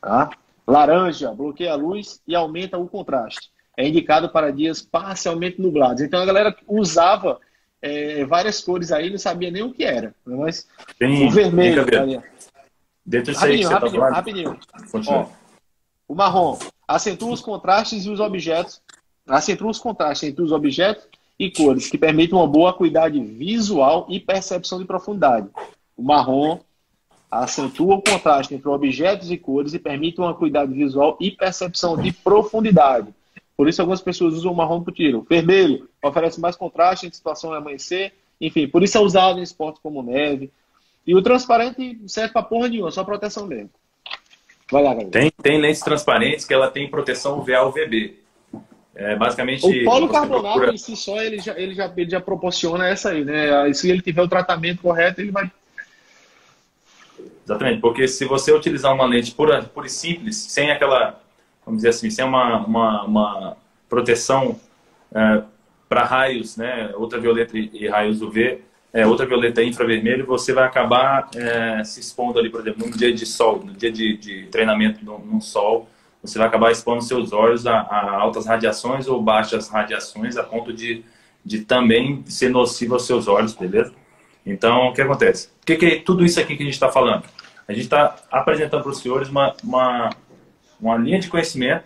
Tá? 0.00 0.30
Laranja, 0.64 1.32
bloqueia 1.32 1.72
a 1.72 1.76
luz 1.76 2.22
e 2.28 2.34
aumenta 2.34 2.78
o 2.78 2.88
contraste. 2.88 3.50
É 3.76 3.86
indicado 3.86 4.28
para 4.28 4.52
dias 4.52 4.80
parcialmente 4.80 5.60
nublados. 5.60 6.00
Então 6.00 6.20
a 6.20 6.24
galera 6.24 6.56
usava 6.66 7.40
é, 7.82 8.24
várias 8.24 8.60
cores 8.60 8.92
aí, 8.92 9.10
não 9.10 9.18
sabia 9.18 9.50
nem 9.50 9.64
o 9.64 9.72
que 9.72 9.84
era. 9.84 10.14
Né? 10.24 10.36
Mas 10.36 10.68
tem, 10.96 11.26
o 11.26 11.30
vermelho. 11.30 11.84
Dentro 13.04 13.32
disso 13.32 13.44
aí 13.44 13.62
rapidinho, 13.62 14.00
tá 14.00 14.10
rapidinho. 14.10 14.58
Ó, 15.08 15.26
o 16.08 16.14
marrom 16.14 16.56
acentua 16.86 17.32
os 17.32 17.40
contrastes 17.40 18.04
e 18.04 18.10
os 18.10 18.20
objetos. 18.20 18.80
Acentua 19.26 19.70
os 19.70 19.78
contrastes 19.78 20.28
entre 20.28 20.42
os 20.42 20.52
objetos 20.52 21.08
e 21.38 21.50
cores 21.50 21.88
que 21.90 21.98
permitem 21.98 22.38
uma 22.38 22.46
boa 22.46 22.70
acuidade 22.70 23.20
visual 23.20 24.06
e 24.08 24.18
percepção 24.18 24.78
de 24.78 24.84
profundidade. 24.84 25.48
O 25.96 26.02
marrom 26.02 26.60
acentua 27.30 27.96
o 27.96 28.02
contraste 28.02 28.54
entre 28.54 28.68
objetos 28.68 29.30
e 29.30 29.36
cores 29.36 29.74
e 29.74 29.78
permite 29.78 30.18
uma 30.20 30.30
acuidade 30.30 30.72
visual 30.72 31.16
e 31.20 31.30
percepção 31.30 31.96
de 31.96 32.12
profundidade. 32.12 33.08
Por 33.56 33.68
isso, 33.68 33.80
algumas 33.80 34.02
pessoas 34.02 34.34
usam 34.34 34.52
o 34.52 34.56
marrom 34.56 34.82
para 34.82 34.90
o 34.90 34.94
tiro. 34.94 35.26
Vermelho 35.28 35.88
oferece 36.02 36.40
mais 36.40 36.56
contraste 36.56 37.06
em 37.06 37.10
situação 37.10 37.50
de 37.50 37.56
amanhecer. 37.56 38.12
Enfim, 38.40 38.68
por 38.68 38.82
isso 38.82 38.98
é 38.98 39.00
usado 39.00 39.38
em 39.38 39.42
esportes 39.42 39.80
como 39.82 40.02
neve. 40.02 40.50
E 41.06 41.14
o 41.14 41.22
transparente 41.22 41.98
serve 42.06 42.32
para 42.32 42.42
porra 42.42 42.68
nenhuma, 42.68 42.90
só 42.90 43.02
proteção 43.02 43.46
mesmo. 43.46 43.70
Vai 44.70 44.82
lá, 44.82 44.90
galera. 44.90 45.10
Tem, 45.10 45.30
tem 45.42 45.60
lentes 45.60 45.80
transparentes 45.80 46.44
que 46.44 46.52
ela 46.52 46.70
tem 46.70 46.90
proteção 46.90 47.38
UVA-UVB. 47.38 48.18
É, 48.96 49.14
basicamente. 49.14 49.64
O 49.64 49.84
policarbonato 49.84 50.54
procura... 50.54 50.72
em 50.72 50.78
si 50.78 50.96
só 50.96 51.20
ele 51.20 51.38
já, 51.38 51.58
ele, 51.58 51.74
já, 51.74 51.92
ele 51.94 52.10
já 52.10 52.20
proporciona 52.20 52.88
essa 52.88 53.10
aí, 53.10 53.24
né? 53.24 53.72
Se 53.74 53.90
ele 53.90 54.00
tiver 54.00 54.22
o 54.22 54.28
tratamento 54.28 54.80
correto, 54.80 55.20
ele 55.20 55.30
vai. 55.30 55.50
Exatamente, 57.44 57.80
porque 57.80 58.08
se 58.08 58.24
você 58.24 58.52
utilizar 58.52 58.92
uma 58.92 59.04
lente 59.04 59.32
pura, 59.32 59.62
pura 59.62 59.86
e 59.86 59.90
simples, 59.90 60.36
sem 60.36 60.70
aquela, 60.70 61.20
vamos 61.64 61.78
dizer 61.78 61.90
assim, 61.90 62.10
sem 62.10 62.24
uma, 62.24 62.66
uma, 62.66 63.04
uma 63.04 63.56
proteção 63.88 64.58
é, 65.14 65.42
para 65.88 66.02
raios, 66.04 66.56
né, 66.56 66.90
ultravioleta 66.96 67.56
e 67.56 67.86
raios 67.86 68.20
UV, 68.20 68.62
é, 68.92 69.06
ultravioleta 69.06 69.62
e 69.62 69.68
infravermelho, 69.68 70.26
você 70.26 70.52
vai 70.52 70.64
acabar 70.64 71.28
é, 71.36 71.84
se 71.84 72.00
expondo 72.00 72.38
ali, 72.38 72.50
por 72.50 72.62
exemplo, 72.62 72.84
num 72.84 72.90
dia 72.90 73.12
de 73.12 73.24
sol, 73.24 73.62
no 73.64 73.74
dia 73.74 73.92
de, 73.92 74.16
de 74.16 74.46
treinamento 74.46 75.04
num, 75.04 75.18
num 75.18 75.40
sol, 75.40 75.88
você 76.26 76.38
vai 76.38 76.48
acabar 76.48 76.72
expondo 76.72 77.02
seus 77.02 77.32
olhos 77.32 77.66
a, 77.66 77.80
a, 77.80 78.10
altas 78.20 78.46
radiações 78.46 79.06
ou 79.06 79.22
baixas 79.22 79.68
radiações 79.68 80.36
a 80.36 80.42
ponto 80.42 80.72
de, 80.72 81.04
de 81.44 81.60
também 81.64 82.24
ser 82.26 82.50
nocivo 82.50 82.94
aos 82.94 83.06
seus 83.06 83.28
olhos, 83.28 83.54
beleza? 83.54 83.92
Então, 84.44 84.88
o 84.88 84.92
que 84.92 85.02
acontece? 85.02 85.48
O 85.62 85.66
que, 85.66 85.76
que 85.76 85.86
é 85.86 86.00
tudo 86.00 86.24
isso 86.24 86.38
aqui 86.38 86.56
que 86.56 86.62
a 86.62 86.66
gente 86.66 86.74
está 86.74 86.88
falando? 86.88 87.24
A 87.66 87.72
gente 87.72 87.84
está 87.84 88.16
apresentando 88.30 88.82
para 88.82 88.92
os 88.92 88.98
senhores 88.98 89.28
uma, 89.28 89.54
uma, 89.62 90.10
uma 90.80 90.96
linha 90.96 91.18
de 91.18 91.28
conhecimento, 91.28 91.84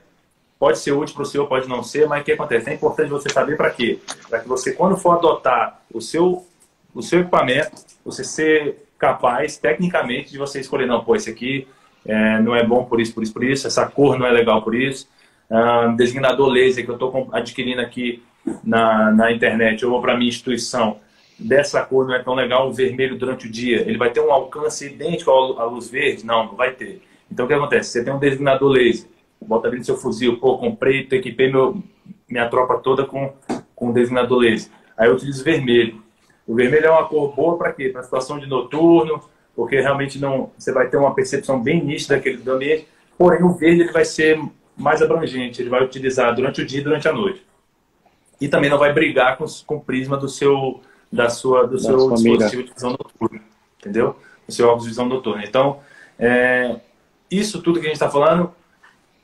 pode 0.59 0.79
ser 0.79 0.93
útil 0.93 1.15
para 1.15 1.23
o 1.23 1.27
senhor, 1.27 1.47
pode 1.47 1.67
não 1.69 1.83
ser, 1.83 2.07
mas 2.07 2.21
o 2.21 2.25
que 2.25 2.33
acontece? 2.33 2.69
É 2.69 2.75
importante 2.75 3.09
você 3.09 3.31
saber 3.31 3.57
para 3.57 3.71
quê? 3.71 3.99
Para 4.29 4.41
que 4.41 4.49
você, 4.49 4.73
quando 4.73 4.97
for 4.97 5.13
adotar 5.13 5.81
o 5.93 6.03
seu, 6.03 6.47
o 6.95 7.03
seu 7.03 7.21
equipamento, 7.21 7.73
você 8.05 8.23
ser 8.23 8.87
capaz, 8.99 9.57
tecnicamente, 9.57 10.31
de 10.31 10.37
você 10.37 10.61
escolher, 10.61 10.87
não, 10.87 11.03
pô, 11.03 11.17
esse 11.17 11.31
aqui 11.31 11.67
é, 12.05 12.41
não 12.41 12.55
é 12.55 12.65
bom 12.65 12.85
por 12.85 13.01
isso, 13.01 13.15
por 13.15 13.23
isso, 13.23 13.33
por 13.33 13.45
isso, 13.45 13.67
essa 13.67 13.87
cor 13.87 14.19
não 14.19 14.27
é 14.27 14.31
legal 14.31 14.63
por 14.63 14.75
isso. 14.75 15.09
Um, 15.51 15.97
designador 15.97 16.49
laser 16.49 16.85
que 16.85 16.91
eu 16.91 16.95
estou 16.95 17.29
adquirindo 17.33 17.81
aqui 17.81 18.23
na, 18.65 19.11
na 19.11 19.33
internet, 19.33 19.83
eu 19.83 19.91
vou 19.91 20.01
para 20.01 20.17
minha 20.17 20.29
instituição, 20.29 20.99
dessa 21.39 21.83
cor 21.83 22.07
não 22.07 22.15
é 22.15 22.23
tão 22.23 22.35
legal, 22.35 22.69
o 22.69 22.73
vermelho 22.73 23.19
durante 23.19 23.47
o 23.47 23.51
dia, 23.51 23.81
ele 23.81 23.99
vai 23.99 24.11
ter 24.11 24.21
um 24.21 24.33
alcance 24.33 24.87
idêntico 24.87 25.31
à 25.31 25.65
luz 25.65 25.89
verde? 25.89 26.25
Não, 26.25 26.47
não 26.47 26.55
vai 26.55 26.73
ter. 26.73 27.03
Então 27.31 27.45
o 27.45 27.49
que 27.49 27.55
acontece? 27.55 27.91
Você 27.91 28.05
tem 28.05 28.13
um 28.13 28.19
designador 28.19 28.71
laser, 28.71 29.09
bota 29.41 29.69
ali 29.69 29.79
no 29.79 29.85
seu 29.85 29.97
fuzil, 29.97 30.39
pô, 30.39 30.59
comprei, 30.59 31.07
equipei 31.11 31.51
meu, 31.51 31.83
minha 32.29 32.49
tropa 32.49 32.79
toda 32.79 33.05
com, 33.05 33.33
com 33.75 33.93
designador 33.93 34.39
laser. 34.39 34.71
Aí 34.97 35.09
eu 35.09 35.15
utilizo 35.15 35.43
vermelho. 35.43 36.03
O 36.47 36.55
vermelho 36.55 36.87
é 36.87 36.91
uma 36.91 37.07
cor 37.07 37.35
boa 37.35 37.57
para 37.57 37.73
quê? 37.73 37.89
Para 37.89 38.03
situação 38.03 38.39
de 38.39 38.47
noturno, 38.47 39.23
porque 39.55 39.81
realmente 39.81 40.19
não 40.19 40.51
você 40.57 40.73
vai 40.73 40.89
ter 40.89 40.97
uma 40.97 41.15
percepção 41.15 41.61
bem 41.61 41.85
nítida 41.85 42.17
daquele 42.17 42.39
do 42.39 42.53
ambiente. 42.53 42.87
Porém, 43.19 43.43
o 43.43 43.53
verde 43.53 43.83
ele 43.83 43.93
vai 43.93 44.05
ser 44.05 44.41
mais 44.77 45.03
abrangente, 45.03 45.61
ele 45.61 45.69
vai 45.69 45.85
utilizar 45.85 46.35
durante 46.35 46.63
o 46.63 46.67
dia 46.67 46.81
e 46.81 46.85
durante 46.85 47.07
a 47.07 47.13
noite. 47.13 47.45
E 48.41 48.49
também 48.49 48.71
não 48.71 48.79
vai 48.79 48.93
brigar 48.93 49.37
com, 49.37 49.45
com 49.67 49.77
o 49.77 49.81
prisma 49.81 50.17
do 50.17 50.29
seu, 50.29 50.81
da 51.13 51.29
sua, 51.29 51.67
do 51.67 51.75
da 51.75 51.81
seu 51.81 51.97
dispositivo 51.97 52.63
de 52.63 52.73
visão 52.73 52.91
noturna, 52.91 53.43
entendeu? 53.79 54.17
Do 54.47 54.55
seu 54.55 54.67
óculos 54.67 54.85
de 54.85 54.91
visão 54.91 55.07
noturna. 55.07 55.45
Então, 55.45 55.81
é, 56.19 56.77
isso 57.31 57.61
tudo 57.61 57.79
que 57.79 57.87
a 57.87 57.89
gente 57.89 57.97
está 57.97 58.11
falando 58.11 58.55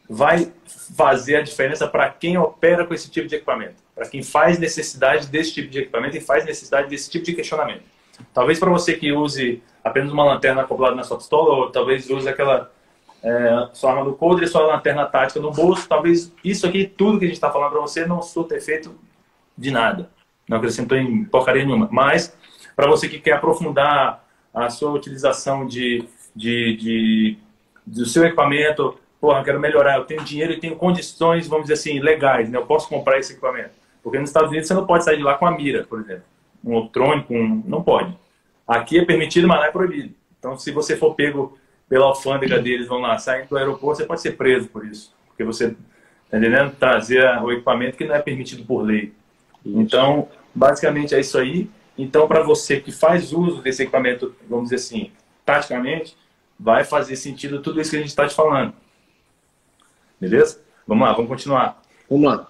vai 0.09 0.53
fazer 0.95 1.37
a 1.37 1.43
diferença 1.43 1.89
para 1.89 2.09
quem 2.11 2.37
opera 2.37 2.87
com 2.87 2.95
esse 2.95 3.11
tipo 3.11 3.27
de 3.27 3.35
equipamento, 3.35 3.77
para 3.95 4.07
quem 4.09 4.23
faz 4.23 4.59
necessidade 4.59 5.29
desse 5.29 5.53
tipo 5.55 5.69
de 5.69 5.81
equipamento 5.81 6.17
e 6.17 6.21
faz 6.21 6.45
necessidade 6.45 6.89
desse 6.89 7.11
tipo 7.11 7.25
de 7.25 7.35
questionamento. 7.35 7.83
Talvez 8.33 8.59
para 8.59 8.71
você 8.71 8.95
que 8.95 9.13
use 9.13 9.63
apenas 9.87 10.13
uma 10.13 10.25
lanterna 10.25 10.63
acoplada 10.63 10.97
na 10.97 11.05
sua 11.05 11.17
pistola, 11.17 11.55
ou 11.55 11.71
talvez 11.71 12.11
use 12.11 12.29
aquela 12.29 12.73
é, 13.23 13.69
sua 13.73 13.93
arma 13.93 14.05
do 14.05 14.15
coldre 14.15 14.45
e 14.45 14.49
sua 14.49 14.67
lanterna 14.67 15.07
tática 15.07 15.39
no 15.39 15.53
bolso, 15.53 15.89
talvez 15.89 16.33
isso 16.43 16.67
aqui, 16.67 16.85
tudo 16.85 17.21
que 17.21 17.25
a 17.25 17.29
gente 17.29 17.37
está 17.37 17.53
falando 17.53 17.71
para 17.71 17.81
você, 17.81 18.05
não 18.05 18.21
surta 18.21 18.57
efeito 18.57 18.93
de 19.57 19.71
nada. 19.71 20.11
Não 20.49 20.59
acrescentou 20.59 20.99
em 20.99 21.25
porcaria 21.25 21.65
nenhuma. 21.65 21.89
Mas, 21.91 22.37
para 22.75 22.89
você 22.89 23.09
que 23.09 23.21
quer 23.21 23.35
aprofundar 23.35 24.25
a 24.53 24.69
sua 24.71 24.91
utilização 24.91 25.65
de, 25.65 26.05
de, 26.35 26.77
de, 26.77 27.39
do 27.87 28.07
seu 28.07 28.25
equipamento, 28.25 28.99
porra, 29.21 29.45
quero 29.45 29.61
melhorar, 29.61 29.99
eu 29.99 30.05
tenho 30.05 30.25
dinheiro 30.25 30.53
e 30.53 30.59
tenho 30.59 30.75
condições, 30.75 31.47
vamos 31.47 31.69
dizer 31.69 31.75
assim, 31.75 32.01
legais, 32.01 32.51
né? 32.51 32.59
Eu 32.59 32.67
posso 32.67 32.89
comprar 32.89 33.19
esse 33.19 33.33
equipamento. 33.33 33.71
Porque 34.03 34.19
nos 34.19 34.31
Estados 34.31 34.51
Unidos 34.51 34.67
você 34.67 34.75
não 34.75 34.87
pode 34.87 35.05
sair 35.05 35.17
de 35.17 35.23
lá 35.23 35.35
com 35.35 35.47
a 35.47 35.51
mira, 35.53 35.85
por 35.85 36.01
exemplo. 36.01 36.25
Um 36.65 36.79
eletrônico, 36.79 37.33
um... 37.33 37.63
não 37.67 37.83
pode. 37.83 38.26
Aqui 38.67 38.99
é 38.99 39.05
permitido, 39.05 39.47
mas 39.47 39.59
não 39.59 39.65
é 39.67 39.71
proibido. 39.71 40.15
Então, 40.39 40.59
se 40.59 40.71
você 40.73 40.97
for 40.97 41.15
pego 41.15 41.59
pela 41.89 42.07
alfândega 42.07 42.59
deles, 42.59 42.89
vão 42.89 42.99
lá, 42.99 43.17
saindo 43.19 43.49
do 43.49 43.57
aeroporto, 43.57 43.99
você 43.99 44.07
pode 44.07 44.21
ser 44.21 44.33
preso 44.33 44.69
por 44.69 44.85
isso. 44.85 45.15
Porque 45.29 45.45
você, 45.45 45.71
tá 46.31 46.39
entendendo? 46.39 46.75
Trazer 46.77 47.25
o 47.43 47.53
equipamento 47.53 47.97
que 47.97 48.05
não 48.05 48.15
é 48.15 48.21
permitido 48.21 48.65
por 48.65 48.83
lei. 48.83 49.13
Isso. 49.65 49.79
Então, 49.79 50.29
basicamente 50.55 51.15
é 51.15 51.21
isso 51.21 51.39
aí. 51.39 51.71
Então, 51.97 52.27
para 52.27 52.43
você 52.43 52.81
que 52.81 52.91
faz 52.91 53.33
uso 53.33 53.63
desse 53.63 53.83
equipamento, 53.83 54.35
vamos 54.49 54.65
dizer 54.71 54.77
assim, 54.77 55.11
taticamente, 55.45 56.17
vai 56.59 56.85
fazer 56.85 57.17
sentido 57.17 57.63
tudo 57.63 57.81
isso 57.81 57.91
que 57.91 57.97
a 57.97 58.01
gente 58.01 58.09
está 58.09 58.27
te 58.27 58.35
falando. 58.35 58.73
Beleza? 60.21 60.61
Vamos 60.87 61.07
lá, 61.07 61.13
vamos 61.13 61.29
continuar. 61.29 61.83
Vamos 62.09 62.27
lá. 62.27 62.49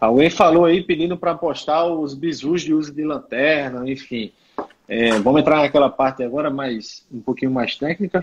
Alguém 0.00 0.30
falou 0.30 0.64
aí 0.64 0.82
pedindo 0.82 1.16
para 1.16 1.34
postar 1.34 1.84
os 1.86 2.14
bisus 2.14 2.62
de 2.62 2.74
uso 2.74 2.92
de 2.92 3.04
lanterna, 3.04 3.88
enfim. 3.88 4.32
É, 4.94 5.12
vamos 5.20 5.40
entrar 5.40 5.62
naquela 5.62 5.88
parte 5.88 6.22
agora, 6.22 6.50
mais 6.50 7.02
um 7.10 7.18
pouquinho 7.18 7.50
mais 7.50 7.76
técnica. 7.76 8.22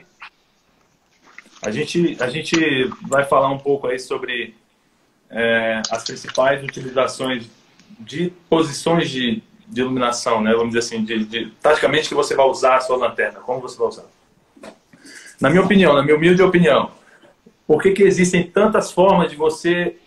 A 1.63 1.71
gente, 1.71 2.15
a 2.19 2.29
gente 2.29 2.85
vai 3.07 3.25
falar 3.25 3.49
um 3.49 3.57
pouco 3.57 3.87
aí 3.87 3.97
sobre 3.97 4.53
é, 5.31 5.81
as 5.89 6.03
principais 6.03 6.63
utilizações 6.63 7.49
de 7.99 8.31
posições 8.47 9.09
de, 9.09 9.41
de 9.67 9.81
iluminação, 9.81 10.43
né? 10.43 10.51
Vamos 10.51 10.75
dizer 10.75 10.85
assim, 10.85 11.03
de, 11.03 11.25
de, 11.25 11.49
taticamente 11.59 12.07
que 12.07 12.13
você 12.13 12.35
vai 12.35 12.45
usar 12.45 12.75
a 12.75 12.81
sua 12.81 12.97
lanterna, 12.97 13.39
como 13.39 13.61
você 13.61 13.75
vai 13.75 13.87
usar. 13.87 14.05
Na 15.41 15.49
minha 15.49 15.63
opinião, 15.63 15.95
na 15.95 16.03
minha 16.03 16.15
humilde 16.15 16.43
opinião, 16.43 16.91
por 17.65 17.81
que, 17.81 17.93
que 17.93 18.03
existem 18.03 18.43
tantas 18.43 18.91
formas 18.91 19.31
de 19.31 19.35
você 19.35 19.97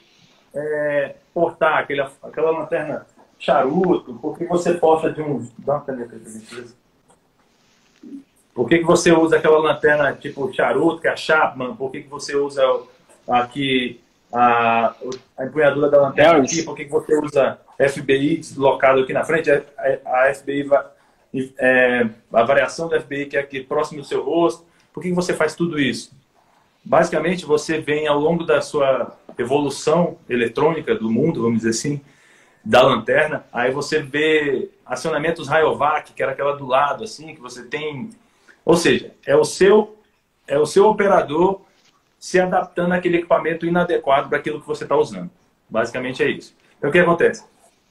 é, 0.54 1.16
portar 1.34 1.78
aquele, 1.78 2.06
aquela 2.22 2.52
lanterna 2.52 3.04
charuto? 3.42 4.14
Por 4.14 4.38
que 4.38 4.46
você 4.46 4.74
porta 4.74 5.10
de 5.10 5.20
um... 5.20 5.46
Dá 5.58 5.74
uma 5.74 5.80
caneta 5.82 6.14
aí, 6.14 6.64
por 8.54 8.68
que, 8.68 8.78
que 8.78 8.84
você 8.84 9.10
usa 9.10 9.36
aquela 9.36 9.58
lanterna 9.58 10.12
tipo 10.12 10.52
charuto, 10.52 11.00
que 11.00 11.08
é 11.08 11.10
a 11.10 11.16
Chapman? 11.16 11.74
Por 11.74 11.90
que, 11.90 12.02
que 12.02 12.08
você 12.08 12.36
usa 12.36 12.62
aqui 13.26 13.98
a, 14.32 14.94
a 15.38 15.46
empunhadura 15.46 15.90
da 15.90 16.02
lanterna 16.02 16.34
Harris. 16.34 16.52
aqui? 16.52 16.62
Por 16.62 16.76
que, 16.76 16.84
que 16.84 16.90
você 16.90 17.16
usa 17.18 17.58
FBI 17.78 18.36
deslocado 18.36 19.00
aqui 19.00 19.12
na 19.12 19.24
frente? 19.24 19.50
A, 19.50 19.62
a 20.04 20.34
FBI, 20.34 20.68
é, 21.58 22.08
a 22.32 22.42
variação 22.42 22.88
da 22.88 23.00
FBI 23.00 23.26
que 23.26 23.36
é 23.38 23.40
aqui 23.40 23.60
próximo 23.60 24.02
do 24.02 24.06
seu 24.06 24.22
rosto. 24.22 24.64
Por 24.92 25.02
que, 25.02 25.08
que 25.08 25.14
você 25.14 25.32
faz 25.32 25.54
tudo 25.54 25.80
isso? 25.80 26.12
Basicamente, 26.84 27.46
você 27.46 27.80
vem 27.80 28.06
ao 28.06 28.18
longo 28.18 28.44
da 28.44 28.60
sua 28.60 29.16
evolução 29.38 30.18
eletrônica 30.28 30.94
do 30.94 31.10
mundo, 31.10 31.40
vamos 31.40 31.58
dizer 31.58 31.70
assim, 31.70 32.02
da 32.64 32.82
lanterna, 32.82 33.44
aí 33.52 33.70
você 33.70 34.00
vê 34.00 34.70
acionamentos 34.86 35.48
Rayovac, 35.48 36.12
que 36.12 36.22
era 36.22 36.32
aquela 36.32 36.56
do 36.56 36.66
lado, 36.66 37.02
assim, 37.02 37.34
que 37.34 37.40
você 37.40 37.64
tem 37.64 38.10
ou 38.64 38.76
seja, 38.76 39.12
é 39.26 39.36
o 39.36 39.44
seu, 39.44 39.98
é 40.46 40.58
o 40.58 40.66
seu 40.66 40.86
operador 40.86 41.62
se 42.18 42.38
adaptando 42.40 42.92
àquele 42.92 43.18
equipamento 43.18 43.66
inadequado 43.66 44.28
para 44.28 44.38
aquilo 44.38 44.60
que 44.60 44.66
você 44.66 44.84
está 44.84 44.96
usando. 44.96 45.30
Basicamente 45.68 46.22
é 46.22 46.30
isso. 46.30 46.54
Então 46.78 46.90
o 46.90 46.92
que 46.92 46.98
acontece? 46.98 47.44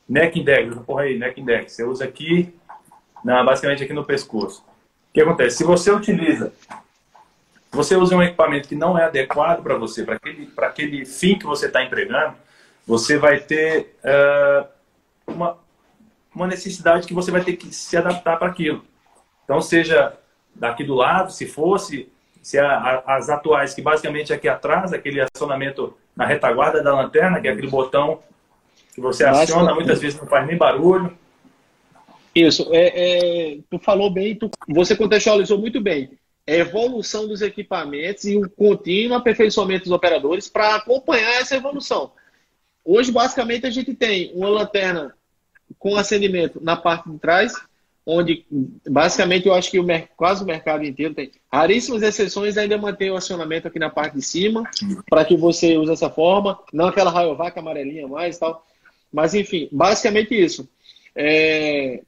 Neck 0.07 0.39
index, 0.39 0.75
porra 0.85 1.03
aí, 1.03 1.17
neck 1.17 1.39
index. 1.39 1.73
Você 1.73 1.83
usa 1.83 2.05
aqui, 2.05 2.53
na, 3.23 3.43
basicamente 3.43 3.83
aqui 3.83 3.93
no 3.93 4.05
pescoço. 4.05 4.63
O 5.09 5.13
que 5.13 5.21
acontece? 5.21 5.57
Se 5.57 5.63
você 5.63 5.91
utiliza, 5.91 6.53
você 7.69 7.95
usa 7.95 8.15
um 8.15 8.23
equipamento 8.23 8.69
que 8.69 8.75
não 8.75 8.97
é 8.97 9.03
adequado 9.03 9.61
para 9.61 9.75
você, 9.75 10.03
para 10.03 10.15
aquele, 10.15 10.49
aquele 10.57 11.05
fim 11.05 11.37
que 11.37 11.45
você 11.45 11.67
está 11.67 11.83
empregando, 11.83 12.35
você 12.85 13.17
vai 13.17 13.39
ter 13.39 13.95
uh, 14.03 14.67
uma, 15.27 15.57
uma 16.33 16.47
necessidade 16.47 17.07
que 17.07 17.13
você 17.13 17.31
vai 17.31 17.43
ter 17.43 17.53
que 17.53 17.73
se 17.73 17.95
adaptar 17.95 18.37
para 18.37 18.47
aquilo. 18.47 18.83
Então, 19.43 19.61
seja 19.61 20.13
daqui 20.55 20.83
do 20.83 20.95
lado, 20.95 21.31
se 21.31 21.45
fosse, 21.45 22.09
se 22.41 22.57
a, 22.57 22.71
a, 22.71 23.15
as 23.15 23.29
atuais, 23.29 23.73
que 23.73 23.81
basicamente 23.81 24.31
é 24.31 24.35
aqui 24.35 24.47
atrás, 24.47 24.93
aquele 24.93 25.21
acionamento 25.21 25.95
na 26.15 26.25
retaguarda 26.25 26.83
da 26.83 26.93
lanterna, 26.93 27.39
que 27.39 27.47
é 27.47 27.51
aquele 27.51 27.69
botão 27.69 28.19
que 28.93 28.99
você 28.99 29.23
aciona, 29.23 29.73
muitas 29.73 29.99
vezes 29.99 30.19
não 30.19 30.27
faz 30.27 30.45
nem 30.45 30.57
barulho. 30.57 31.17
Isso, 32.33 32.69
é, 32.71 33.55
é, 33.55 33.57
tu 33.69 33.77
falou 33.79 34.09
bem, 34.09 34.35
tu, 34.35 34.49
você 34.67 34.95
contextualizou 34.95 35.57
muito 35.57 35.81
bem. 35.81 36.17
É 36.47 36.57
evolução 36.57 37.27
dos 37.27 37.41
equipamentos 37.41 38.25
e 38.25 38.37
o 38.37 38.49
contínuo 38.49 39.17
aperfeiçoamento 39.17 39.85
dos 39.85 39.93
operadores 39.93 40.49
para 40.49 40.75
acompanhar 40.75 41.41
essa 41.41 41.55
evolução. 41.55 42.11
Hoje, 42.83 43.11
basicamente, 43.11 43.65
a 43.65 43.69
gente 43.69 43.93
tem 43.93 44.31
uma 44.33 44.49
lanterna 44.49 45.15
com 45.77 45.95
acendimento 45.95 46.59
na 46.61 46.75
parte 46.75 47.09
de 47.09 47.17
trás, 47.19 47.53
onde 48.05 48.45
basicamente 48.89 49.47
eu 49.47 49.53
acho 49.53 49.69
que 49.69 49.79
o, 49.79 49.85
quase 50.17 50.43
o 50.43 50.47
mercado 50.47 50.83
inteiro 50.83 51.13
tem. 51.13 51.31
Raríssimas 51.51 52.01
exceções 52.01 52.57
ainda 52.57 52.77
mantém 52.77 53.11
o 53.11 53.15
acionamento 53.15 53.67
aqui 53.67 53.79
na 53.79 53.89
parte 53.89 54.15
de 54.15 54.21
cima, 54.21 54.63
para 55.09 55.23
que 55.23 55.37
você 55.37 55.77
use 55.77 55.91
essa 55.91 56.09
forma, 56.09 56.59
não 56.73 56.87
aquela 56.87 57.11
raiovaca 57.11 57.59
amarelinha 57.59 58.07
mais 58.07 58.37
tal. 58.37 58.65
Mas 59.11 59.33
enfim, 59.33 59.69
basicamente 59.71 60.33
isso. 60.33 60.67
É, 61.15 62.01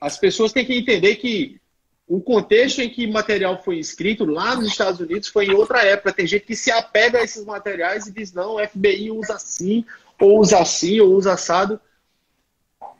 as 0.00 0.18
pessoas 0.18 0.52
têm 0.52 0.64
que 0.64 0.76
entender 0.76 1.16
que 1.16 1.60
o 2.06 2.20
contexto 2.20 2.80
em 2.80 2.90
que 2.90 3.06
material 3.06 3.62
foi 3.62 3.78
escrito 3.78 4.24
lá 4.24 4.56
nos 4.56 4.66
Estados 4.66 4.98
Unidos 4.98 5.28
foi 5.28 5.46
em 5.46 5.54
outra 5.54 5.84
época. 5.84 6.12
Tem 6.12 6.26
gente 6.26 6.44
que 6.44 6.56
se 6.56 6.70
apega 6.70 7.18
a 7.18 7.22
esses 7.22 7.44
materiais 7.44 8.06
e 8.06 8.12
diz, 8.12 8.32
não, 8.32 8.56
o 8.56 8.68
FBI 8.68 9.12
usa 9.12 9.34
assim, 9.34 9.84
ou 10.20 10.38
usa 10.38 10.58
assim, 10.58 11.00
ou 11.00 11.14
usa 11.14 11.32
assado. 11.32 11.80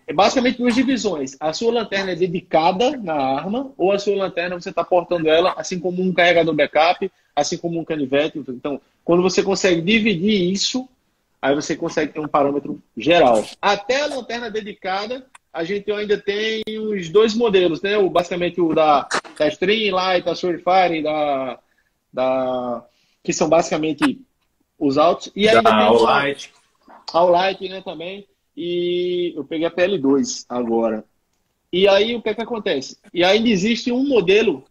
É 0.06 0.12
basicamente 0.12 0.58
duas 0.58 0.74
divisões. 0.74 1.36
A 1.38 1.52
sua 1.52 1.72
lanterna 1.72 2.10
é 2.12 2.16
dedicada 2.16 2.96
na 2.96 3.14
arma, 3.14 3.72
ou 3.76 3.92
a 3.92 3.98
sua 3.98 4.16
lanterna 4.16 4.58
você 4.60 4.70
está 4.70 4.82
portando 4.82 5.28
ela, 5.28 5.54
assim 5.56 5.78
como 5.78 6.02
um 6.02 6.12
carregador 6.12 6.52
backup, 6.52 7.10
assim 7.36 7.56
como 7.56 7.78
um 7.78 7.84
canivete. 7.84 8.42
Então, 8.48 8.80
quando 9.04 9.22
você 9.22 9.40
consegue 9.40 9.80
dividir 9.80 10.50
isso, 10.50 10.88
aí 11.40 11.54
você 11.54 11.76
consegue 11.76 12.12
ter 12.12 12.20
um 12.20 12.26
parâmetro 12.26 12.82
geral. 12.96 13.44
Até 13.62 14.02
a 14.02 14.06
lanterna 14.06 14.50
dedicada, 14.50 15.26
a 15.52 15.62
gente 15.62 15.90
ainda 15.92 16.18
tem 16.18 16.62
os 16.66 17.08
dois 17.08 17.34
modelos, 17.34 17.80
né? 17.80 17.96
O, 17.96 18.10
basicamente 18.10 18.60
o 18.60 18.74
da, 18.74 19.08
da 19.38 19.48
Streamlight, 19.48 20.24
da 20.24 20.34
Surefire, 20.34 21.02
da, 21.02 21.58
da, 22.12 22.84
que 23.22 23.32
são 23.32 23.48
basicamente 23.48 24.20
os 24.78 24.98
altos. 24.98 25.30
E 25.36 25.48
ainda 25.48 25.62
da 25.62 25.70
tem 25.70 26.36
o 27.12 27.24
Light. 27.24 27.26
All 27.26 27.28
Light, 27.30 27.68
né, 27.68 27.82
também 27.82 28.26
e 28.62 29.32
eu 29.34 29.44
peguei 29.44 29.66
a 29.66 29.70
PL2 29.70 30.44
agora. 30.48 31.04
E 31.72 31.88
aí 31.88 32.14
o 32.14 32.20
que, 32.20 32.28
é 32.28 32.34
que 32.34 32.42
acontece? 32.42 32.98
E 33.12 33.24
ainda 33.24 33.48
existe 33.48 33.90
um 33.90 34.06
modelo 34.06 34.64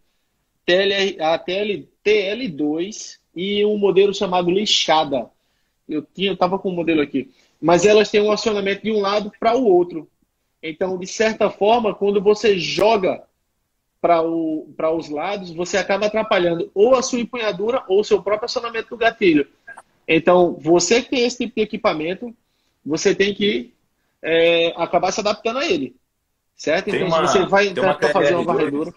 TL, 0.66 1.20
a 1.20 1.36
TL, 1.38 1.88
TL2 2.04 3.18
e 3.34 3.64
um 3.64 3.78
modelo 3.78 4.14
chamado 4.14 4.50
lixada. 4.50 5.28
Eu 5.88 6.02
tinha, 6.02 6.30
eu 6.30 6.36
tava 6.36 6.58
com 6.58 6.68
o 6.68 6.72
um 6.72 6.74
modelo 6.76 7.00
aqui, 7.00 7.32
mas 7.60 7.84
elas 7.84 8.10
têm 8.10 8.20
um 8.20 8.30
acionamento 8.30 8.84
de 8.84 8.92
um 8.92 9.00
lado 9.00 9.32
para 9.40 9.56
o 9.56 9.66
outro. 9.66 10.08
Então, 10.62 10.96
de 10.98 11.06
certa 11.06 11.50
forma, 11.50 11.92
quando 11.92 12.20
você 12.20 12.56
joga 12.58 13.24
para 14.00 14.22
os 14.94 15.08
lados, 15.08 15.50
você 15.50 15.78
acaba 15.78 16.06
atrapalhando 16.06 16.70
ou 16.74 16.94
a 16.94 17.02
sua 17.02 17.20
empunhadura 17.20 17.82
ou 17.88 18.00
o 18.00 18.04
seu 18.04 18.22
próprio 18.22 18.44
acionamento 18.44 18.90
do 18.90 18.96
gatilho. 18.96 19.48
Então, 20.12 20.58
você 20.60 21.00
que 21.00 21.10
tem 21.10 21.24
esse 21.24 21.38
tipo 21.38 21.54
de 21.54 21.62
equipamento, 21.62 22.34
você 22.84 23.14
tem 23.14 23.32
que 23.32 23.72
é, 24.20 24.74
acabar 24.76 25.12
se 25.12 25.20
adaptando 25.20 25.60
a 25.60 25.64
ele. 25.64 25.94
Certo? 26.56 26.86
Tem 26.86 26.96
então, 26.96 27.06
uma, 27.06 27.20
você 27.20 27.46
vai 27.46 27.68
entrar 27.68 27.94
para 27.94 28.08
fazer 28.08 28.34
uma 28.34 28.42
varredura. 28.42 28.92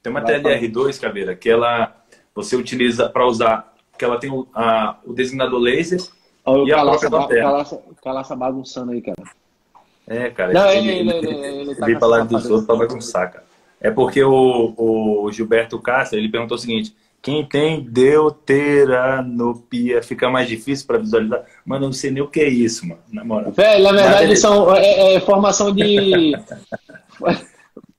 Tem 0.00 0.10
uma 0.10 0.22
TLR2, 0.22 1.00
Caveira, 1.00 1.34
que 1.34 1.50
ela 1.50 1.96
você 2.32 2.54
utiliza 2.54 3.08
para 3.08 3.26
usar, 3.26 3.74
que 3.98 4.04
ela 4.04 4.20
tem 4.20 4.30
o, 4.30 4.46
a, 4.54 4.98
o 5.04 5.12
designador 5.12 5.58
laser 5.58 6.00
Olha 6.44 6.70
e 6.70 6.72
a 6.72 6.80
própria 6.80 7.10
lanterna. 7.10 7.42
Calaça, 7.42 7.82
calaça 8.00 8.36
bagunçando 8.36 8.92
aí, 8.92 9.02
cara. 9.02 9.22
É, 10.06 10.30
cara. 10.30 10.52
Não, 10.52 10.70
ele, 10.70 10.90
ele, 10.90 11.10
ele, 11.10 11.28
ele, 11.28 11.70
ele 11.70 11.74
tá 11.74 11.98
falar 11.98 12.24
dos 12.24 12.48
outros, 12.48 12.66
tava 12.68 12.86
com 12.86 13.00
saca. 13.00 13.42
É 13.80 13.90
porque 13.90 14.22
o, 14.22 14.74
o 15.24 15.32
Gilberto 15.32 15.78
Castro, 15.80 16.18
ele 16.18 16.30
perguntou 16.30 16.54
o 16.54 16.60
seguinte, 16.60 16.94
quem 17.22 17.44
tem 17.44 17.82
deuteranopia 17.82 20.02
fica 20.02 20.30
mais 20.30 20.48
difícil 20.48 20.86
para 20.86 20.96
visualizar? 20.98 21.44
Mano, 21.66 21.84
eu 21.84 21.88
não 21.88 21.92
sei 21.92 22.10
nem 22.10 22.22
o 22.22 22.28
que 22.28 22.40
é 22.40 22.48
isso, 22.48 22.86
mano. 22.86 23.02
Na 23.12 23.22
moral. 23.22 23.52
Velho, 23.52 23.84
na 23.84 23.92
verdade, 23.92 24.28
Mas, 24.28 24.40
são 24.40 24.74
é, 24.74 25.14
é, 25.14 25.20
formação 25.20 25.70
de. 25.74 26.34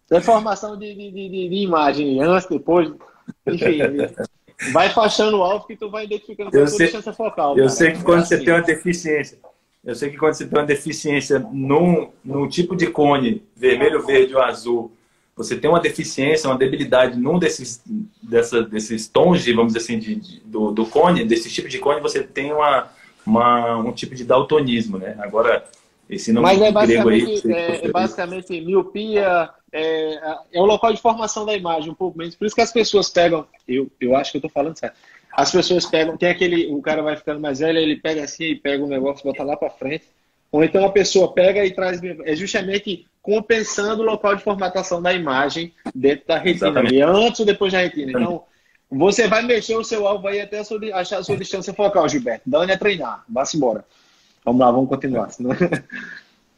é 0.10 0.22
formação 0.22 0.76
de, 0.76 0.96
de, 0.96 1.12
de, 1.12 1.50
de, 1.50 1.56
imagem, 1.56 2.20
antes, 2.22 2.50
depois. 2.50 2.92
Enfim. 3.46 3.78
vai 4.74 4.90
fachando 4.90 5.38
o 5.38 5.44
alvo 5.44 5.68
que 5.68 5.76
tu 5.76 5.88
vai 5.90 6.06
identificando 6.06 6.58
eu 6.58 6.68
sei, 6.68 6.88
distância 6.88 7.14
focal. 7.14 7.52
Eu 7.52 7.66
cara. 7.66 7.70
sei 7.70 7.92
que 7.92 8.04
quando 8.04 8.22
é 8.22 8.26
você 8.26 8.34
assim. 8.36 8.46
tem 8.46 8.54
uma 8.56 8.62
deficiência, 8.62 9.38
eu 9.84 9.96
sei 9.96 10.10
que 10.10 10.18
quando 10.18 10.34
você 10.34 10.48
tem 10.48 10.60
uma 10.60 10.66
deficiência 10.66 11.38
num, 11.40 12.10
num 12.24 12.48
tipo 12.48 12.76
de 12.76 12.88
cone, 12.88 13.44
vermelho, 13.56 14.04
verde 14.04 14.36
ou 14.36 14.42
azul, 14.42 14.92
você 15.36 15.56
tem 15.58 15.70
uma 15.70 15.80
deficiência, 15.80 16.50
uma 16.50 16.58
debilidade 16.58 17.18
num 17.18 17.40
desses, 17.40 17.82
dessa, 18.22 18.62
desses 18.64 19.08
tons, 19.08 19.44
de, 19.44 19.54
vamos 19.54 19.74
dizer 19.74 19.86
assim, 19.86 20.00
de, 20.00 20.16
de, 20.16 20.40
do, 20.42 20.72
do 20.72 20.86
cone, 20.86 21.26
desse 21.26 21.50
tipo 21.50 21.68
de 21.68 21.80
cone, 21.80 22.02
você 22.02 22.22
tem 22.22 22.54
uma, 22.54 22.90
uma, 23.26 23.78
um 23.78 23.92
tipo 23.92 24.14
de 24.14 24.24
daltonismo, 24.24 24.98
né? 24.98 25.16
Agora, 25.20 25.64
esse 26.10 26.34
nome 26.34 26.48
Mas 26.48 26.62
é 26.62 26.72
basicamente, 26.72 27.48
aí, 27.48 27.54
é, 27.54 27.86
é 27.86 27.92
basicamente 27.92 28.62
miopia, 28.62 29.50
é, 29.72 30.38
é 30.52 30.62
o 30.62 30.66
local 30.66 30.94
de 30.94 31.02
formação 31.02 31.46
da 31.46 31.56
imagem, 31.56 31.90
um 31.90 31.96
pouco 31.96 32.18
menos. 32.18 32.36
Por 32.36 32.46
isso 32.46 32.56
que 32.56 32.62
as 32.62 32.72
pessoas 32.72 33.10
pegam, 33.10 33.48
eu, 33.68 33.90
eu 34.00 34.16
acho 34.16 34.32
que 34.32 34.38
eu 34.38 34.40
estou 34.40 34.52
falando 34.52 34.78
certo, 34.78 34.98
as 35.32 35.52
pessoas 35.52 35.86
pegam, 35.86 36.18
tem 36.18 36.30
aquele, 36.30 36.68
o 36.68 36.82
cara 36.82 37.02
vai 37.02 37.16
ficando 37.16 37.40
mais 37.40 37.60
velho, 37.60 37.80
ele 37.80 37.96
pega 37.96 38.24
assim 38.24 38.44
e 38.44 38.56
pega 38.56 38.84
um 38.84 38.88
negócio, 38.88 39.24
bota 39.24 39.44
lá 39.44 39.56
para 39.56 39.70
frente, 39.70 40.06
ou 40.52 40.64
então 40.64 40.86
a 40.86 40.92
pessoa 40.92 41.34
pega 41.34 41.66
e 41.66 41.72
traz, 41.72 42.02
é 42.04 42.36
justamente 42.36 43.08
compensando 43.22 44.02
o 44.02 44.06
local 44.06 44.36
de 44.36 44.44
formatação 44.44 45.02
da 45.02 45.14
imagem 45.14 45.74
dentro 45.94 46.28
da 46.28 46.38
retina, 46.38 46.68
Exatamente. 46.68 47.02
antes 47.02 47.40
ou 47.40 47.46
depois 47.46 47.72
da 47.72 47.80
retina. 47.80 48.12
Então, 48.12 48.44
você 48.90 49.28
vai 49.28 49.44
mexer 49.44 49.76
o 49.78 49.84
seu 49.84 50.06
alvo 50.06 50.28
aí 50.28 50.42
até 50.42 50.60
a 50.60 50.64
sua, 50.64 50.80
achar 50.94 51.20
a 51.20 51.24
sua 51.24 51.38
distância 51.38 51.74
focal, 51.74 52.10
Gilberto. 52.10 52.44
Dá 52.46 52.60
onde 52.60 52.74
é 52.74 52.78
treinar, 52.78 53.24
vá-se 53.30 53.56
embora. 53.56 53.86
Vamos 54.44 54.60
lá, 54.60 54.72
vamos 54.72 54.90
continuar. 54.90 55.30
Senão... 55.30 55.52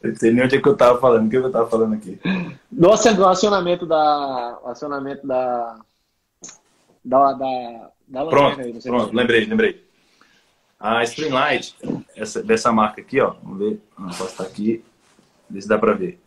Eu 0.04 0.14
sei 0.16 0.32
nem 0.32 0.44
onde 0.44 0.56
é 0.56 0.60
que 0.60 0.68
eu 0.68 0.74
estava 0.74 1.00
falando, 1.00 1.26
o 1.26 1.30
que 1.30 1.36
eu 1.36 1.46
estava 1.46 1.66
falando 1.66 1.94
aqui. 1.94 2.20
No 2.70 2.92
acionamento 2.92 3.86
da. 3.86 4.58
Acionamento 4.66 5.26
da. 5.26 5.78
Da, 7.02 7.32
da, 7.32 7.90
da 8.06 8.26
pronto, 8.26 8.60
aí, 8.60 8.82
pronto, 8.82 9.16
lembrei, 9.16 9.46
lembrei. 9.46 9.84
A 10.78 11.02
Springlight, 11.04 11.74
essa, 12.16 12.42
dessa 12.42 12.72
marca 12.72 13.00
aqui, 13.00 13.20
ó. 13.20 13.34
Vamos 13.42 13.58
ver. 13.58 13.80
Não 13.98 14.08
posso 14.08 14.24
estar 14.26 14.44
aqui. 14.44 14.84
Ver 15.48 15.60
se 15.60 15.68
dá 15.68 15.78
para 15.78 15.92
ver. 15.92 16.18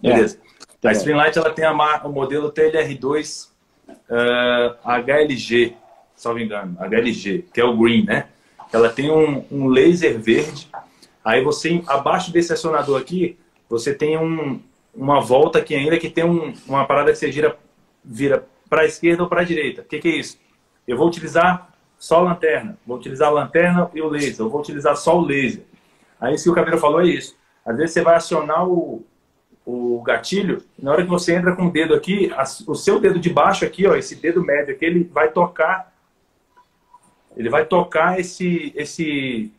Beleza. 0.00 0.38
É. 0.82 0.88
A 0.88 0.92
Springlight 0.92 1.38
ela 1.38 1.50
tem 1.50 1.64
a 1.64 1.72
marca, 1.72 2.06
o 2.06 2.12
modelo 2.12 2.52
TLR2 2.52 3.48
uh, 3.88 4.76
HLG, 4.84 5.74
salvo 6.14 6.40
engano, 6.40 6.76
HLG, 6.78 7.46
que 7.52 7.60
é 7.60 7.64
o 7.64 7.76
green, 7.76 8.04
né? 8.04 8.26
Ela 8.70 8.90
tem 8.90 9.10
um, 9.10 9.44
um 9.50 9.66
laser 9.68 10.18
verde. 10.20 10.68
Aí 11.24 11.42
você, 11.42 11.82
abaixo 11.86 12.30
desse 12.30 12.52
acionador 12.52 13.00
aqui, 13.00 13.38
você 13.68 13.94
tem 13.94 14.18
um, 14.18 14.60
uma 14.94 15.20
volta 15.20 15.58
aqui 15.58 15.74
ainda 15.74 15.98
que 15.98 16.10
tem 16.10 16.24
um, 16.24 16.52
uma 16.66 16.84
parada 16.86 17.12
que 17.12 17.18
você 17.18 17.32
gira, 17.32 17.56
vira 18.04 18.46
para 18.68 18.82
a 18.82 18.84
esquerda 18.84 19.22
ou 19.22 19.28
para 19.28 19.40
a 19.40 19.44
direita. 19.44 19.80
O 19.80 19.84
que, 19.84 19.98
que 19.98 20.08
é 20.08 20.16
isso? 20.16 20.38
Eu 20.86 20.98
vou 20.98 21.06
utilizar 21.08 21.73
só 22.04 22.20
lanterna, 22.20 22.76
vou 22.86 22.98
utilizar 22.98 23.28
a 23.28 23.32
lanterna 23.32 23.90
e 23.94 24.02
o 24.02 24.08
laser, 24.08 24.44
eu 24.44 24.50
vou 24.50 24.60
utilizar 24.60 24.94
só 24.94 25.18
o 25.18 25.24
laser. 25.24 25.62
Aí 26.20 26.34
isso 26.34 26.44
que 26.44 26.50
o 26.50 26.54
Caveiro 26.54 26.76
falou 26.76 27.00
é 27.00 27.06
isso. 27.06 27.34
Às 27.64 27.78
vezes 27.78 27.94
você 27.94 28.02
vai 28.02 28.14
acionar 28.14 28.68
o, 28.68 29.02
o 29.64 30.02
gatilho, 30.02 30.62
na 30.78 30.92
hora 30.92 31.02
que 31.02 31.08
você 31.08 31.34
entra 31.34 31.56
com 31.56 31.64
o 31.64 31.72
dedo 31.72 31.94
aqui, 31.94 32.30
a, 32.36 32.42
o 32.66 32.74
seu 32.74 33.00
dedo 33.00 33.18
de 33.18 33.30
baixo 33.30 33.64
aqui, 33.64 33.86
ó, 33.86 33.96
esse 33.96 34.16
dedo 34.16 34.44
médio 34.44 34.74
aqui, 34.74 34.84
ele 34.84 35.04
vai 35.04 35.30
tocar, 35.30 35.94
ele 37.34 37.48
vai 37.48 37.64
tocar 37.64 38.20
esse, 38.20 38.70
esse, 38.76 39.50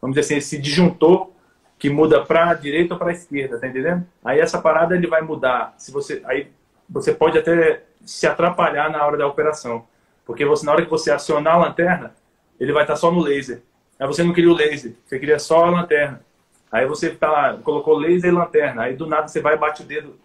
vamos 0.00 0.14
dizer 0.14 0.26
assim, 0.26 0.36
esse 0.36 0.56
disjuntor 0.56 1.32
que 1.80 1.90
muda 1.90 2.24
para 2.24 2.50
a 2.50 2.54
direita 2.54 2.94
ou 2.94 2.98
para 3.00 3.08
a 3.08 3.12
esquerda, 3.12 3.58
tá 3.58 3.66
entendendo? 3.66 4.06
Aí 4.24 4.38
essa 4.38 4.62
parada 4.62 4.94
ele 4.94 5.08
vai 5.08 5.22
mudar, 5.22 5.74
se 5.76 5.90
você, 5.90 6.22
aí 6.26 6.46
você 6.88 7.12
pode 7.12 7.36
até 7.36 7.82
se 8.06 8.24
atrapalhar 8.24 8.88
na 8.88 9.04
hora 9.04 9.16
da 9.16 9.26
operação, 9.26 9.84
porque 10.28 10.44
você 10.44 10.66
na 10.66 10.72
hora 10.72 10.84
que 10.84 10.90
você 10.90 11.10
acionar 11.10 11.54
a 11.54 11.56
lanterna, 11.56 12.14
ele 12.60 12.70
vai 12.70 12.82
estar 12.82 12.96
só 12.96 13.10
no 13.10 13.18
laser. 13.18 13.62
Aí 13.98 14.06
você 14.06 14.22
não 14.22 14.34
queria 14.34 14.50
o 14.50 14.54
laser, 14.54 14.92
você 15.06 15.18
queria 15.18 15.38
só 15.38 15.64
a 15.64 15.70
lanterna. 15.70 16.20
Aí 16.70 16.86
você 16.86 17.08
tá 17.08 17.30
lá, 17.30 17.54
colocou 17.54 17.96
laser 17.96 18.30
e 18.30 18.34
lanterna. 18.34 18.82
Aí 18.82 18.94
do 18.94 19.06
nada 19.06 19.26
você 19.26 19.40
vai 19.40 19.54
e 19.54 19.56
bate 19.56 19.82
o 19.82 19.86
dedo, 19.86 20.16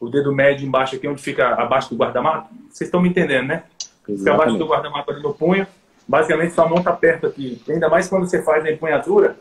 o 0.00 0.08
dedo 0.08 0.34
médio 0.34 0.66
embaixo 0.66 0.96
aqui, 0.96 1.06
onde 1.06 1.22
fica 1.22 1.54
abaixo 1.54 1.88
do 1.90 1.96
guarda-mato. 1.96 2.48
Vocês 2.68 2.88
estão 2.88 3.00
me 3.00 3.08
entendendo, 3.08 3.46
né? 3.46 3.62
Fica 4.04 4.34
abaixo 4.34 4.58
do 4.58 4.66
guarda-mato 4.66 5.12
ali 5.12 5.22
no 5.22 5.32
punho. 5.32 5.64
Basicamente 6.08 6.54
sua 6.54 6.68
mão 6.68 6.78
está 6.78 6.92
perto 6.92 7.28
aqui. 7.28 7.62
Ainda 7.68 7.88
mais 7.88 8.08
quando 8.08 8.28
você 8.28 8.42
faz 8.42 8.64
a 8.64 8.70
empunhadura, 8.70 9.36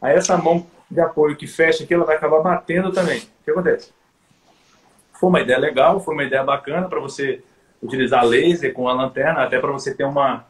aí 0.00 0.16
essa 0.16 0.34
mão 0.38 0.66
de 0.90 0.98
apoio 0.98 1.36
que 1.36 1.46
fecha 1.46 1.84
aqui, 1.84 1.92
ela 1.92 2.06
vai 2.06 2.16
acabar 2.16 2.40
batendo 2.40 2.90
também. 2.90 3.18
O 3.18 3.44
que 3.44 3.50
acontece? 3.50 3.92
Foi 5.12 5.28
uma 5.28 5.42
ideia 5.42 5.58
legal, 5.58 6.00
foi 6.00 6.14
uma 6.14 6.24
ideia 6.24 6.42
bacana 6.42 6.88
para 6.88 7.00
você 7.00 7.44
utilizar 7.82 8.24
laser 8.24 8.72
com 8.72 8.88
a 8.88 8.92
lanterna, 8.92 9.42
até 9.42 9.58
para 9.58 9.72
você 9.72 9.94
ter 9.94 10.04
uma, 10.04 10.44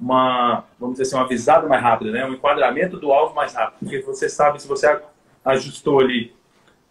uma, 0.00 0.64
vamos 0.78 0.94
dizer 0.94 1.02
assim, 1.04 1.16
uma 1.16 1.28
visada 1.28 1.68
mais 1.68 1.82
rápida, 1.82 2.10
né? 2.10 2.24
um 2.24 2.32
enquadramento 2.32 2.96
do 2.98 3.12
alvo 3.12 3.34
mais 3.34 3.54
rápido. 3.54 3.78
Porque 3.80 4.00
você 4.00 4.28
sabe, 4.28 4.60
se 4.60 4.66
você 4.66 5.00
ajustou 5.44 6.00
ali 6.00 6.34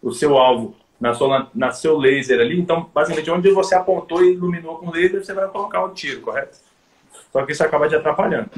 o 0.02 0.12
seu 0.12 0.38
alvo 0.38 0.76
na, 1.00 1.14
sua, 1.14 1.50
na 1.54 1.72
seu 1.72 1.96
laser 1.98 2.40
ali, 2.40 2.60
então, 2.60 2.88
basicamente, 2.94 3.30
onde 3.30 3.50
você 3.50 3.74
apontou 3.74 4.24
e 4.24 4.34
iluminou 4.34 4.78
com 4.78 4.90
laser, 4.90 5.24
você 5.24 5.34
vai 5.34 5.48
colocar 5.48 5.84
o 5.84 5.90
tiro, 5.90 6.20
correto? 6.20 6.58
Só 7.32 7.44
que 7.44 7.52
isso 7.52 7.64
acaba 7.64 7.88
te 7.88 7.94
atrapalhando. 7.94 8.50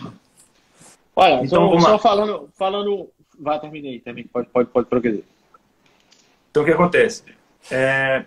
Olha, 1.14 1.44
então, 1.44 1.78
só, 1.80 1.90
só 1.90 1.98
falando, 1.98 2.48
falando... 2.56 3.08
Vai, 3.38 3.58
terminei, 3.58 3.98
terminei. 4.00 4.30
Pode, 4.32 4.48
pode, 4.48 4.68
pode 4.68 4.86
progredir. 4.86 5.24
Então, 6.50 6.62
o 6.62 6.66
que 6.66 6.72
acontece? 6.72 7.24
É... 7.70 8.24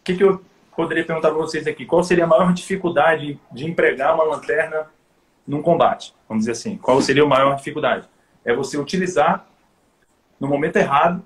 O 0.00 0.04
que, 0.04 0.16
que 0.16 0.24
eu 0.24 0.42
poderia 0.76 1.04
perguntar 1.04 1.30
para 1.30 1.38
vocês 1.38 1.66
aqui? 1.66 1.86
Qual 1.86 2.02
seria 2.02 2.24
a 2.24 2.26
maior 2.26 2.52
dificuldade 2.52 3.38
de 3.52 3.66
empregar 3.66 4.14
uma 4.14 4.24
lanterna 4.24 4.86
num 5.46 5.62
combate, 5.62 6.14
vamos 6.28 6.42
dizer 6.44 6.52
assim. 6.52 6.76
Qual 6.78 7.00
seria 7.00 7.22
a 7.22 7.26
maior 7.26 7.54
dificuldade? 7.56 8.08
É 8.44 8.54
você 8.54 8.78
utilizar 8.78 9.46
no 10.40 10.48
momento 10.48 10.76
errado, 10.76 11.24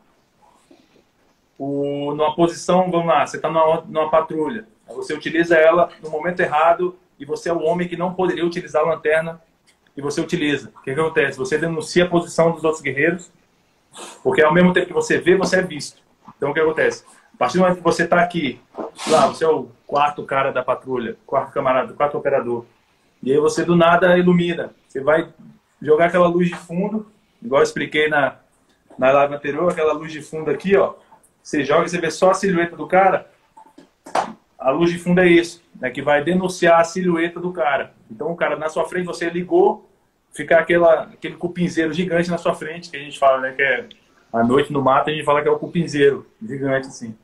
o, 1.58 2.14
numa 2.14 2.34
posição, 2.34 2.90
vamos 2.90 3.06
lá, 3.06 3.26
você 3.26 3.36
está 3.36 3.48
numa, 3.48 3.80
numa 3.82 4.10
patrulha, 4.10 4.66
você 4.86 5.12
utiliza 5.12 5.56
ela 5.56 5.88
no 6.02 6.10
momento 6.10 6.40
errado 6.40 6.96
e 7.18 7.24
você 7.24 7.48
é 7.48 7.52
o 7.52 7.62
homem 7.62 7.88
que 7.88 7.96
não 7.96 8.14
poderia 8.14 8.44
utilizar 8.44 8.82
a 8.82 8.90
lanterna 8.90 9.40
e 9.96 10.00
você 10.00 10.20
utiliza. 10.20 10.68
O 10.68 10.82
que, 10.82 10.94
que 10.94 11.00
acontece? 11.00 11.36
Você 11.36 11.58
denuncia 11.58 12.04
a 12.04 12.08
posição 12.08 12.52
dos 12.52 12.62
outros 12.62 12.82
guerreiros, 12.82 13.30
porque 14.22 14.40
ao 14.40 14.54
mesmo 14.54 14.72
tempo 14.72 14.86
que 14.86 14.92
você 14.92 15.18
vê, 15.18 15.36
você 15.36 15.56
é 15.56 15.62
visto. 15.62 16.00
Então 16.36 16.50
o 16.50 16.54
que 16.54 16.60
acontece? 16.60 17.04
A 17.38 17.46
partir 17.46 17.56
do 17.56 17.60
momento 17.60 17.76
que 17.76 17.84
você 17.84 18.02
está 18.02 18.20
aqui, 18.20 18.60
lá, 19.06 19.28
você 19.28 19.44
é 19.44 19.48
o 19.48 19.68
quarto 19.86 20.24
cara 20.24 20.50
da 20.50 20.60
patrulha, 20.60 21.16
quarto 21.24 21.52
camarada, 21.52 21.94
quarto 21.94 22.18
operador, 22.18 22.64
e 23.22 23.30
aí 23.30 23.38
você 23.38 23.64
do 23.64 23.76
nada 23.76 24.18
ilumina. 24.18 24.74
Você 24.88 25.00
vai 25.00 25.28
jogar 25.80 26.06
aquela 26.06 26.26
luz 26.26 26.48
de 26.48 26.56
fundo, 26.56 27.06
igual 27.40 27.60
eu 27.60 27.64
expliquei 27.64 28.08
na, 28.08 28.38
na 28.98 29.12
live 29.12 29.36
anterior, 29.36 29.70
aquela 29.70 29.92
luz 29.92 30.10
de 30.10 30.20
fundo 30.20 30.50
aqui, 30.50 30.76
ó. 30.76 30.94
Você 31.40 31.64
joga 31.64 31.86
e 31.86 31.88
você 31.88 32.00
vê 32.00 32.10
só 32.10 32.32
a 32.32 32.34
silhueta 32.34 32.74
do 32.74 32.88
cara. 32.88 33.30
A 34.58 34.72
luz 34.72 34.90
de 34.90 34.98
fundo 34.98 35.20
é 35.20 35.28
isso, 35.28 35.62
né, 35.80 35.90
que 35.90 36.02
vai 36.02 36.24
denunciar 36.24 36.80
a 36.80 36.84
silhueta 36.84 37.38
do 37.38 37.52
cara. 37.52 37.94
Então 38.10 38.32
o 38.32 38.36
cara 38.36 38.56
na 38.56 38.68
sua 38.68 38.84
frente, 38.84 39.06
você 39.06 39.30
ligou, 39.30 39.88
fica 40.32 40.58
aquela, 40.58 41.02
aquele 41.02 41.36
cupinzeiro 41.36 41.92
gigante 41.92 42.28
na 42.30 42.36
sua 42.36 42.56
frente, 42.56 42.90
que 42.90 42.96
a 42.96 43.00
gente 43.00 43.16
fala, 43.16 43.40
né, 43.42 43.52
que 43.52 43.62
é 43.62 43.86
à 44.32 44.42
noite 44.42 44.72
no 44.72 44.82
mato, 44.82 45.08
a 45.08 45.12
gente 45.12 45.24
fala 45.24 45.40
que 45.40 45.46
é 45.46 45.52
o 45.52 45.58
cupinzeiro, 45.58 46.26
gigante 46.42 46.88
assim. 46.88 47.16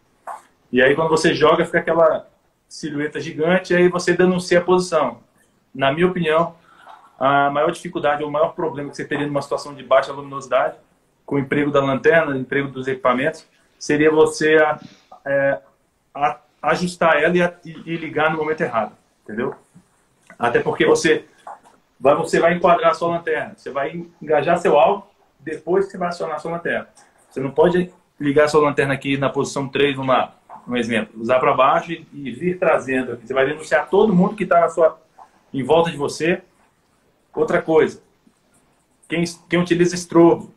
E 0.75 0.83
aí 0.83 0.97
quando 0.97 1.09
você 1.09 1.33
joga, 1.33 1.65
fica 1.65 1.79
aquela 1.79 2.27
silhueta 2.69 3.21
gigante, 3.21 3.73
e 3.73 3.77
aí 3.77 3.89
você 3.89 4.13
denuncia 4.13 4.59
a 4.59 4.61
posição 4.61 5.21
na 5.73 5.93
minha 5.93 6.09
opinião, 6.09 6.57
a 7.17 7.49
maior 7.49 7.71
dificuldade 7.71 8.25
ou 8.25 8.29
o 8.29 8.33
maior 8.33 8.57
problema 8.57 8.91
que 8.91 8.97
você 8.97 9.05
teria 9.05 9.25
numa 9.25 9.41
situação 9.41 9.73
de 9.73 9.85
baixa 9.85 10.13
luminosidade, 10.13 10.77
com 11.25 11.37
o 11.37 11.39
emprego 11.39 11.71
da 11.71 11.81
lanterna, 11.81 12.37
emprego 12.37 12.67
dos 12.67 12.89
equipamentos, 12.89 13.47
seria 13.79 14.11
você 14.11 14.57
é, 15.25 15.61
a, 16.13 16.41
ajustar 16.61 17.23
ela 17.23 17.37
e, 17.65 17.71
e, 17.71 17.97
ligar 17.97 18.33
no 18.33 18.39
momento 18.39 18.63
errado, 18.63 18.97
entendeu? 19.23 19.55
Até 20.37 20.59
porque 20.59 20.85
você 20.85 21.25
vai, 22.01 22.17
você 22.17 22.41
vai 22.41 22.53
enquadrar 22.53 22.91
a 22.91 22.95
sua 22.95 23.11
lanterna, 23.11 23.55
você 23.57 23.71
vai 23.71 24.05
engajar 24.21 24.59
seu 24.59 24.77
alvo, 24.77 25.07
depois 25.39 25.87
você 25.87 25.97
vai 25.97 26.09
acionar 26.09 26.35
a 26.35 26.39
sua 26.41 26.51
lanterna. 26.51 26.89
Você 27.31 27.39
não 27.39 27.53
pode 27.53 27.95
ligar 28.19 28.47
a 28.47 28.49
sua 28.49 28.61
lanterna 28.61 28.93
aqui 28.93 29.17
na 29.17 29.31
posição 29.31 29.69
3, 29.69 29.95
vamos 29.95 30.17
um 30.67 30.77
exemplo, 30.77 31.21
usar 31.21 31.39
para 31.39 31.53
baixo 31.55 31.93
e, 31.93 32.31
vir 32.31 32.59
trazendo. 32.59 33.19
Você 33.23 33.35
vai 33.35 33.47
denunciar 33.47 33.89
todo 33.89 34.15
mundo 34.15 34.35
que 34.35 34.45
está 34.45 34.67
em 35.53 35.63
volta 35.63 35.91
de 35.91 35.97
você. 35.97 36.43
Outra 37.35 37.61
coisa, 37.61 38.01
quem, 39.09 39.25
quem 39.49 39.61
utiliza 39.61 39.95
estrobo, 39.95 40.53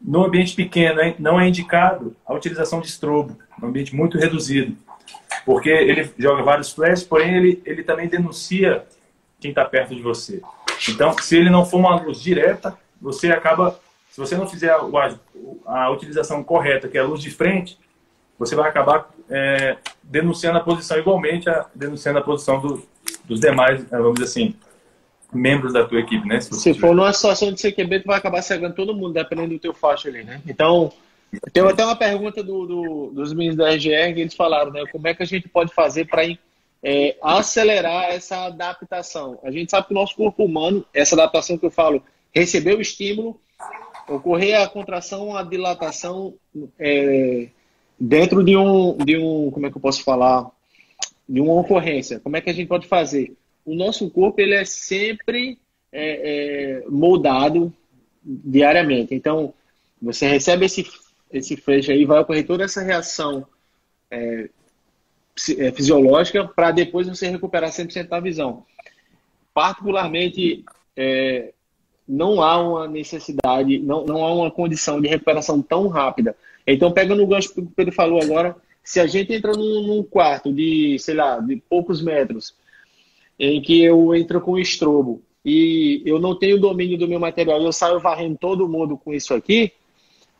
no 0.00 0.24
ambiente 0.24 0.54
pequeno, 0.54 1.00
não 1.18 1.40
é 1.40 1.48
indicado 1.48 2.14
a 2.26 2.34
utilização 2.34 2.80
de 2.80 2.88
estrobo, 2.88 3.36
um 3.62 3.66
ambiente 3.66 3.94
muito 3.94 4.18
reduzido. 4.18 4.76
Porque 5.44 5.70
ele 5.70 6.10
joga 6.18 6.42
vários 6.42 6.72
flashes, 6.72 7.04
porém 7.04 7.34
ele, 7.36 7.62
ele 7.64 7.82
também 7.82 8.08
denuncia 8.08 8.84
quem 9.40 9.50
está 9.50 9.64
perto 9.64 9.94
de 9.94 10.02
você. 10.02 10.42
Então, 10.88 11.16
se 11.18 11.36
ele 11.36 11.48
não 11.48 11.64
for 11.64 11.78
uma 11.78 12.00
luz 12.00 12.20
direta, 12.20 12.76
você 13.00 13.30
acaba, 13.30 13.78
se 14.10 14.18
você 14.18 14.36
não 14.36 14.48
fizer 14.48 14.70
a, 14.70 14.80
a 15.64 15.90
utilização 15.90 16.42
correta, 16.42 16.88
que 16.88 16.98
é 16.98 17.00
a 17.00 17.04
luz 17.04 17.22
de 17.22 17.30
frente, 17.30 17.78
você 18.38 18.54
vai 18.54 18.68
acabar 18.68 19.08
é, 19.30 19.76
denunciando 20.02 20.58
a 20.58 20.62
posição 20.62 20.98
igualmente, 20.98 21.48
a, 21.48 21.66
denunciando 21.74 22.18
a 22.18 22.22
posição 22.22 22.60
do, 22.60 22.86
dos 23.24 23.40
demais, 23.40 23.84
é, 23.92 23.96
vamos 23.96 24.14
dizer 24.14 24.24
assim, 24.24 24.56
membros 25.32 25.72
da 25.72 25.84
tua 25.84 26.00
equipe, 26.00 26.26
né? 26.26 26.40
Se, 26.40 26.54
se 26.54 26.74
for 26.74 26.94
numa 26.94 27.12
situação 27.12 27.52
de 27.52 27.60
CQB, 27.60 28.00
tu 28.00 28.06
vai 28.06 28.18
acabar 28.18 28.42
cegando 28.42 28.74
todo 28.74 28.94
mundo, 28.94 29.12
dependendo 29.12 29.54
do 29.54 29.58
teu 29.58 29.74
faixa 29.74 30.08
ali, 30.08 30.22
né? 30.24 30.40
Então, 30.46 30.92
tem 31.52 31.62
até 31.62 31.84
uma 31.84 31.96
pergunta 31.96 32.42
do, 32.42 32.66
do, 32.66 33.10
dos 33.12 33.32
meninos 33.32 33.56
da 33.56 33.70
RGR 33.70 34.14
que 34.14 34.20
eles 34.20 34.34
falaram, 34.34 34.70
né? 34.70 34.84
Como 34.90 35.06
é 35.08 35.14
que 35.14 35.22
a 35.22 35.26
gente 35.26 35.48
pode 35.48 35.74
fazer 35.74 36.06
para 36.06 36.22
é, 36.82 37.16
acelerar 37.22 38.04
essa 38.04 38.46
adaptação? 38.46 39.38
A 39.42 39.50
gente 39.50 39.70
sabe 39.70 39.88
que 39.88 39.92
o 39.92 39.96
nosso 39.96 40.14
corpo 40.14 40.44
humano, 40.44 40.84
essa 40.94 41.14
adaptação 41.14 41.58
que 41.58 41.66
eu 41.66 41.70
falo, 41.70 42.02
recebeu 42.32 42.78
o 42.78 42.82
estímulo, 42.82 43.40
ocorrer 44.08 44.60
a 44.60 44.68
contração, 44.68 45.36
a 45.36 45.42
dilatação 45.42 46.34
é, 46.78 47.48
dentro 47.98 48.44
de 48.44 48.56
um, 48.56 48.96
de 48.96 49.16
um, 49.18 49.50
como 49.50 49.66
é 49.66 49.70
que 49.70 49.76
eu 49.76 49.80
posso 49.80 50.02
falar? 50.02 50.50
De 51.28 51.40
uma 51.40 51.54
ocorrência. 51.54 52.20
Como 52.20 52.36
é 52.36 52.40
que 52.40 52.50
a 52.50 52.52
gente 52.52 52.68
pode 52.68 52.86
fazer? 52.86 53.36
o 53.66 53.74
nosso 53.74 54.08
corpo 54.08 54.40
ele 54.40 54.54
é 54.54 54.64
sempre 54.64 55.58
é, 55.92 56.82
é, 56.82 56.84
moldado 56.88 57.74
diariamente. 58.22 59.12
Então, 59.12 59.52
você 60.00 60.28
recebe 60.28 60.66
esse, 60.66 60.86
esse 61.32 61.56
flash 61.56 61.90
aí, 61.90 62.04
vai 62.04 62.20
ocorrer 62.20 62.46
toda 62.46 62.64
essa 62.64 62.80
reação 62.80 63.44
é, 64.08 64.48
é 65.58 65.72
fisiológica 65.72 66.46
para 66.46 66.70
depois 66.70 67.08
você 67.08 67.28
recuperar 67.28 67.70
100% 67.70 68.08
da 68.08 68.20
visão. 68.20 68.64
Particularmente, 69.52 70.64
é, 70.96 71.52
não 72.06 72.40
há 72.40 72.56
uma 72.62 72.88
necessidade, 72.88 73.78
não, 73.80 74.04
não 74.04 74.24
há 74.24 74.32
uma 74.32 74.50
condição 74.50 75.00
de 75.00 75.08
recuperação 75.08 75.60
tão 75.60 75.88
rápida. 75.88 76.36
Então, 76.66 76.90
pegando 76.92 77.22
o 77.22 77.26
gancho 77.26 77.54
que 77.54 77.60
o 77.60 77.66
Pedro 77.66 77.94
falou 77.94 78.20
agora, 78.20 78.56
se 78.82 78.98
a 79.00 79.06
gente 79.06 79.32
entra 79.32 79.52
num, 79.52 79.86
num 79.86 80.02
quarto 80.02 80.52
de, 80.52 80.98
sei 80.98 81.14
lá, 81.14 81.38
de 81.38 81.56
poucos 81.68 82.02
metros, 82.02 82.54
em 83.38 83.60
que 83.60 83.82
eu 83.82 84.14
entro 84.14 84.40
com 84.40 84.58
estrobo 84.58 85.22
e 85.44 86.02
eu 86.04 86.18
não 86.18 86.34
tenho 86.36 86.58
domínio 86.58 86.98
do 86.98 87.06
meu 87.06 87.20
material 87.20 87.62
eu 87.62 87.72
saio 87.72 88.00
varrendo 88.00 88.36
todo 88.38 88.68
mundo 88.68 88.96
com 88.96 89.12
isso 89.12 89.32
aqui, 89.34 89.72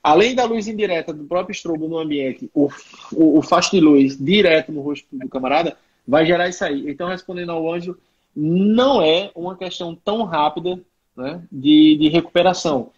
além 0.03 0.35
da 0.35 0.45
luz 0.45 0.67
indireta 0.67 1.13
do 1.13 1.25
próprio 1.25 1.53
estrobo 1.53 1.87
no 1.87 1.99
ambiente, 1.99 2.51
o, 2.55 2.69
o, 3.13 3.39
o 3.39 3.43
faixa 3.43 3.71
de 3.71 3.81
luz 3.81 4.17
direto 4.17 4.73
no 4.73 4.81
rosto 4.81 5.07
do 5.13 5.29
camarada 5.29 5.77
vai 6.07 6.25
gerar 6.25 6.49
isso 6.49 6.65
aí. 6.65 6.89
Então, 6.89 7.09
respondendo 7.09 7.53
ao 7.53 7.73
anjo, 7.73 7.97
não 8.35 9.03
é 9.03 9.31
uma 9.35 9.57
questão 9.57 9.95
tão 9.95 10.25
rápida 10.25 10.81
né, 11.17 11.43
de, 11.51 11.97
de 11.99 12.09
recuperação 12.09 12.91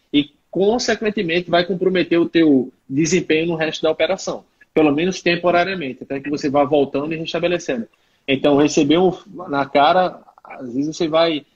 consequentemente, 0.58 1.48
vai 1.48 1.64
comprometer 1.64 2.18
o 2.18 2.28
teu 2.28 2.72
desempenho 2.88 3.46
no 3.46 3.54
resto 3.54 3.80
da 3.82 3.90
operação, 3.92 4.44
pelo 4.74 4.92
menos 4.92 5.22
temporariamente, 5.22 6.02
até 6.02 6.18
que 6.18 6.28
você 6.28 6.50
vá 6.50 6.64
voltando 6.64 7.14
e 7.14 7.16
restabelecendo. 7.16 7.86
Então, 8.26 8.56
receber 8.56 8.98
um, 8.98 9.12
na 9.48 9.64
cara, 9.64 10.20
às 10.42 10.74
vezes 10.74 10.96
você 10.96 11.06
vai. 11.06 11.46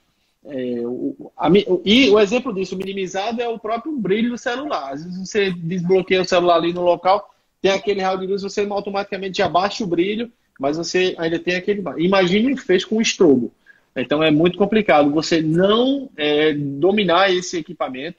É, 0.44 0.80
o, 0.84 1.32
a, 1.36 1.48
e 1.84 2.10
o 2.10 2.18
exemplo 2.18 2.54
disso, 2.54 2.76
minimizado, 2.76 3.42
é 3.42 3.48
o 3.48 3.58
próprio 3.58 3.96
brilho 3.98 4.30
do 4.30 4.38
celular. 4.38 4.92
Às 4.92 5.04
vezes 5.04 5.18
você 5.18 5.50
desbloqueia 5.50 6.22
o 6.22 6.24
celular 6.24 6.56
ali 6.56 6.72
no 6.72 6.82
local, 6.82 7.28
tem 7.60 7.72
aquele 7.72 8.00
raio 8.00 8.20
de 8.20 8.26
luz, 8.26 8.42
você 8.42 8.66
automaticamente 8.70 9.42
abaixa 9.42 9.82
o 9.82 9.86
brilho, 9.86 10.30
mas 10.60 10.76
você 10.76 11.14
ainda 11.18 11.40
tem 11.40 11.56
aquele. 11.56 11.82
Imagine 11.98 12.54
um 12.54 12.56
fez 12.56 12.84
com 12.84 12.96
um 12.96 13.00
estrobo. 13.00 13.52
Então 13.96 14.22
é 14.22 14.30
muito 14.30 14.56
complicado 14.56 15.10
você 15.10 15.42
não 15.42 16.08
é, 16.16 16.54
dominar 16.54 17.32
esse 17.32 17.58
equipamento, 17.58 18.18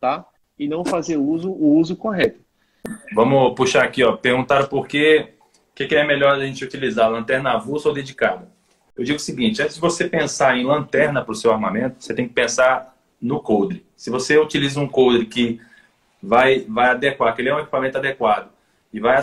tá? 0.00 0.24
E 0.58 0.68
não 0.68 0.84
fazer 0.84 1.16
uso, 1.16 1.50
o 1.50 1.76
uso 1.76 1.96
correto. 1.96 2.40
Vamos 3.14 3.54
puxar 3.54 3.84
aqui, 3.84 4.02
ó. 4.02 4.16
Perguntaram 4.16 4.66
por 4.66 4.86
que 4.86 5.34
que, 5.78 5.86
que 5.86 5.94
é 5.94 6.04
melhor 6.04 6.34
a 6.34 6.44
gente 6.44 6.64
utilizar, 6.64 7.08
lanterna 7.08 7.52
avulsa 7.52 7.88
ou 7.88 7.94
dedicada? 7.94 8.48
Eu 8.96 9.04
digo 9.04 9.16
o 9.16 9.20
seguinte, 9.20 9.62
antes 9.62 9.76
de 9.76 9.80
você 9.80 10.08
pensar 10.08 10.56
em 10.56 10.64
lanterna 10.64 11.22
para 11.22 11.30
o 11.30 11.36
seu 11.36 11.52
armamento, 11.52 12.02
você 12.02 12.12
tem 12.12 12.26
que 12.26 12.34
pensar 12.34 12.96
no 13.22 13.40
coldre. 13.40 13.86
Se 13.96 14.10
você 14.10 14.36
utiliza 14.36 14.80
um 14.80 14.88
coldre 14.88 15.26
que 15.26 15.60
vai, 16.20 16.66
vai 16.68 16.88
adequar, 16.88 17.32
que 17.32 17.42
ele 17.42 17.50
é 17.50 17.54
um 17.54 17.60
equipamento 17.60 17.96
adequado, 17.96 18.50
e 18.92 18.98
vai 18.98 19.20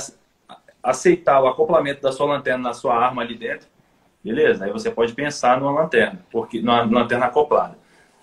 aceitar 0.81 1.41
o 1.41 1.47
acoplamento 1.47 2.01
da 2.01 2.13
sua 2.13 2.25
lanterna 2.25 2.69
na 2.69 2.73
sua 2.73 2.95
arma 2.95 3.21
ali 3.21 3.35
dentro, 3.35 3.67
beleza? 4.23 4.63
Aí 4.63 4.71
você 4.71 4.89
pode 4.89 5.11
pensar 5.11 5.59
numa 5.59 5.71
lanterna, 5.71 6.25
porque 6.31 6.61
numa 6.61 6.83
lanterna 6.83 7.25
acoplada. 7.25 7.77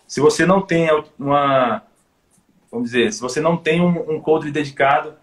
Se 0.06 0.22
você 0.22 0.46
não 0.46 0.62
tem 0.62 0.88
uma, 1.18 1.82
vamos 2.72 2.90
dizer, 2.90 3.12
se 3.12 3.20
você 3.20 3.40
não 3.40 3.56
tem 3.56 3.80
um, 3.80 4.14
um 4.14 4.20
coldre 4.20 4.50
dedicado, 4.50 5.14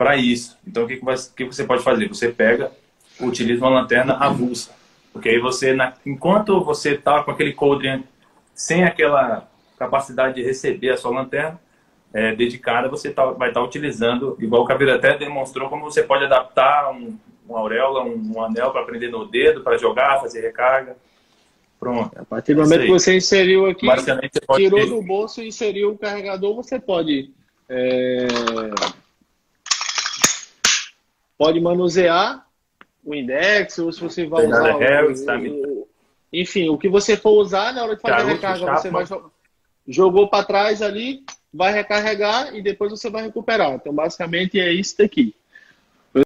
para 0.00 0.16
isso. 0.16 0.56
Então, 0.66 0.84
o 0.84 0.88
que, 0.88 0.96
que, 1.36 1.44
você 1.44 1.62
pode 1.64 1.82
fazer? 1.82 2.08
Você 2.08 2.30
pega, 2.30 2.72
utiliza 3.20 3.62
uma 3.62 3.82
lanterna 3.82 4.14
avulsa. 4.14 4.70
Porque 5.12 5.28
aí 5.28 5.38
você, 5.38 5.74
na, 5.74 5.92
enquanto 6.06 6.64
você 6.64 6.92
está 6.92 7.22
com 7.22 7.30
aquele 7.30 7.52
coldre 7.52 8.02
sem 8.54 8.82
aquela 8.82 9.46
capacidade 9.78 10.36
de 10.36 10.42
receber 10.42 10.88
a 10.88 10.96
sua 10.96 11.10
lanterna 11.10 11.60
é, 12.14 12.34
dedicada, 12.34 12.88
você 12.88 13.10
tá, 13.10 13.26
vai 13.26 13.50
estar 13.50 13.60
tá 13.60 13.66
utilizando, 13.66 14.38
igual 14.40 14.62
o 14.62 14.64
Caveira 14.64 14.96
até 14.96 15.18
demonstrou, 15.18 15.68
como 15.68 15.84
você 15.84 16.02
pode 16.02 16.24
adaptar 16.24 16.90
um, 16.92 17.18
uma 17.46 17.58
auréola, 17.58 18.02
um, 18.02 18.32
um 18.36 18.42
anel 18.42 18.70
para 18.70 18.84
prender 18.84 19.10
no 19.10 19.26
dedo, 19.26 19.60
para 19.60 19.76
jogar, 19.76 20.18
fazer 20.18 20.40
recarga. 20.40 20.96
Pronto. 21.80 22.14
A 22.14 22.24
partir 22.26 22.52
do 22.52 22.60
momento 22.60 22.82
que 22.82 22.90
você 22.90 23.16
inseriu 23.16 23.64
aqui, 23.66 23.86
tirou 24.54 24.80
ter... 24.80 24.86
do 24.86 25.02
bolso 25.02 25.42
e 25.42 25.48
inseriu 25.48 25.92
o 25.92 25.98
carregador, 25.98 26.54
você 26.54 26.78
pode 26.78 27.30
é, 27.66 28.28
pode 31.38 31.58
manusear 31.58 32.46
o 33.02 33.14
index, 33.14 33.78
ou 33.78 33.90
se 33.90 34.00
você 34.00 34.26
vai 34.26 34.46
usar. 34.46 35.40
O, 35.40 35.82
o, 35.82 35.88
enfim, 36.30 36.68
o 36.68 36.76
que 36.76 36.88
você 36.88 37.16
for 37.16 37.30
usar 37.30 37.72
na 37.72 37.82
hora 37.82 37.96
de 37.96 38.02
fazer 38.02 38.14
a 38.14 38.24
recarga, 38.24 38.76
você 38.76 38.90
vai 38.90 39.06
jogou 39.88 40.28
para 40.28 40.44
trás 40.44 40.82
ali, 40.82 41.24
vai 41.52 41.72
recarregar 41.72 42.54
e 42.54 42.60
depois 42.60 42.90
você 42.90 43.08
vai 43.08 43.22
recuperar. 43.22 43.72
Então, 43.72 43.92
basicamente 43.92 44.60
é 44.60 44.70
isso 44.70 44.98
daqui. 44.98 45.34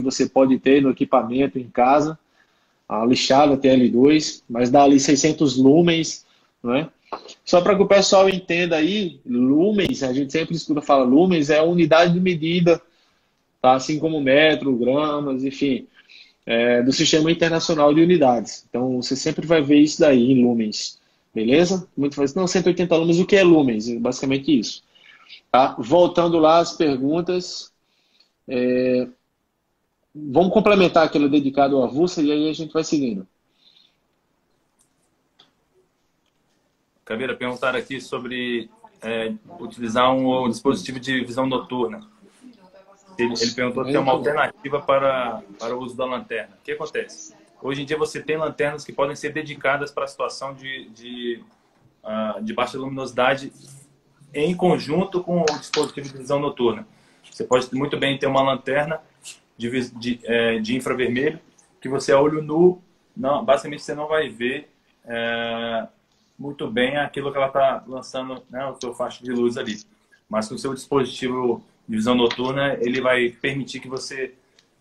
Você 0.02 0.28
pode 0.28 0.59
ter 0.59 0.82
no 0.82 0.90
equipamento 0.90 1.59
em 1.59 1.68
casa 1.68 2.18
a 2.89 3.05
lixada 3.05 3.57
TL2, 3.57 4.43
mas 4.49 4.70
dá 4.70 4.82
ali 4.82 5.01
600 5.01 5.57
lumens, 5.57 6.24
né? 6.62 6.89
Só 7.45 7.61
para 7.61 7.76
que 7.76 7.82
o 7.82 7.87
pessoal 7.87 8.28
entenda 8.28 8.76
aí, 8.76 9.20
lumens, 9.24 10.03
a 10.03 10.12
gente 10.12 10.32
sempre 10.32 10.57
escuta 10.57 10.82
falar 10.82 11.05
lumens, 11.05 11.49
é 11.49 11.59
a 11.59 11.62
unidade 11.62 12.12
de 12.12 12.20
medida 12.20 12.80
tá? 13.64 13.72
assim 13.72 13.99
como 13.99 14.20
metro, 14.20 14.76
gramas, 14.76 15.43
enfim, 15.43 15.87
é, 16.45 16.82
do 16.82 16.93
Sistema 16.93 17.32
Internacional 17.32 17.95
de 17.95 18.03
Unidades. 18.03 18.66
Então, 18.68 19.01
você 19.01 19.16
sempre 19.16 19.47
vai 19.47 19.62
ver 19.62 19.78
isso 19.78 20.01
daí 20.01 20.32
em 20.32 20.45
lumens, 20.45 21.01
beleza? 21.35 21.89
Muito 21.97 22.14
fácil. 22.14 22.39
Não, 22.39 22.47
180 22.47 22.95
lumens, 22.95 23.18
o 23.18 23.24
que 23.24 23.37
é 23.37 23.43
lumens? 23.43 23.89
É 23.89 23.99
basicamente 23.99 24.59
isso. 24.59 24.85
Tá? 25.51 25.74
Voltando 25.78 26.39
lá 26.39 26.59
às 26.59 26.74
perguntas, 26.76 27.72
é, 28.47 29.09
vamos 30.14 30.52
complementar 30.52 31.04
aquele 31.04 31.28
dedicado 31.28 31.76
ao 31.76 31.84
avulsa 31.84 32.22
e 32.22 32.30
aí 32.30 32.48
a 32.48 32.52
gente 32.52 32.72
vai 32.72 32.84
seguindo. 32.84 33.26
Caveira, 37.04 37.34
perguntar 37.34 37.74
aqui 37.74 38.00
sobre 38.00 38.70
é, 39.02 39.34
utilizar 39.60 40.14
um, 40.14 40.44
um 40.44 40.48
dispositivo 40.48 40.98
de 41.00 41.22
visão 41.24 41.46
noturna. 41.46 42.00
Ele, 43.18 43.34
ele 43.40 43.50
perguntou 43.52 43.84
se 43.84 43.94
é 43.94 43.98
uma 43.98 44.12
alternativa 44.12 44.80
para, 44.80 45.42
para 45.58 45.76
o 45.76 45.80
uso 45.80 45.96
da 45.96 46.04
lanterna. 46.04 46.56
O 46.60 46.64
que 46.64 46.72
acontece? 46.72 47.34
Hoje 47.62 47.82
em 47.82 47.84
dia 47.84 47.96
você 47.96 48.22
tem 48.22 48.36
lanternas 48.36 48.84
que 48.84 48.92
podem 48.92 49.14
ser 49.14 49.32
dedicadas 49.32 49.90
para 49.90 50.04
a 50.04 50.08
situação 50.08 50.54
de, 50.54 50.88
de, 50.90 51.44
uh, 52.02 52.42
de 52.42 52.52
baixa 52.52 52.78
luminosidade 52.78 53.52
em 54.32 54.54
conjunto 54.56 55.22
com 55.22 55.42
o 55.42 55.58
dispositivo 55.58 56.08
de 56.08 56.18
visão 56.18 56.40
noturna. 56.40 56.86
Você 57.30 57.44
pode 57.44 57.72
muito 57.74 57.96
bem 57.96 58.18
ter 58.18 58.26
uma 58.26 58.42
lanterna 58.42 59.00
de, 59.57 59.90
de, 59.90 60.20
é, 60.24 60.59
de 60.59 60.76
infravermelho 60.76 61.38
que 61.80 61.88
você 61.88 62.12
a 62.12 62.20
olho 62.20 62.42
nu, 62.42 62.82
não, 63.16 63.44
basicamente 63.44 63.82
você 63.82 63.94
não 63.94 64.09
vai 64.09 64.28
ver 64.28 64.70
é, 65.05 65.86
muito 66.38 66.66
bem 66.66 66.96
aquilo 66.96 67.30
que 67.30 67.36
ela 67.36 67.48
está 67.48 67.84
lançando, 67.86 68.42
né, 68.50 68.66
o 68.66 68.80
seu 68.80 68.94
faixa 68.94 69.22
de 69.22 69.30
luz 69.30 69.57
ali. 69.57 69.76
Mas 70.28 70.48
com 70.48 70.55
o 70.55 70.59
seu 70.59 70.72
dispositivo 70.72 71.62
de 71.86 71.96
visão 71.96 72.14
noturna, 72.14 72.78
ele 72.80 73.00
vai 73.00 73.28
permitir 73.28 73.80
que 73.80 73.88
você 73.88 74.34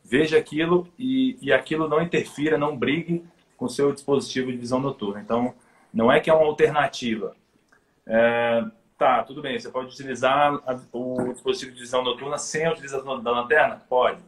veja 0.03 0.37
aquilo 0.37 0.87
e, 0.97 1.37
e 1.41 1.51
aquilo 1.51 1.87
não 1.87 2.01
interfira, 2.01 2.57
não 2.57 2.77
brigue 2.77 3.23
com 3.57 3.65
o 3.65 3.69
seu 3.69 3.91
dispositivo 3.91 4.51
de 4.51 4.57
visão 4.57 4.79
noturna. 4.79 5.21
Então, 5.21 5.53
não 5.93 6.11
é 6.11 6.19
que 6.19 6.29
é 6.29 6.33
uma 6.33 6.45
alternativa. 6.45 7.35
Está 8.05 8.71
Tá, 8.97 9.23
tudo 9.23 9.41
bem. 9.41 9.59
Você 9.59 9.69
pode 9.69 9.89
utilizar 9.89 10.53
o 10.93 11.33
dispositivo 11.33 11.73
de 11.73 11.81
visão 11.81 12.03
noturna 12.03 12.37
sem 12.37 12.65
a 12.65 12.71
utilização 12.71 13.21
da 13.21 13.31
lanterna? 13.31 13.81
Pode. 13.89 14.21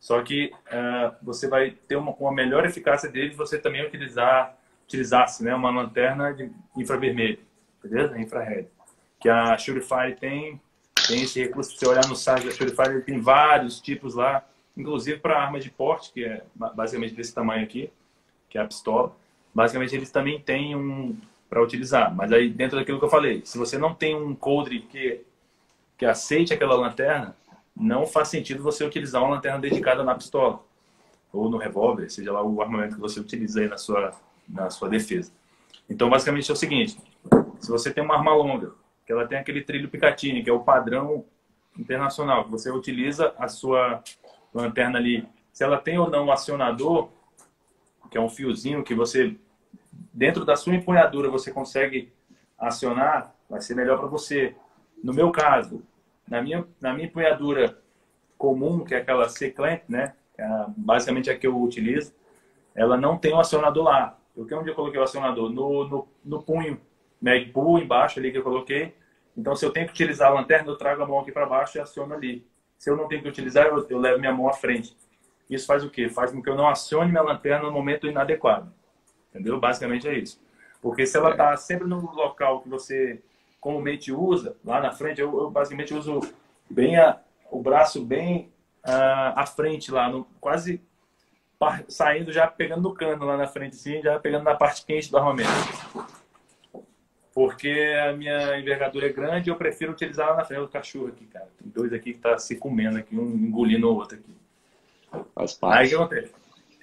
Só 0.00 0.22
que 0.22 0.52
uh, 0.66 1.14
você 1.22 1.48
vai 1.48 1.70
ter 1.70 1.96
uma, 1.96 2.12
uma 2.12 2.32
melhor 2.32 2.64
eficácia 2.64 3.10
dele 3.10 3.34
você 3.34 3.58
também 3.58 3.84
utilizar 3.84 4.58
utilizasse 4.88 5.44
né, 5.44 5.54
uma 5.54 5.70
lanterna 5.70 6.32
de 6.32 6.50
infravermelho, 6.74 7.38
beleza? 7.82 8.18
Infrared. 8.18 8.68
Que 9.20 9.28
a 9.28 9.56
Surefire 9.58 10.16
tem, 10.18 10.58
tem 11.06 11.22
esse 11.22 11.38
recurso. 11.42 11.72
Se 11.72 11.78
você 11.78 11.88
olhar 11.88 12.08
no 12.08 12.16
site 12.16 12.46
da 12.46 12.52
Surefire, 12.52 13.02
tem 13.02 13.20
vários 13.20 13.80
tipos 13.80 14.14
lá, 14.14 14.42
inclusive 14.74 15.18
para 15.18 15.38
arma 15.38 15.60
de 15.60 15.70
porte, 15.70 16.10
que 16.12 16.24
é 16.24 16.42
basicamente 16.54 17.14
desse 17.14 17.34
tamanho 17.34 17.62
aqui, 17.62 17.92
que 18.48 18.56
é 18.56 18.62
a 18.62 18.66
pistola. 18.66 19.14
Basicamente, 19.54 19.94
eles 19.94 20.10
também 20.10 20.40
têm 20.40 20.74
um 20.74 21.14
para 21.50 21.62
utilizar. 21.62 22.14
Mas 22.14 22.32
aí, 22.32 22.48
dentro 22.48 22.78
daquilo 22.78 22.98
que 22.98 23.04
eu 23.04 23.10
falei, 23.10 23.42
se 23.44 23.58
você 23.58 23.76
não 23.76 23.94
tem 23.94 24.14
um 24.14 24.34
coldre 24.34 24.80
que, 24.80 25.20
que 25.96 26.06
aceite 26.06 26.54
aquela 26.54 26.74
lanterna, 26.74 27.36
não 27.78 28.06
faz 28.06 28.28
sentido 28.28 28.62
você 28.62 28.84
utilizar 28.84 29.22
uma 29.22 29.36
lanterna 29.36 29.60
dedicada 29.60 30.02
na 30.02 30.14
pistola 30.14 30.60
ou 31.32 31.48
no 31.48 31.58
revólver, 31.58 32.10
seja 32.10 32.32
lá 32.32 32.42
o 32.42 32.60
armamento 32.60 32.96
que 32.96 33.00
você 33.00 33.20
utiliza 33.20 33.60
aí 33.60 33.68
na 33.68 33.76
sua, 33.76 34.12
na 34.48 34.68
sua 34.70 34.88
defesa. 34.88 35.30
Então, 35.88 36.10
basicamente 36.10 36.50
é 36.50 36.52
o 36.52 36.56
seguinte: 36.56 36.98
se 37.60 37.70
você 37.70 37.92
tem 37.92 38.02
uma 38.02 38.16
arma 38.16 38.34
longa, 38.34 38.72
que 39.06 39.12
ela 39.12 39.26
tem 39.26 39.38
aquele 39.38 39.62
trilho 39.62 39.88
Picatinny, 39.88 40.42
que 40.42 40.50
é 40.50 40.52
o 40.52 40.60
padrão 40.60 41.24
internacional, 41.78 42.44
que 42.44 42.50
você 42.50 42.70
utiliza 42.70 43.32
a 43.38 43.46
sua 43.46 44.02
lanterna 44.52 44.98
ali, 44.98 45.26
se 45.52 45.62
ela 45.62 45.78
tem 45.78 45.98
ou 45.98 46.10
não 46.10 46.26
um 46.26 46.32
acionador, 46.32 47.08
que 48.10 48.18
é 48.18 48.20
um 48.20 48.28
fiozinho 48.28 48.82
que 48.82 48.94
você, 48.94 49.36
dentro 50.12 50.44
da 50.44 50.56
sua 50.56 50.74
empunhadura, 50.74 51.30
você 51.30 51.50
consegue 51.52 52.12
acionar, 52.58 53.34
vai 53.48 53.60
ser 53.60 53.74
melhor 53.74 53.98
para 53.98 54.08
você. 54.08 54.54
No 55.02 55.12
meu 55.12 55.30
caso, 55.30 55.82
na 56.30 56.42
minha, 56.42 56.66
na 56.80 56.92
minha 56.92 57.06
empunhadura 57.06 57.78
comum, 58.36 58.84
que 58.84 58.94
é 58.94 58.98
aquela 58.98 59.28
C-clamp, 59.28 59.82
né? 59.88 60.14
É 60.36 60.46
basicamente 60.76 61.30
a 61.30 61.36
que 61.36 61.46
eu 61.46 61.60
utilizo, 61.60 62.14
ela 62.74 62.96
não 62.96 63.18
tem 63.18 63.34
um 63.34 63.40
acionador 63.40 63.84
lá. 63.84 64.18
Eu 64.36 64.46
que 64.46 64.54
onde 64.54 64.70
eu 64.70 64.74
coloquei 64.74 65.00
o 65.00 65.02
acionador? 65.02 65.50
No, 65.50 65.88
no, 65.88 66.08
no 66.24 66.42
punho, 66.42 66.80
mag 67.20 67.46
pull 67.46 67.78
embaixo 67.78 68.20
ali 68.20 68.30
que 68.30 68.38
eu 68.38 68.44
coloquei. 68.44 68.94
Então, 69.36 69.56
se 69.56 69.64
eu 69.66 69.70
tenho 69.70 69.86
que 69.86 69.92
utilizar 69.92 70.30
a 70.30 70.34
lanterna, 70.34 70.70
eu 70.70 70.76
trago 70.76 71.02
a 71.02 71.06
mão 71.06 71.18
aqui 71.18 71.32
para 71.32 71.46
baixo 71.46 71.76
e 71.76 71.80
aciono 71.80 72.14
ali. 72.14 72.46
Se 72.78 72.88
eu 72.88 72.96
não 72.96 73.08
tenho 73.08 73.22
que 73.22 73.28
utilizar, 73.28 73.66
eu, 73.66 73.84
eu 73.88 73.98
levo 73.98 74.20
minha 74.20 74.32
mão 74.32 74.48
à 74.48 74.52
frente. 74.52 74.96
Isso 75.50 75.66
faz 75.66 75.82
o 75.82 75.90
quê? 75.90 76.08
Faz 76.08 76.30
com 76.30 76.40
que 76.40 76.48
eu 76.48 76.54
não 76.54 76.68
acione 76.68 77.10
minha 77.10 77.22
lanterna 77.22 77.64
no 77.64 77.72
momento 77.72 78.06
inadequado. 78.06 78.72
Entendeu? 79.30 79.58
Basicamente 79.58 80.06
é 80.06 80.16
isso. 80.16 80.40
Porque 80.80 81.04
se 81.04 81.16
ela 81.16 81.30
está 81.30 81.56
sempre 81.56 81.88
no 81.88 82.00
local 82.12 82.60
que 82.60 82.68
você 82.68 83.20
comumente 83.60 84.12
usa, 84.12 84.56
lá 84.64 84.80
na 84.80 84.92
frente, 84.92 85.20
eu, 85.20 85.36
eu 85.38 85.50
basicamente 85.50 85.94
uso 85.94 86.20
bem 86.70 86.96
a, 86.96 87.20
o 87.50 87.60
braço 87.60 88.04
bem 88.04 88.52
uh, 88.84 89.32
à 89.34 89.46
frente 89.46 89.90
lá, 89.90 90.08
no, 90.08 90.24
quase 90.40 90.82
saindo 91.88 92.32
já 92.32 92.46
pegando 92.46 92.82
no 92.82 92.94
cano 92.94 93.24
lá 93.24 93.36
na 93.36 93.46
frente, 93.46 93.74
assim, 93.74 94.00
já 94.00 94.18
pegando 94.18 94.44
na 94.44 94.54
parte 94.54 94.84
quente 94.84 95.10
do 95.10 95.16
armamento. 95.16 95.50
Porque 97.34 97.70
a 98.04 98.12
minha 98.12 98.58
envergadura 98.58 99.06
é 99.06 99.12
grande 99.12 99.50
eu 99.50 99.56
prefiro 99.56 99.92
utilizar 99.92 100.30
lá 100.30 100.36
na 100.36 100.44
frente 100.44 100.60
do 100.60 100.68
cachorro 100.68 101.08
aqui, 101.08 101.26
cara. 101.26 101.48
Tem 101.58 101.68
dois 101.68 101.92
aqui 101.92 102.12
que 102.12 102.18
tá 102.18 102.38
se 102.38 102.56
comendo 102.56 102.98
aqui, 102.98 103.16
um 103.16 103.28
engolindo 103.28 103.88
o 103.88 103.94
outro 103.94 104.18
aqui. 104.18 104.34
Faz 105.34 105.54
parte. 105.54 105.78
Aí 105.78 105.86
o 105.86 105.88
que 105.88 105.94
acontece? 105.94 106.34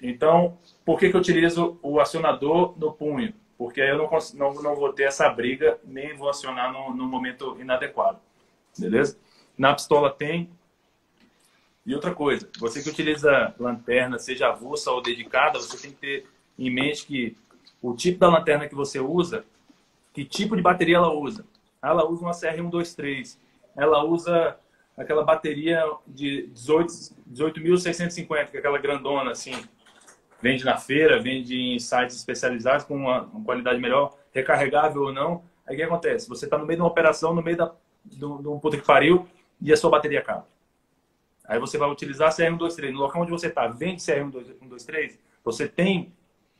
Então, 0.02 0.58
por 0.84 0.98
que, 0.98 1.10
que 1.10 1.16
eu 1.16 1.20
utilizo 1.20 1.78
o 1.82 2.00
acionador 2.00 2.74
no 2.78 2.92
punho? 2.92 3.32
Porque 3.58 3.80
aí 3.80 3.88
eu 3.88 3.98
não, 3.98 4.10
não, 4.34 4.62
não 4.62 4.76
vou 4.76 4.92
ter 4.92 5.04
essa 5.04 5.28
briga, 5.28 5.78
nem 5.84 6.14
vou 6.14 6.28
acionar 6.28 6.72
no, 6.72 6.94
no 6.94 7.06
momento 7.06 7.56
inadequado. 7.60 8.18
Beleza? 8.78 9.18
Na 9.56 9.74
pistola 9.74 10.10
tem. 10.10 10.50
E 11.84 11.94
outra 11.94 12.14
coisa, 12.14 12.50
você 12.58 12.82
que 12.82 12.90
utiliza 12.90 13.54
lanterna, 13.58 14.18
seja 14.18 14.48
avulsa 14.48 14.90
ou 14.90 15.00
dedicada, 15.00 15.58
você 15.58 15.78
tem 15.78 15.92
que 15.92 15.98
ter 15.98 16.26
em 16.58 16.68
mente 16.68 17.06
que 17.06 17.36
o 17.80 17.94
tipo 17.94 18.18
da 18.18 18.28
lanterna 18.28 18.68
que 18.68 18.74
você 18.74 18.98
usa, 18.98 19.44
que 20.12 20.24
tipo 20.24 20.56
de 20.56 20.62
bateria 20.62 20.96
ela 20.96 21.12
usa. 21.12 21.44
Ela 21.82 22.04
usa 22.08 22.22
uma 22.22 22.32
CR123, 22.32 23.38
ela 23.76 24.02
usa 24.02 24.58
aquela 24.96 25.22
bateria 25.22 25.84
de 26.06 26.50
18.650, 26.54 27.16
18 27.26 28.50
que 28.50 28.56
é 28.56 28.58
aquela 28.58 28.78
grandona 28.78 29.30
assim, 29.30 29.54
vende 30.40 30.64
na 30.64 30.76
feira, 30.76 31.20
vende 31.20 31.56
em 31.56 31.78
sites 31.78 32.16
especializados 32.16 32.84
com 32.84 32.94
uma, 32.94 33.22
uma 33.22 33.44
qualidade 33.44 33.80
melhor, 33.80 34.16
recarregável 34.32 35.02
ou 35.02 35.12
não. 35.12 35.44
Aí 35.66 35.74
o 35.74 35.76
que 35.76 35.82
acontece? 35.82 36.28
Você 36.28 36.44
está 36.44 36.58
no 36.58 36.66
meio 36.66 36.78
de 36.78 36.82
uma 36.82 36.88
operação, 36.88 37.34
no 37.34 37.42
meio 37.42 37.56
da, 37.56 37.72
de 38.04 38.24
um 38.24 38.58
puta 38.58 38.76
que 38.76 38.84
pariu, 38.84 39.26
e 39.60 39.72
a 39.72 39.76
sua 39.76 39.90
bateria 39.90 40.20
acaba. 40.20 40.46
Aí 41.46 41.58
você 41.58 41.78
vai 41.78 41.90
utilizar 41.90 42.30
CR123. 42.30 42.90
No 42.92 43.00
local 43.00 43.22
onde 43.22 43.30
você 43.30 43.46
está, 43.48 43.66
vende 43.68 44.02
CR123, 44.02 45.18
você 45.44 45.68
tem 45.68 46.12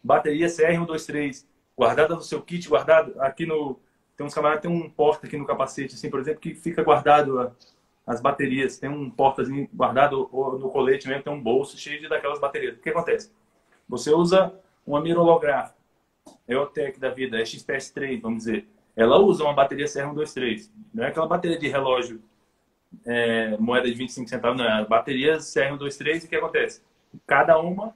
bateria 0.02 0.46
CR123 0.46 1.44
guardada 1.76 2.14
no 2.14 2.22
seu 2.22 2.40
kit, 2.40 2.68
guardado 2.68 3.20
aqui 3.20 3.44
no... 3.44 3.78
Tem 4.16 4.24
uns 4.24 4.32
camaradas 4.32 4.62
tem 4.62 4.70
um 4.70 4.88
porta 4.88 5.26
aqui 5.26 5.36
no 5.36 5.44
capacete, 5.44 5.94
assim, 5.94 6.08
por 6.08 6.18
exemplo, 6.18 6.40
que 6.40 6.54
fica 6.54 6.82
guardado 6.82 7.38
a, 7.38 7.52
as 8.06 8.18
baterias. 8.18 8.78
Tem 8.78 8.88
um 8.88 9.10
portazinho 9.10 9.68
guardado 9.74 10.30
no 10.32 10.70
colete 10.70 11.06
mesmo, 11.06 11.22
tem 11.22 11.32
um 11.32 11.42
bolso 11.42 11.76
cheio 11.76 12.00
de 12.00 12.08
daquelas 12.08 12.40
baterias. 12.40 12.76
O 12.76 12.80
que 12.80 12.88
acontece? 12.88 13.30
Você 13.88 14.12
usa 14.12 14.52
uma 14.86 15.00
mira 15.00 15.20
holográfica, 15.20 15.76
EOTech 16.48 16.98
da 16.98 17.10
vida, 17.10 17.38
XPS3, 17.38 18.20
vamos 18.20 18.44
dizer. 18.44 18.68
Ela 18.94 19.18
usa 19.18 19.44
uma 19.44 19.52
bateria 19.52 19.86
CR123. 19.86 20.70
Não 20.94 21.04
é 21.04 21.08
aquela 21.08 21.26
bateria 21.26 21.58
de 21.58 21.68
relógio 21.68 22.22
é, 23.04 23.56
moeda 23.58 23.88
de 23.88 23.94
25 23.94 24.28
centavos, 24.28 24.56
não. 24.56 24.64
É 24.64 24.80
a 24.80 24.84
bateria 24.84 25.38
CR123 25.38 26.22
e 26.22 26.26
o 26.26 26.28
que 26.28 26.36
acontece? 26.36 26.82
Cada 27.26 27.58
uma 27.58 27.94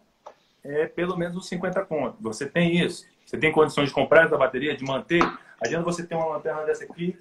é 0.63 0.87
pelo 0.87 1.17
menos 1.17 1.37
uns 1.37 1.49
50 1.49 1.85
contos. 1.87 2.21
Você 2.21 2.47
tem 2.47 2.85
isso. 2.85 3.07
Você 3.25 3.39
tem 3.39 3.53
condições 3.53 3.89
de 3.89 3.95
comprar 3.95 4.27
essa 4.27 4.37
bateria, 4.37 4.77
de 4.77 4.85
manter. 4.85 5.23
Adianta 5.61 5.85
você 5.85 6.07
ter 6.07 6.15
uma 6.15 6.27
lanterna 6.27 6.65
dessa 6.65 6.85
aqui, 6.85 7.17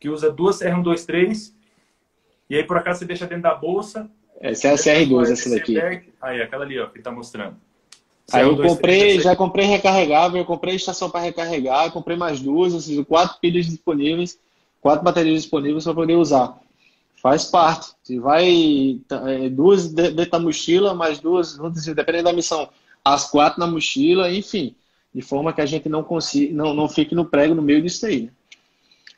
que 0.00 0.08
usa 0.08 0.30
duas 0.30 0.60
CR123, 0.60 1.54
e 2.50 2.56
aí 2.56 2.64
por 2.64 2.76
acaso 2.76 2.98
você 3.00 3.04
deixa 3.04 3.26
dentro 3.26 3.44
da 3.44 3.54
bolsa. 3.54 4.10
Essa 4.40 4.68
é 4.68 4.70
a 4.72 4.74
CR2, 4.74 5.30
essa 5.30 5.50
daqui. 5.50 5.80
Aí, 6.20 6.42
aquela 6.42 6.64
ali, 6.64 6.78
ó, 6.78 6.86
que 6.88 6.98
está 6.98 7.10
mostrando. 7.10 7.56
Aí 8.32 8.42
eu 8.42 8.56
comprei, 8.56 9.20
já 9.20 9.36
comprei 9.36 9.66
recarregável, 9.66 10.38
eu 10.38 10.44
comprei 10.44 10.74
estação 10.74 11.10
para 11.10 11.20
recarregar, 11.20 11.92
comprei 11.92 12.16
mais 12.16 12.40
duas, 12.40 12.72
ou 12.72 12.80
seja, 12.80 13.04
quatro 13.04 13.38
pilhas 13.38 13.66
disponíveis, 13.66 14.38
quatro 14.80 15.04
baterias 15.04 15.42
disponíveis 15.42 15.84
para 15.84 15.94
poder 15.94 16.16
usar. 16.16 16.58
Faz 17.16 17.44
parte. 17.44 17.92
Se 18.02 18.18
vai 18.18 19.00
é, 19.26 19.48
duas 19.48 19.92
dentro 19.92 20.30
da 20.30 20.38
mochila, 20.38 20.94
mais 20.94 21.18
duas, 21.18 21.58
dependendo 21.94 22.24
da 22.24 22.32
missão, 22.32 22.68
as 23.04 23.30
quatro 23.30 23.60
na 23.60 23.66
mochila, 23.66 24.32
enfim, 24.32 24.74
de 25.14 25.22
forma 25.22 25.52
que 25.52 25.60
a 25.60 25.66
gente 25.66 25.88
não 25.88 26.02
consiga, 26.02 26.54
não, 26.54 26.74
não 26.74 26.88
fique 26.88 27.14
no 27.14 27.24
prego 27.24 27.54
no 27.54 27.62
meio 27.62 27.82
disso 27.82 28.06
aí. 28.06 28.22
Né? 28.22 28.30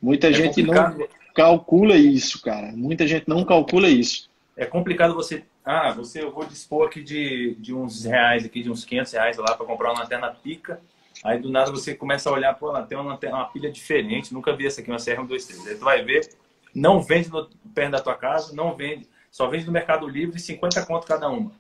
Muita 0.03 0.29
é 0.29 0.33
gente 0.33 0.63
complicado. 0.63 0.99
não 0.99 1.07
calcula 1.35 1.97
isso, 1.97 2.43
cara. 2.43 2.73
Muita 2.77 3.07
gente 3.07 3.29
não 3.29 3.45
calcula 3.45 3.89
isso. 3.89 4.29
É 4.57 4.65
complicado 4.65 5.15
você 5.15 5.45
ah, 5.67 5.91
você, 5.91 6.23
eu 6.23 6.31
vou 6.31 6.47
dispor 6.47 6.87
aqui 6.87 7.03
de, 7.03 7.57
de 7.57 7.75
uns 7.75 8.05
reais, 8.05 8.45
aqui, 8.45 8.63
de 8.63 8.71
uns 8.71 8.85
500 8.85 9.13
reais 9.13 9.37
lá 9.37 9.53
para 9.57 9.67
comprar 9.67 9.91
uma 9.91 10.03
lanterna 10.03 10.31
pica. 10.31 10.81
Aí 11.25 11.41
do 11.41 11.51
nada 11.51 11.73
você 11.73 11.93
começa 11.93 12.31
a 12.31 12.33
olhar, 12.33 12.55
pô, 12.55 12.73
tem 12.85 12.97
uma, 12.97 13.11
lanterna, 13.11 13.39
uma 13.39 13.49
pilha 13.49 13.69
diferente, 13.69 14.33
nunca 14.33 14.55
vi 14.55 14.69
essa 14.69 14.81
aqui, 14.81 14.93
uma 14.93 14.99
CR123. 14.99 15.67
Aí 15.67 15.75
tu 15.75 15.85
vai 15.85 16.05
ver, 16.05 16.31
não 16.73 17.03
vende 17.03 17.29
no, 17.31 17.49
perto 17.75 17.91
da 17.91 18.01
tua 18.01 18.15
casa, 18.15 18.55
não 18.55 18.77
vende, 18.77 19.09
só 19.29 19.49
vende 19.49 19.67
no 19.67 19.73
Mercado 19.73 20.07
Livre, 20.07 20.39
50 20.39 20.87
conto 20.87 21.05
cada 21.05 21.29
uma. 21.29 21.51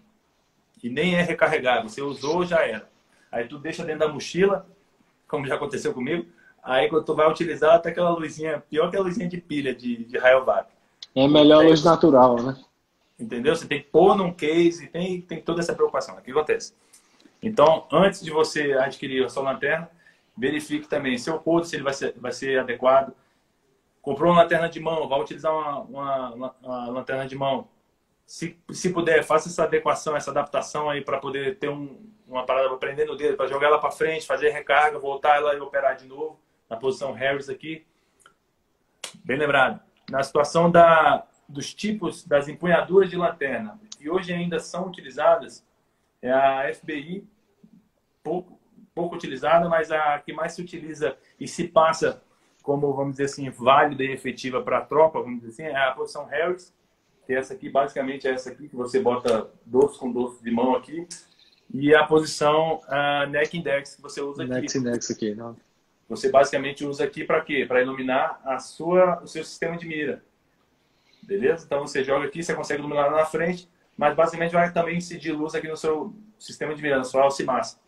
E 0.80 0.88
nem 0.88 1.16
é 1.16 1.22
recarregável, 1.22 1.88
você 1.88 2.00
usou, 2.00 2.46
já 2.46 2.64
era. 2.64 2.88
Aí 3.32 3.48
tu 3.48 3.58
deixa 3.58 3.84
dentro 3.84 4.06
da 4.06 4.08
mochila, 4.08 4.68
como 5.26 5.48
já 5.48 5.56
aconteceu 5.56 5.92
comigo, 5.92 6.26
aí 6.62 6.88
quando 6.88 7.04
tu 7.04 7.16
vai 7.16 7.28
utilizar, 7.28 7.74
até 7.74 7.88
aquela 7.88 8.10
luzinha, 8.10 8.62
pior 8.70 8.88
que 8.88 8.96
a 8.96 9.00
luzinha 9.00 9.28
de 9.28 9.40
pilha 9.40 9.74
de, 9.74 10.04
de 10.04 10.16
raio 10.16 10.44
vac. 10.44 10.68
É 11.12 11.26
melhor 11.26 11.64
luz 11.64 11.82
natural, 11.82 12.40
né? 12.40 12.56
Entendeu? 13.18 13.56
Você 13.56 13.66
tem 13.66 13.80
que 13.80 13.88
pôr 13.88 14.14
num 14.16 14.32
case, 14.32 14.88
tem, 14.88 15.20
tem 15.22 15.40
toda 15.40 15.60
essa 15.60 15.74
preocupação. 15.74 16.16
O 16.16 16.20
que 16.20 16.30
acontece? 16.30 16.74
Então, 17.42 17.86
antes 17.90 18.20
de 18.22 18.30
você 18.30 18.72
adquirir 18.74 19.24
a 19.24 19.28
sua 19.28 19.42
lanterna, 19.42 19.90
verifique 20.36 20.86
também 20.86 21.16
seu 21.16 21.38
couro, 21.38 21.64
se 21.64 21.76
ele 21.76 21.82
vai 21.82 21.94
ser, 21.94 22.14
vai 22.18 22.32
ser 22.32 22.58
adequado. 22.58 23.14
Comprou 24.02 24.32
uma 24.32 24.42
lanterna 24.42 24.68
de 24.68 24.78
mão, 24.78 25.08
vai 25.08 25.20
utilizar 25.20 25.52
uma, 25.52 25.80
uma, 25.80 26.56
uma 26.62 26.88
lanterna 26.90 27.26
de 27.26 27.34
mão. 27.34 27.68
Se, 28.26 28.58
se 28.70 28.92
puder, 28.92 29.22
faça 29.24 29.48
essa 29.48 29.64
adequação, 29.64 30.16
essa 30.16 30.30
adaptação 30.30 30.90
aí 30.90 31.00
para 31.00 31.18
poder 31.18 31.58
ter 31.58 31.68
um, 31.68 32.04
uma 32.26 32.44
parada 32.44 32.68
para 32.68 32.78
prender 32.78 33.06
no 33.06 33.16
dedo, 33.16 33.36
para 33.36 33.46
jogar 33.46 33.68
ela 33.68 33.78
para 33.78 33.90
frente, 33.90 34.26
fazer 34.26 34.50
recarga, 34.50 34.98
voltar 34.98 35.36
ela 35.36 35.54
e 35.54 35.60
operar 35.60 35.96
de 35.96 36.06
novo, 36.06 36.40
na 36.68 36.76
posição 36.76 37.12
Harris 37.12 37.48
aqui. 37.48 37.86
Bem 39.24 39.38
lembrado. 39.38 39.80
Na 40.10 40.22
situação 40.22 40.70
da, 40.70 41.26
dos 41.48 41.74
tipos 41.74 42.24
das 42.24 42.48
empunhaduras 42.48 43.08
de 43.08 43.16
lanterna 43.16 43.78
que 43.98 44.10
hoje 44.10 44.32
ainda 44.32 44.58
são 44.58 44.86
utilizadas 44.86 45.64
é 46.22 46.30
a 46.30 46.72
FBI, 46.72 47.26
pouco, 48.22 48.58
pouco 48.94 49.14
utilizada, 49.14 49.68
mas 49.68 49.90
a 49.90 50.18
que 50.18 50.32
mais 50.32 50.52
se 50.52 50.62
utiliza 50.62 51.16
e 51.38 51.46
se 51.46 51.68
passa 51.68 52.22
como, 52.62 52.92
vamos 52.94 53.12
dizer 53.12 53.24
assim, 53.24 53.48
válida 53.48 54.02
e 54.02 54.12
efetiva 54.12 54.60
para 54.60 54.78
a 54.78 54.80
tropa, 54.80 55.20
vamos 55.20 55.40
dizer 55.40 55.64
assim, 55.64 55.74
é 55.74 55.76
a 55.76 55.92
posição 55.92 56.24
Harris, 56.24 56.74
que 57.24 57.32
é 57.32 57.38
essa 57.38 57.54
aqui, 57.54 57.68
basicamente 57.68 58.26
é 58.26 58.32
essa 58.32 58.50
aqui, 58.50 58.68
que 58.68 58.74
você 58.74 58.98
bota 58.98 59.48
dorso 59.64 60.00
com 60.00 60.10
dorso 60.10 60.42
de 60.42 60.50
mão 60.50 60.74
aqui, 60.74 61.06
e 61.72 61.94
a 61.94 62.04
posição 62.04 62.80
uh, 62.88 63.28
neck 63.28 63.56
index, 63.56 63.96
que 63.96 64.02
você 64.02 64.20
usa 64.20 64.42
aqui. 64.42 64.52
Neck 64.52 64.78
index 64.78 65.10
aqui, 65.10 65.34
não. 65.34 65.56
Você 66.08 66.28
basicamente 66.28 66.84
usa 66.84 67.04
aqui 67.04 67.24
para 67.24 67.40
quê? 67.40 67.64
Para 67.66 67.82
iluminar 67.82 68.40
a 68.44 68.58
sua, 68.58 69.20
o 69.22 69.26
seu 69.26 69.44
sistema 69.44 69.76
de 69.76 69.86
mira. 69.86 70.24
Beleza? 71.26 71.64
Então 71.66 71.80
você 71.80 72.04
joga 72.04 72.26
aqui, 72.26 72.42
você 72.42 72.54
consegue 72.54 72.80
iluminar 72.80 73.10
lá 73.10 73.18
na 73.18 73.24
frente, 73.26 73.68
mas 73.96 74.14
basicamente 74.14 74.52
vai 74.52 74.72
também 74.72 74.96
incidir 74.96 75.32
luz 75.32 75.54
aqui 75.54 75.66
no 75.66 75.76
seu 75.76 76.14
sistema 76.38 76.74
de 76.74 76.80
mira, 76.80 76.98
na 76.98 77.04
sua 77.04 77.22
alça 77.22 77.42
massa. 77.44 77.78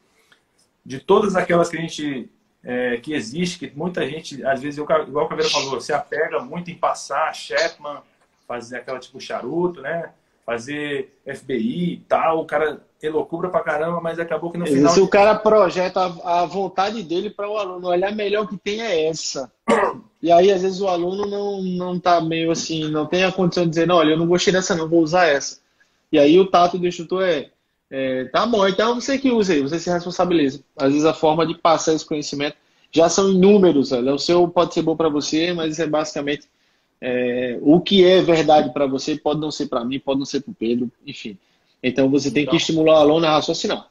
De 0.85 0.99
todas 0.99 1.37
aquelas 1.37 1.69
que 1.69 1.77
a 1.77 1.81
gente 1.81 2.29
é, 2.65 2.97
que 2.97 3.15
existe, 3.15 3.59
que 3.59 3.77
muita 3.77 4.07
gente, 4.09 4.45
às 4.45 4.61
vezes, 4.61 4.79
igual 4.79 5.27
o 5.27 5.29
Caveira 5.29 5.51
falou, 5.51 5.81
se 5.81 5.93
apega 5.93 6.41
muito 6.41 6.71
em 6.71 6.75
passar 6.75 7.33
Chapman, 7.33 8.03
fazer 8.47 8.79
aquela 8.79 8.99
tipo 8.99 9.21
charuto, 9.21 9.81
né? 9.81 10.11
Fazer 10.45 11.15
FBI 11.25 11.93
e 11.93 11.97
tal, 12.09 12.41
o 12.41 12.47
cara 12.47 12.81
elocubra 13.03 13.51
pra 13.51 13.61
caramba, 13.61 14.01
mas 14.01 14.19
acabou 14.19 14.51
que 14.51 14.59
no 14.59 14.67
final. 14.67 14.93
Se 14.93 15.01
o 15.01 15.07
cara 15.07 15.35
projeta 15.35 16.01
a, 16.25 16.47
vontade 16.47 17.03
dele 17.03 17.31
para 17.31 17.49
o 17.49 17.59
aluno, 17.59 17.89
olha, 17.89 18.09
a 18.09 18.13
melhor 18.13 18.49
que 18.49 18.57
tem 18.57 18.81
é 18.81 19.07
essa. 19.09 19.53
E 20.21 20.33
aí, 20.33 20.51
às 20.51 20.63
vezes, 20.63 20.81
o 20.81 20.89
aluno 20.89 21.27
não, 21.27 21.63
não 21.63 22.01
tá 22.01 22.21
meio 22.21 22.51
assim, 22.51 22.91
não 22.91 23.07
tem 23.07 23.25
a 23.25 23.33
condição 23.33 23.65
de 23.65 23.71
dizer, 23.71 23.87
não, 23.87 23.97
olha, 23.97 24.11
eu 24.11 24.19
não 24.19 24.27
gostei 24.27 24.53
dessa, 24.53 24.75
não, 24.75 24.89
vou 24.89 25.03
usar 25.03 25.27
essa. 25.27 25.61
E 26.11 26.19
aí 26.19 26.39
o 26.41 26.47
tato 26.47 26.79
do 26.79 26.87
instrutor 26.87 27.23
é, 27.23 27.51
é 27.91 28.25
tá 28.25 28.47
bom, 28.47 28.67
então 28.67 28.95
você 28.95 29.19
que 29.19 29.31
usa 29.31 29.53
aí, 29.53 29.61
você 29.61 29.79
se 29.79 29.91
responsabiliza. 29.91 30.61
Às 30.77 30.93
vezes 30.93 31.05
a 31.05 31.15
forma 31.15 31.47
de 31.47 31.57
passar 31.57 31.95
esse 31.95 32.05
conhecimento 32.05 32.57
já 32.91 33.09
são 33.09 33.31
inúmeros, 33.31 33.93
olha, 33.93 34.15
o 34.15 34.19
seu 34.19 34.49
pode 34.49 34.73
ser 34.73 34.83
bom 34.83 34.97
para 34.97 35.11
você, 35.11 35.53
mas 35.53 35.79
é 35.79 35.87
basicamente 35.87 36.49
é, 37.01 37.59
o 37.61 37.81
que 37.81 38.05
é 38.05 38.21
verdade 38.23 38.73
para 38.73 38.87
você 38.87 39.17
pode 39.17 39.41
não 39.41 39.51
ser 39.51 39.67
para 39.69 39.85
mim, 39.85 40.01
pode 40.01 40.19
não 40.19 40.27
ser 40.27 40.41
para 40.41 40.51
o 40.51 40.55
Pedro, 40.55 40.91
enfim. 41.07 41.39
Então 41.83 42.09
você 42.11 42.31
tem 42.31 42.43
então, 42.43 42.53
que 42.53 42.57
estimular 42.57 42.95
o 42.95 42.97
aluno 42.97 43.27
a 43.27 43.33
raciocinar. 43.33 43.87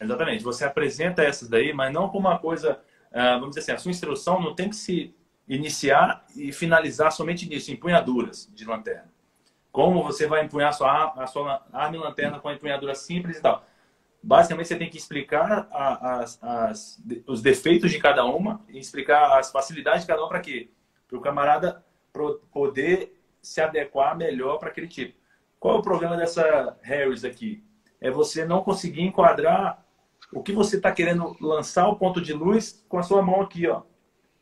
Exatamente. 0.00 0.44
Você 0.44 0.64
apresenta 0.64 1.22
essas 1.22 1.48
daí, 1.48 1.72
mas 1.72 1.92
não 1.92 2.08
como 2.08 2.28
uma 2.28 2.38
coisa, 2.38 2.78
vamos 3.12 3.50
dizer 3.50 3.60
assim, 3.60 3.72
a 3.72 3.78
sua 3.78 3.90
instrução 3.90 4.40
não 4.40 4.54
tem 4.54 4.68
que 4.68 4.76
se 4.76 5.14
iniciar 5.48 6.26
e 6.36 6.52
finalizar 6.52 7.10
somente 7.10 7.48
nisso, 7.48 7.72
empunhaduras 7.72 8.50
de 8.52 8.64
lanterna. 8.64 9.10
Como 9.72 10.02
você 10.02 10.26
vai 10.26 10.44
empunhar 10.44 10.70
a 10.70 10.72
sua, 10.72 11.12
a 11.22 11.26
sua 11.26 11.66
arma 11.72 11.96
e 11.96 12.00
lanterna 12.00 12.38
com 12.38 12.48
a 12.48 12.54
empunhadura 12.54 12.94
simples 12.94 13.38
e 13.38 13.40
tal. 13.40 13.64
Basicamente, 14.22 14.68
você 14.68 14.76
tem 14.76 14.90
que 14.90 14.98
explicar 14.98 15.68
as, 15.70 16.42
as, 16.42 17.02
os 17.26 17.40
defeitos 17.40 17.90
de 17.90 17.98
cada 17.98 18.24
uma 18.24 18.60
e 18.68 18.78
explicar 18.78 19.38
as 19.38 19.50
facilidades 19.50 20.02
de 20.02 20.08
cada 20.08 20.20
uma 20.20 20.28
para 20.28 20.40
quê? 20.40 20.70
Para 21.06 21.18
o 21.18 21.20
camarada 21.20 21.84
poder 22.50 23.14
se 23.40 23.60
adequar 23.60 24.16
melhor 24.16 24.58
para 24.58 24.68
aquele 24.68 24.88
tipo. 24.88 25.16
Qual 25.58 25.76
é 25.76 25.78
o 25.78 25.82
problema 25.82 26.16
dessa 26.16 26.76
Harris 26.82 27.24
aqui? 27.24 27.64
É 28.00 28.10
você 28.10 28.44
não 28.44 28.62
conseguir 28.62 29.02
enquadrar 29.02 29.84
o 30.32 30.42
que 30.42 30.52
você 30.52 30.76
está 30.76 30.92
querendo 30.92 31.36
lançar 31.40 31.88
o 31.88 31.96
ponto 31.96 32.20
de 32.20 32.32
luz 32.32 32.84
com 32.88 32.98
a 32.98 33.02
sua 33.02 33.22
mão 33.22 33.40
aqui, 33.40 33.66
ó. 33.66 33.82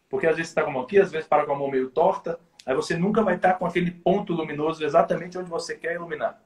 Porque 0.09 0.27
às 0.27 0.37
vezes 0.37 0.51
está 0.51 0.63
com 0.63 0.71
a 0.71 0.73
mão 0.73 0.83
aqui, 0.83 0.99
às 0.99 1.11
vezes 1.11 1.27
para 1.27 1.45
com 1.45 1.53
a 1.53 1.59
mão 1.59 1.71
meio 1.71 1.91
torta, 1.91 2.39
aí 2.65 2.75
você 2.75 2.97
nunca 2.97 3.23
vai 3.23 3.37
estar 3.37 3.53
tá 3.53 3.59
com 3.59 3.67
aquele 3.67 3.91
ponto 3.91 4.33
luminoso 4.33 4.85
exatamente 4.85 5.39
onde 5.39 5.51
você 5.51 5.77
quer 5.77 5.95
iluminar. 5.95 6.41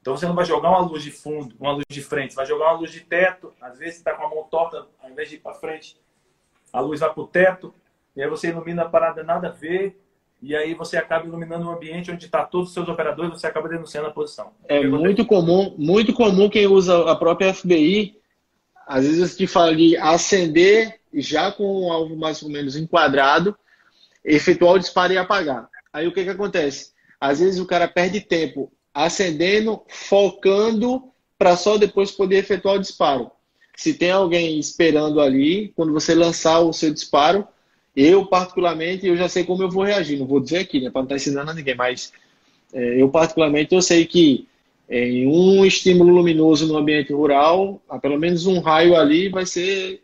Então 0.00 0.16
você 0.16 0.26
não 0.26 0.34
vai 0.34 0.44
jogar 0.44 0.68
uma 0.68 0.80
luz 0.80 1.02
de 1.02 1.10
fundo, 1.10 1.56
uma 1.58 1.72
luz 1.72 1.84
de 1.88 2.02
frente, 2.02 2.34
você 2.34 2.36
vai 2.36 2.46
jogar 2.46 2.66
uma 2.66 2.80
luz 2.80 2.92
de 2.92 3.00
teto, 3.00 3.52
às 3.60 3.78
vezes 3.78 3.96
está 3.96 4.12
com 4.12 4.24
a 4.24 4.28
mão 4.28 4.44
torta, 4.44 4.86
ao 5.02 5.10
invés 5.10 5.30
de 5.30 5.36
ir 5.36 5.38
para 5.38 5.54
frente, 5.54 5.96
a 6.72 6.80
luz 6.80 7.00
vai 7.00 7.12
para 7.12 7.22
o 7.22 7.26
teto, 7.26 7.74
e 8.14 8.22
aí 8.22 8.28
você 8.28 8.48
ilumina 8.48 8.82
a 8.82 8.88
parada 8.88 9.22
nada 9.22 9.48
a 9.48 9.50
ver, 9.50 9.98
e 10.42 10.54
aí 10.54 10.74
você 10.74 10.98
acaba 10.98 11.26
iluminando 11.26 11.66
um 11.66 11.70
ambiente 11.70 12.10
onde 12.10 12.26
está 12.26 12.44
todos 12.44 12.68
os 12.68 12.74
seus 12.74 12.86
operadores, 12.86 13.32
você 13.32 13.46
acaba 13.46 13.66
denunciando 13.66 14.08
a 14.08 14.10
posição. 14.10 14.52
É 14.68 14.86
muito 14.86 15.24
comum, 15.24 15.74
muito 15.78 16.12
comum 16.12 16.50
quem 16.50 16.66
usa 16.66 17.10
a 17.10 17.16
própria 17.16 17.54
FBI, 17.54 18.20
às 18.86 19.06
vezes 19.06 19.36
te 19.36 19.46
fala 19.46 19.74
de 19.74 19.96
acender 19.96 21.00
já 21.12 21.50
com 21.50 21.64
o 21.64 21.92
alvo 21.92 22.16
mais 22.16 22.42
ou 22.42 22.50
menos 22.50 22.76
enquadrado, 22.76 23.56
efetuar 24.24 24.74
o 24.74 24.78
disparo 24.78 25.12
e 25.12 25.18
apagar. 25.18 25.68
Aí 25.92 26.06
o 26.06 26.12
que, 26.12 26.24
que 26.24 26.30
acontece? 26.30 26.92
Às 27.20 27.40
vezes 27.40 27.60
o 27.60 27.66
cara 27.66 27.86
perde 27.86 28.20
tempo 28.20 28.72
acendendo, 28.92 29.82
focando, 29.88 31.10
para 31.38 31.56
só 31.56 31.76
depois 31.76 32.10
poder 32.10 32.36
efetuar 32.36 32.76
o 32.76 32.80
disparo. 32.80 33.30
Se 33.76 33.94
tem 33.94 34.10
alguém 34.10 34.58
esperando 34.58 35.20
ali, 35.20 35.72
quando 35.74 35.92
você 35.92 36.14
lançar 36.14 36.60
o 36.60 36.72
seu 36.72 36.92
disparo, 36.92 37.46
eu, 37.96 38.26
particularmente, 38.26 39.06
eu 39.06 39.16
já 39.16 39.28
sei 39.28 39.44
como 39.44 39.62
eu 39.62 39.70
vou 39.70 39.84
reagir. 39.84 40.18
Não 40.18 40.26
vou 40.26 40.40
dizer 40.40 40.58
aqui, 40.58 40.80
né, 40.80 40.90
para 40.90 41.00
não 41.00 41.06
estar 41.06 41.14
tá 41.14 41.16
ensinando 41.16 41.50
a 41.50 41.54
ninguém, 41.54 41.74
mas 41.74 42.12
é, 42.72 43.02
eu, 43.02 43.08
particularmente, 43.08 43.74
eu 43.74 43.82
sei 43.82 44.06
que 44.06 44.48
em 44.88 45.26
um 45.26 45.64
estímulo 45.64 46.14
luminoso 46.14 46.66
no 46.66 46.76
ambiente 46.76 47.12
rural, 47.12 47.80
pelo 48.02 48.18
menos 48.18 48.46
um 48.46 48.60
raio 48.60 48.96
ali 48.96 49.28
vai 49.28 49.46
ser 49.46 50.02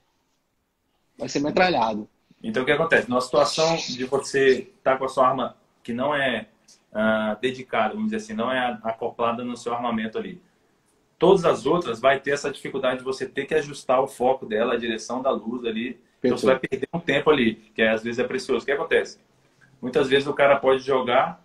vai 1.18 1.28
ser 1.28 1.40
metralhado. 1.40 2.08
Então, 2.42 2.62
o 2.62 2.66
que 2.66 2.72
acontece? 2.72 3.08
Numa 3.08 3.20
situação 3.20 3.76
de 3.76 4.04
você 4.04 4.70
estar 4.78 4.92
tá 4.92 4.96
com 4.96 5.04
a 5.04 5.08
sua 5.08 5.28
arma 5.28 5.56
que 5.82 5.92
não 5.92 6.14
é 6.14 6.46
uh, 6.92 7.38
dedicada, 7.40 7.90
vamos 7.90 8.10
dizer 8.10 8.16
assim, 8.16 8.32
não 8.32 8.50
é 8.50 8.78
acoplada 8.82 9.44
no 9.44 9.56
seu 9.56 9.74
armamento 9.74 10.16
ali, 10.16 10.40
todas 11.18 11.44
as 11.44 11.66
outras 11.66 12.00
vai 12.00 12.18
ter 12.18 12.30
essa 12.30 12.50
dificuldade 12.50 13.00
de 13.00 13.04
você 13.04 13.26
ter 13.26 13.44
que 13.44 13.54
ajustar 13.54 14.00
o 14.00 14.08
foco 14.08 14.46
dela, 14.46 14.74
a 14.74 14.78
direção 14.78 15.20
da 15.20 15.30
luz 15.30 15.66
ali, 15.66 16.00
então 16.18 16.38
você 16.38 16.46
vai 16.46 16.58
perder 16.58 16.88
um 16.94 17.00
tempo 17.00 17.28
ali, 17.30 17.56
que 17.74 17.82
às 17.82 18.02
vezes 18.02 18.18
é 18.18 18.24
precioso. 18.24 18.62
O 18.62 18.66
que 18.66 18.72
acontece? 18.72 19.18
Muitas 19.80 20.08
vezes 20.08 20.26
o 20.26 20.34
cara 20.34 20.56
pode 20.56 20.82
jogar 20.82 21.42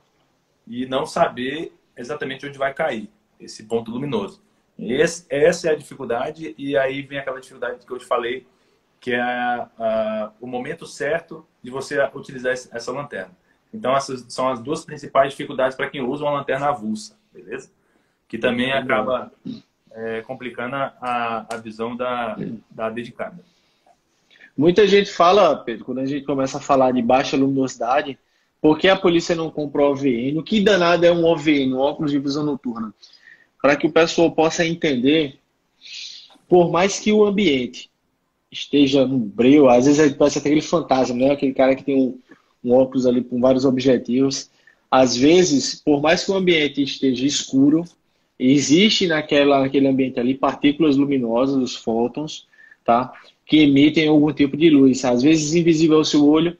e 0.65 0.85
não 0.85 1.05
saber 1.05 1.73
exatamente 1.97 2.45
onde 2.45 2.57
vai 2.57 2.73
cair 2.73 3.09
esse 3.39 3.63
ponto 3.63 3.91
luminoso. 3.91 4.41
Esse, 4.77 5.25
essa 5.29 5.69
é 5.69 5.71
a 5.71 5.75
dificuldade, 5.75 6.53
e 6.57 6.77
aí 6.77 7.01
vem 7.01 7.17
aquela 7.17 7.39
dificuldade 7.39 7.85
que 7.85 7.91
eu 7.91 7.97
te 7.97 8.05
falei, 8.05 8.45
que 8.99 9.11
é 9.11 9.21
a, 9.21 9.69
a, 9.77 10.31
o 10.41 10.47
momento 10.47 10.85
certo 10.85 11.45
de 11.63 11.71
você 11.71 11.97
utilizar 12.13 12.53
essa 12.53 12.91
lanterna. 12.91 13.31
Então, 13.73 13.95
essas 13.95 14.25
são 14.29 14.49
as 14.49 14.59
duas 14.59 14.85
principais 14.85 15.31
dificuldades 15.31 15.75
para 15.75 15.89
quem 15.89 16.01
usa 16.01 16.23
uma 16.23 16.33
lanterna 16.33 16.69
avulsa, 16.69 17.17
beleza? 17.33 17.69
Que 18.27 18.37
também 18.37 18.71
acaba 18.71 19.31
é, 19.91 20.21
complicando 20.21 20.75
a, 20.75 21.45
a 21.49 21.57
visão 21.57 21.95
da, 21.95 22.37
da 22.69 22.89
dedicada. 22.89 23.43
Muita 24.57 24.87
gente 24.87 25.11
fala, 25.11 25.57
Pedro, 25.57 25.83
quando 25.83 25.99
a 25.99 26.05
gente 26.05 26.25
começa 26.25 26.57
a 26.57 26.61
falar 26.61 26.91
de 26.91 27.01
baixa 27.01 27.35
luminosidade, 27.35 28.17
por 28.61 28.79
que 28.79 28.87
a 28.87 28.95
polícia 28.95 29.35
não 29.35 29.51
comprou 29.51 29.91
OVN? 29.91 30.37
O 30.37 30.43
que 30.43 30.63
danado 30.63 31.05
é 31.05 31.11
um 31.11 31.25
OVN, 31.25 31.73
um 31.73 31.79
óculos 31.79 32.11
de 32.11 32.19
visão 32.19 32.43
noturna? 32.43 32.93
Para 33.65 33.75
que 33.75 33.87
o 33.87 33.91
pessoal 33.91 34.29
possa 34.29 34.63
entender, 34.63 35.39
por 36.47 36.71
mais 36.71 36.99
que 36.99 37.11
o 37.11 37.25
ambiente 37.25 37.89
esteja 38.51 39.07
no 39.07 39.17
breu, 39.17 39.67
às 39.67 39.87
vezes 39.87 40.13
parece 40.13 40.37
até 40.37 40.49
aquele 40.49 40.61
fantasma, 40.61 41.15
né? 41.15 41.31
Aquele 41.31 41.51
cara 41.51 41.75
que 41.75 41.83
tem 41.83 41.95
um, 41.95 42.19
um 42.63 42.73
óculos 42.75 43.07
ali 43.07 43.23
com 43.23 43.41
vários 43.41 43.65
objetivos. 43.65 44.51
Às 44.91 45.17
vezes, 45.17 45.81
por 45.83 45.99
mais 45.99 46.23
que 46.23 46.29
o 46.29 46.35
ambiente 46.35 46.83
esteja 46.83 47.25
escuro, 47.25 47.83
existe 48.37 49.07
naquela, 49.07 49.61
naquele 49.61 49.87
ambiente 49.87 50.19
ali 50.19 50.35
partículas 50.35 50.95
luminosas, 50.95 51.55
os 51.55 51.75
fótons, 51.75 52.45
tá? 52.85 53.13
que 53.47 53.63
emitem 53.63 54.07
algum 54.07 54.31
tipo 54.31 54.55
de 54.55 54.69
luz. 54.69 55.03
Às 55.03 55.23
vezes 55.23 55.55
invisível 55.55 55.97
ao 55.97 56.05
seu 56.05 56.23
olho, 56.23 56.55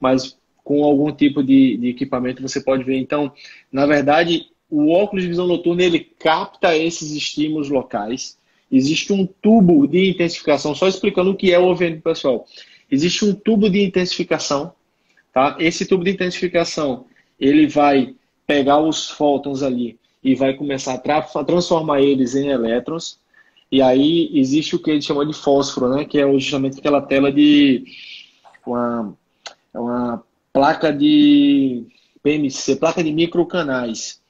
mas 0.00 0.38
com 0.64 0.82
algum 0.82 1.12
tipo 1.12 1.42
de, 1.42 1.76
de 1.76 1.88
equipamento 1.88 2.40
você 2.40 2.62
pode 2.62 2.82
ver. 2.82 2.96
Então, 2.96 3.30
na 3.70 3.84
verdade, 3.84 4.46
o 4.70 4.90
óculos 4.90 5.22
de 5.22 5.28
visão 5.28 5.46
noturna 5.46 5.82
ele 5.82 6.00
capta 6.00 6.76
esses 6.76 7.12
estímulos 7.12 7.68
locais. 7.68 8.36
Existe 8.70 9.12
um 9.12 9.26
tubo 9.26 9.86
de 9.86 10.10
intensificação, 10.10 10.74
só 10.74 10.88
explicando 10.88 11.30
o 11.30 11.36
que 11.36 11.52
é 11.52 11.58
o 11.58 11.66
OVN, 11.66 12.00
pessoal. 12.00 12.44
Existe 12.90 13.24
um 13.24 13.34
tubo 13.34 13.70
de 13.70 13.82
intensificação, 13.82 14.72
tá? 15.32 15.56
Esse 15.60 15.86
tubo 15.86 16.04
de 16.04 16.10
intensificação, 16.10 17.06
ele 17.38 17.66
vai 17.66 18.14
pegar 18.46 18.80
os 18.80 19.08
fótons 19.08 19.62
ali 19.62 19.98
e 20.22 20.34
vai 20.34 20.54
começar 20.54 20.94
a 20.94 21.44
transformar 21.44 22.00
eles 22.00 22.34
em 22.34 22.48
elétrons. 22.48 23.18
E 23.70 23.82
aí 23.82 24.30
existe 24.34 24.74
o 24.74 24.78
que 24.78 24.90
ele 24.90 25.02
chama 25.02 25.26
de 25.26 25.32
fósforo, 25.32 25.88
né? 25.88 26.04
Que 26.04 26.18
é 26.18 26.38
justamente 26.38 26.78
aquela 26.78 27.00
tela 27.00 27.32
de 27.32 27.84
uma, 28.64 29.14
uma 29.72 30.24
placa 30.52 30.92
de 30.92 31.84
PMC, 32.22 32.76
placa 32.76 33.02
de 33.02 33.12
microcanais. 33.12 34.20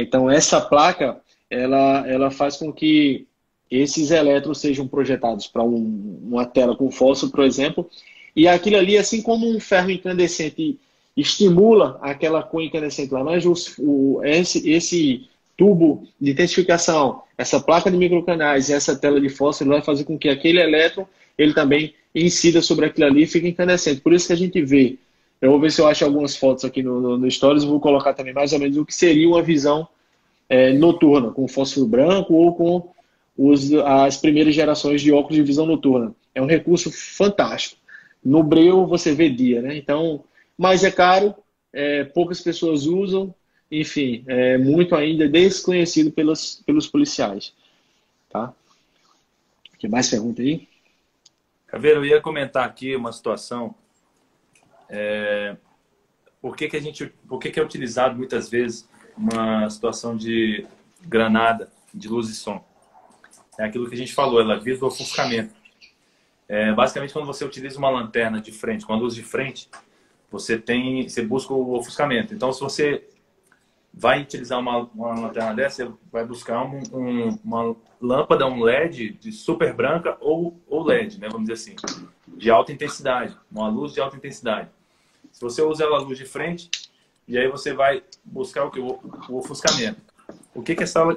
Então 0.00 0.30
essa 0.30 0.60
placa 0.60 1.20
ela, 1.50 2.06
ela 2.06 2.30
faz 2.30 2.56
com 2.56 2.72
que 2.72 3.26
esses 3.70 4.10
elétrons 4.10 4.58
sejam 4.58 4.86
projetados 4.86 5.46
para 5.46 5.62
um, 5.62 6.20
uma 6.22 6.46
tela 6.46 6.76
com 6.76 6.90
fósforo, 6.90 7.32
por 7.32 7.44
exemplo, 7.44 7.88
e 8.34 8.46
aquilo 8.46 8.76
ali, 8.76 8.96
assim 8.96 9.20
como 9.20 9.48
um 9.48 9.60
ferro 9.60 9.90
incandescente 9.90 10.78
estimula 11.16 11.98
aquela 12.00 12.42
cor 12.42 12.62
incandescente 12.62 13.12
laranja, 13.12 13.50
o, 13.78 14.20
esse, 14.22 14.70
esse 14.70 15.28
tubo 15.56 16.06
de 16.20 16.30
intensificação, 16.30 17.22
essa 17.36 17.58
placa 17.58 17.90
de 17.90 17.96
microcanais 17.96 18.68
e 18.68 18.72
essa 18.72 18.94
tela 18.94 19.20
de 19.20 19.28
fósforo 19.28 19.70
vai 19.70 19.82
fazer 19.82 20.04
com 20.04 20.16
que 20.16 20.28
aquele 20.28 20.60
elétron 20.60 21.04
ele 21.36 21.52
também 21.52 21.94
incida 22.14 22.62
sobre 22.62 22.86
aquilo 22.86 23.06
ali 23.06 23.24
e 23.24 23.26
fica 23.26 23.48
incandescente. 23.48 24.00
Por 24.00 24.12
isso 24.12 24.28
que 24.28 24.32
a 24.32 24.36
gente 24.36 24.62
vê. 24.62 24.96
Eu 25.40 25.50
vou 25.50 25.60
ver 25.60 25.70
se 25.70 25.80
eu 25.80 25.86
acho 25.86 26.04
algumas 26.04 26.36
fotos 26.36 26.64
aqui 26.64 26.82
no, 26.82 27.00
no, 27.00 27.18
no 27.18 27.30
Stories, 27.30 27.64
vou 27.64 27.80
colocar 27.80 28.12
também 28.12 28.34
mais 28.34 28.52
ou 28.52 28.58
menos 28.58 28.76
o 28.76 28.84
que 28.84 28.94
seria 28.94 29.28
uma 29.28 29.42
visão 29.42 29.88
é, 30.48 30.72
noturna, 30.72 31.30
com 31.30 31.46
fósforo 31.46 31.86
branco 31.86 32.34
ou 32.34 32.54
com 32.54 32.90
os, 33.36 33.72
as 33.72 34.16
primeiras 34.16 34.54
gerações 34.54 35.00
de 35.00 35.12
óculos 35.12 35.36
de 35.36 35.42
visão 35.42 35.64
noturna. 35.64 36.14
É 36.34 36.42
um 36.42 36.46
recurso 36.46 36.90
fantástico. 36.90 37.80
No 38.24 38.42
Breu 38.42 38.86
você 38.86 39.14
vê 39.14 39.28
dia, 39.28 39.62
né? 39.62 39.76
Então, 39.76 40.24
mas 40.56 40.82
é 40.82 40.90
caro, 40.90 41.34
é, 41.72 42.02
poucas 42.02 42.40
pessoas 42.40 42.86
usam, 42.86 43.32
enfim, 43.70 44.24
é 44.26 44.58
muito 44.58 44.96
ainda 44.96 45.28
desconhecido 45.28 46.10
pelos, 46.10 46.62
pelos 46.66 46.86
policiais. 46.86 47.52
Tá? 48.28 48.52
Tem 49.80 49.88
mais 49.88 50.10
pergunta 50.10 50.42
aí? 50.42 50.66
Caveiro, 51.66 52.00
eu 52.00 52.06
ia 52.06 52.20
comentar 52.20 52.66
aqui 52.66 52.96
uma 52.96 53.12
situação. 53.12 53.74
É, 54.88 55.56
por 56.40 56.56
que, 56.56 56.68
que 56.68 56.76
a 56.76 56.80
gente, 56.80 57.06
por 57.28 57.38
que, 57.38 57.50
que 57.50 57.60
é 57.60 57.62
utilizado 57.62 58.16
muitas 58.16 58.48
vezes 58.48 58.88
uma 59.16 59.68
situação 59.68 60.16
de 60.16 60.66
granada 61.02 61.70
de 61.92 62.08
luz 62.08 62.28
e 62.28 62.34
som? 62.34 62.64
É 63.58 63.64
aquilo 63.64 63.88
que 63.88 63.94
a 63.94 63.98
gente 63.98 64.14
falou, 64.14 64.40
ela 64.40 64.58
visa 64.58 64.84
o 64.84 64.88
ofuscamento. 64.88 65.52
É, 66.48 66.72
basicamente, 66.72 67.12
quando 67.12 67.26
você 67.26 67.44
utiliza 67.44 67.78
uma 67.78 67.90
lanterna 67.90 68.40
de 68.40 68.52
frente, 68.52 68.86
com 68.86 68.92
a 68.92 68.96
luz 68.96 69.14
de 69.14 69.22
frente, 69.22 69.68
você 70.30 70.56
tem, 70.58 71.08
você 71.08 71.22
busca 71.22 71.52
o 71.52 71.74
ofuscamento. 71.74 72.32
Então, 72.32 72.52
se 72.52 72.60
você 72.60 73.06
vai 73.92 74.22
utilizar 74.22 74.58
uma, 74.60 74.78
uma 74.94 75.20
lanterna 75.20 75.54
dessa, 75.54 75.84
você 75.84 75.92
vai 76.12 76.24
buscar 76.24 76.64
um, 76.64 76.80
um, 76.92 77.38
uma 77.44 77.76
lâmpada, 78.00 78.46
um 78.46 78.62
LED 78.62 79.10
de 79.14 79.32
super 79.32 79.74
branca 79.74 80.16
ou, 80.20 80.60
ou 80.68 80.84
LED, 80.84 81.18
né, 81.20 81.28
vamos 81.28 81.48
dizer 81.48 81.54
assim, 81.54 81.76
de 82.28 82.50
alta 82.50 82.72
intensidade, 82.72 83.36
uma 83.50 83.68
luz 83.68 83.92
de 83.92 84.00
alta 84.00 84.16
intensidade. 84.16 84.70
Se 85.38 85.44
você 85.44 85.62
usa 85.62 85.84
ela 85.84 85.98
luz 85.98 86.18
de 86.18 86.24
frente, 86.24 86.68
e 87.28 87.38
aí 87.38 87.46
você 87.46 87.72
vai 87.72 88.02
buscar 88.24 88.64
o 88.64 88.72
que? 88.72 88.80
O, 88.80 88.98
ofuscamento. 89.28 90.00
O 90.52 90.60
que 90.64 90.74
que 90.74 90.82
essa, 90.82 91.06
uh, 91.06 91.16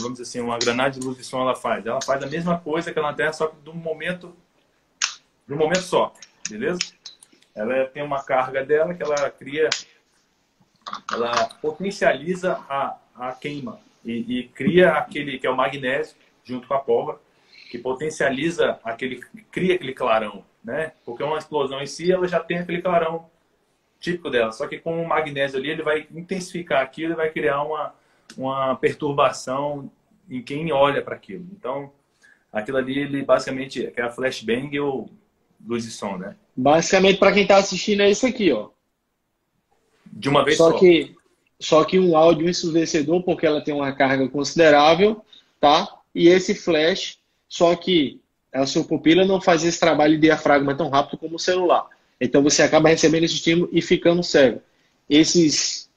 vamos 0.00 0.18
dizer 0.18 0.22
assim, 0.24 0.40
uma 0.40 0.58
granada 0.58 0.98
de 0.98 1.06
luz 1.06 1.16
de 1.16 1.22
som 1.22 1.40
ela 1.40 1.54
faz? 1.54 1.86
Ela 1.86 2.02
faz 2.02 2.24
a 2.24 2.26
mesma 2.26 2.58
coisa 2.58 2.92
que 2.92 2.98
a 2.98 3.02
lanterna, 3.02 3.32
só 3.32 3.46
que 3.46 3.54
de 3.62 3.70
um 3.70 3.74
momento, 3.74 4.34
de 5.46 5.54
um 5.54 5.56
momento 5.56 5.82
só, 5.82 6.12
beleza? 6.48 6.80
Ela 7.54 7.86
tem 7.86 8.02
uma 8.02 8.20
carga 8.20 8.64
dela 8.64 8.94
que 8.94 9.02
ela 9.04 9.30
cria 9.30 9.70
ela 11.12 11.46
potencializa 11.62 12.54
a, 12.68 12.96
a 13.14 13.32
queima 13.32 13.78
e, 14.04 14.40
e, 14.40 14.48
cria 14.48 14.94
aquele 14.94 15.38
que 15.38 15.46
é 15.46 15.50
o 15.50 15.56
magnésio 15.56 16.16
junto 16.42 16.66
com 16.66 16.74
a 16.74 16.80
pólvora 16.80 17.20
que 17.70 17.78
potencializa 17.78 18.80
aquele 18.82 19.20
cria 19.50 19.76
aquele 19.76 19.94
clarão 19.94 20.44
né? 20.62 20.92
Porque 21.04 21.22
uma 21.22 21.38
explosão 21.38 21.80
em 21.80 21.86
si 21.86 22.12
ela 22.12 22.28
já 22.28 22.40
tem 22.40 22.58
aquele 22.58 22.82
clarão 22.82 23.26
típico 23.98 24.28
dela. 24.28 24.52
Só 24.52 24.66
que 24.66 24.78
com 24.78 25.02
o 25.02 25.08
magnésio 25.08 25.58
ali 25.58 25.70
ele 25.70 25.82
vai 25.82 26.06
intensificar 26.12 26.82
aquilo 26.82 27.12
e 27.12 27.16
vai 27.16 27.30
criar 27.30 27.62
uma 27.62 27.94
uma 28.36 28.76
perturbação 28.76 29.90
em 30.28 30.42
quem 30.42 30.70
olha 30.72 31.02
para 31.02 31.14
aquilo. 31.14 31.46
Então 31.52 31.92
aquilo 32.52 32.78
ali 32.78 32.98
ele 32.98 33.22
basicamente 33.22 33.92
é 33.96 34.02
a 34.02 34.10
flashbang 34.10 34.78
ou 34.80 35.08
luz 35.64 35.84
e 35.84 35.90
som 35.90 36.16
né? 36.18 36.36
Basicamente 36.56 37.18
para 37.18 37.32
quem 37.32 37.42
está 37.42 37.56
assistindo 37.56 38.02
é 38.02 38.10
isso 38.10 38.26
aqui 38.26 38.52
ó. 38.52 38.68
De 40.06 40.28
uma 40.28 40.44
vez 40.44 40.56
só. 40.56 40.72
Só. 40.72 40.78
que, 40.78 41.16
só 41.58 41.84
que 41.84 41.98
um 41.98 42.16
áudio 42.16 42.48
ensurdecedor, 42.48 43.22
porque 43.22 43.46
ela 43.46 43.60
tem 43.60 43.72
uma 43.72 43.92
carga 43.92 44.28
considerável, 44.28 45.24
tá? 45.60 45.88
E 46.12 46.28
esse 46.28 46.54
flash, 46.54 47.19
só 47.50 47.74
que 47.74 48.20
a 48.54 48.64
sua 48.64 48.84
pupila 48.84 49.24
não 49.26 49.40
faz 49.40 49.64
esse 49.64 49.78
trabalho 49.78 50.14
de 50.14 50.22
diafragma 50.22 50.74
tão 50.74 50.88
rápido 50.88 51.18
como 51.18 51.34
o 51.34 51.38
celular. 51.38 51.86
Então 52.20 52.42
você 52.42 52.62
acaba 52.62 52.88
recebendo 52.88 53.24
esse 53.24 53.34
estímulo 53.34 53.68
e 53.72 53.82
ficando 53.82 54.22
cego. 54.22 54.62
Esses 55.08 55.90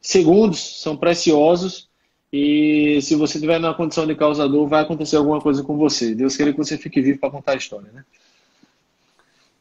segundos 0.00 0.82
são 0.82 0.96
preciosos 0.96 1.88
e 2.32 3.00
se 3.02 3.14
você 3.14 3.38
estiver 3.38 3.60
na 3.60 3.72
condição 3.72 4.06
de 4.06 4.16
causador, 4.16 4.66
vai 4.66 4.82
acontecer 4.82 5.16
alguma 5.16 5.40
coisa 5.40 5.62
com 5.62 5.76
você. 5.76 6.14
Deus 6.14 6.36
queira 6.36 6.52
que 6.52 6.58
você 6.58 6.76
fique 6.76 7.00
vivo 7.00 7.20
para 7.20 7.30
contar 7.30 7.52
a 7.52 7.56
história, 7.56 7.90
né? 7.92 8.04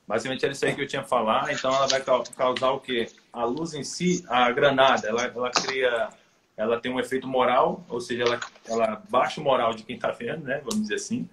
Basicamente 0.08 0.44
era 0.44 0.54
isso 0.54 0.66
aí 0.66 0.74
que 0.74 0.82
eu 0.82 0.88
tinha 0.88 1.04
falar. 1.04 1.54
Então 1.54 1.72
ela 1.72 1.86
vai 1.86 2.02
causar 2.02 2.72
o 2.72 2.80
quê? 2.80 3.08
A 3.32 3.44
luz 3.44 3.76
em 3.76 3.84
si, 3.84 4.26
a 4.28 4.52
granada, 4.52 5.08
ela, 5.08 5.24
ela 5.24 5.52
cria, 5.52 6.10
ela 6.60 6.80
tem 6.80 6.92
um 6.92 7.00
efeito 7.00 7.28
moral, 7.28 7.86
ou 7.88 8.02
seja, 8.02 8.24
ela, 8.24 8.40
ela 8.68 9.02
baixa 9.10 9.40
o 9.40 9.44
moral 9.44 9.74
de 9.74 9.84
quem 9.84 9.96
está 9.96 10.12
vendo, 10.12 10.44
né? 10.44 10.58
Vamos 10.60 10.82
dizer 10.82 10.96
assim. 10.96 11.28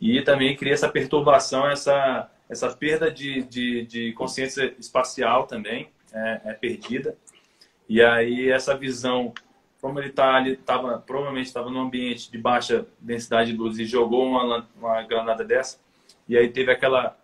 E 0.00 0.20
também 0.22 0.56
cria 0.56 0.74
essa 0.74 0.88
perturbação, 0.88 1.70
essa, 1.70 2.28
essa 2.48 2.68
perda 2.74 3.10
de, 3.10 3.42
de, 3.44 3.86
de 3.86 4.12
consciência 4.12 4.74
espacial 4.78 5.46
também 5.46 5.88
é, 6.12 6.40
é 6.46 6.52
perdida. 6.52 7.16
E 7.88 8.02
aí 8.02 8.50
essa 8.50 8.76
visão, 8.76 9.32
como 9.80 10.00
ele 10.00 10.10
tá 10.10 10.34
ali, 10.34 10.56
tava, 10.56 10.98
provavelmente 10.98 11.46
estava 11.46 11.70
num 11.70 11.80
ambiente 11.80 12.30
de 12.30 12.38
baixa 12.38 12.84
densidade 12.98 13.52
de 13.52 13.56
luz 13.56 13.78
e 13.78 13.84
jogou 13.84 14.26
uma, 14.26 14.66
uma 14.76 15.02
granada 15.02 15.44
dessa, 15.44 15.78
e 16.28 16.36
aí 16.36 16.48
teve 16.48 16.72
aquela 16.72 17.16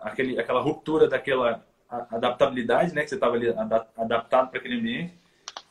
aquele, 0.00 0.38
aquela 0.38 0.60
ruptura 0.60 1.08
daquela 1.08 1.64
adaptabilidade, 2.10 2.94
né, 2.94 3.02
que 3.02 3.08
você 3.08 3.14
estava 3.14 3.34
ali 3.36 3.48
adaptado 3.96 4.50
para 4.50 4.58
aquele 4.58 4.78
ambiente, 4.78 5.14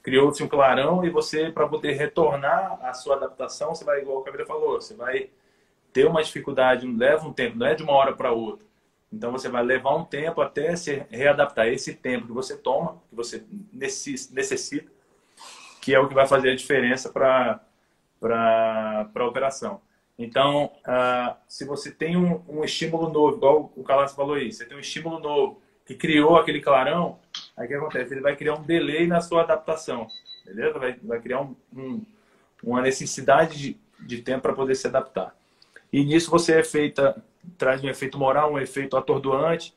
criou-se 0.04 0.43
um 0.43 0.47
clarão 0.47 1.04
e 1.06 1.10
você, 1.10 1.49
para 1.49 1.68
poder 1.68 1.93
retornar 1.93 2.78
à 2.82 2.93
sua 2.93 3.16
adaptação, 3.16 3.74
você 3.74 3.86
vai, 3.86 4.01
igual 4.01 4.18
o 4.18 4.22
Cabreira 4.22 4.45
falou, 4.45 4.80
você 4.80 4.93
vai 4.93 5.30
ter 5.93 6.06
uma 6.06 6.22
dificuldade, 6.22 6.86
leva 6.86 7.26
um 7.26 7.32
tempo, 7.32 7.58
não 7.58 7.66
é 7.66 7.74
de 7.74 7.84
uma 7.84 7.93
hora 7.93 8.14
para 8.14 8.34
outra. 8.34 8.68
Então 9.12 9.32
você 9.32 9.47
vai 9.47 9.64
levar 9.64 9.95
um 9.95 10.04
tempo 10.04 10.41
até 10.41 10.76
se 10.76 11.06
readaptar. 11.10 11.68
Esse 11.68 11.93
tempo 11.93 12.26
que 12.26 12.34
você 12.34 12.58
toma, 12.58 13.01
que 13.10 13.16
você 13.16 13.45
necessita, 13.72 14.91
que 15.80 15.93
é 15.93 15.99
o 15.99 16.08
que 16.08 16.16
vai 16.16 16.28
fazer 16.28 16.49
a 16.49 16.56
diferença 16.56 17.10
para 17.10 17.62
a 19.16 19.26
operação. 19.26 19.82
Então, 20.18 20.72
uh, 20.88 21.36
se 21.47 21.66
você 21.66 21.91
tem 21.91 22.18
um, 22.18 22.41
um, 22.47 22.64
estímulo 22.64 23.10
novo, 23.10 23.38
igual 23.38 23.72
o 23.76 23.84
Calas 23.84 24.14
falou 24.14 24.36
aí, 24.36 24.51
você 24.51 24.66
tem 24.66 24.78
um 24.78 24.80
estímulo 24.80 25.20
novo 25.20 25.62
que 25.86 25.95
criou 25.95 26.38
aquele 26.38 26.62
clarão, 26.62 27.20
aí 27.56 27.66
o 27.66 27.68
que 27.68 27.76
acontece? 27.76 28.14
Ele 28.14 28.22
vai 28.22 28.36
criar 28.36 28.56
um 28.56 28.64
delay 28.64 29.08
na 29.08 29.22
sua 29.22 29.41
adaptação, 29.41 30.08
beleza? 30.45 30.78
Vai, 30.80 30.93
vai 31.04 31.20
criar 31.22 31.41
um, 31.41 31.56
um, 31.76 32.06
uma 32.64 32.82
necessidade 32.82 33.58
de, 33.58 33.78
de 33.99 34.22
tempo 34.22 34.41
para 34.41 34.54
poder 34.54 34.76
se 34.76 34.88
adaptar. 34.88 35.36
E 35.91 36.04
nisso 36.04 36.32
você 36.32 36.60
é 36.60 36.64
feita, 36.64 37.24
traz 37.58 37.84
um 37.84 37.89
efeito 37.89 38.18
moral, 38.18 38.54
um 38.54 38.60
efeito 38.60 38.97
atordoante, 38.97 39.76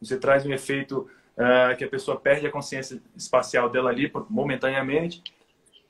você 0.00 0.18
traz 0.18 0.44
um 0.46 0.52
efeito 0.52 1.08
uh, 1.36 1.76
que 1.76 1.84
a 1.84 1.88
pessoa 1.88 2.18
perde 2.18 2.46
a 2.46 2.50
consciência 2.50 3.00
espacial 3.16 3.68
dela 3.68 3.90
ali 3.90 4.10
momentaneamente. 4.28 5.22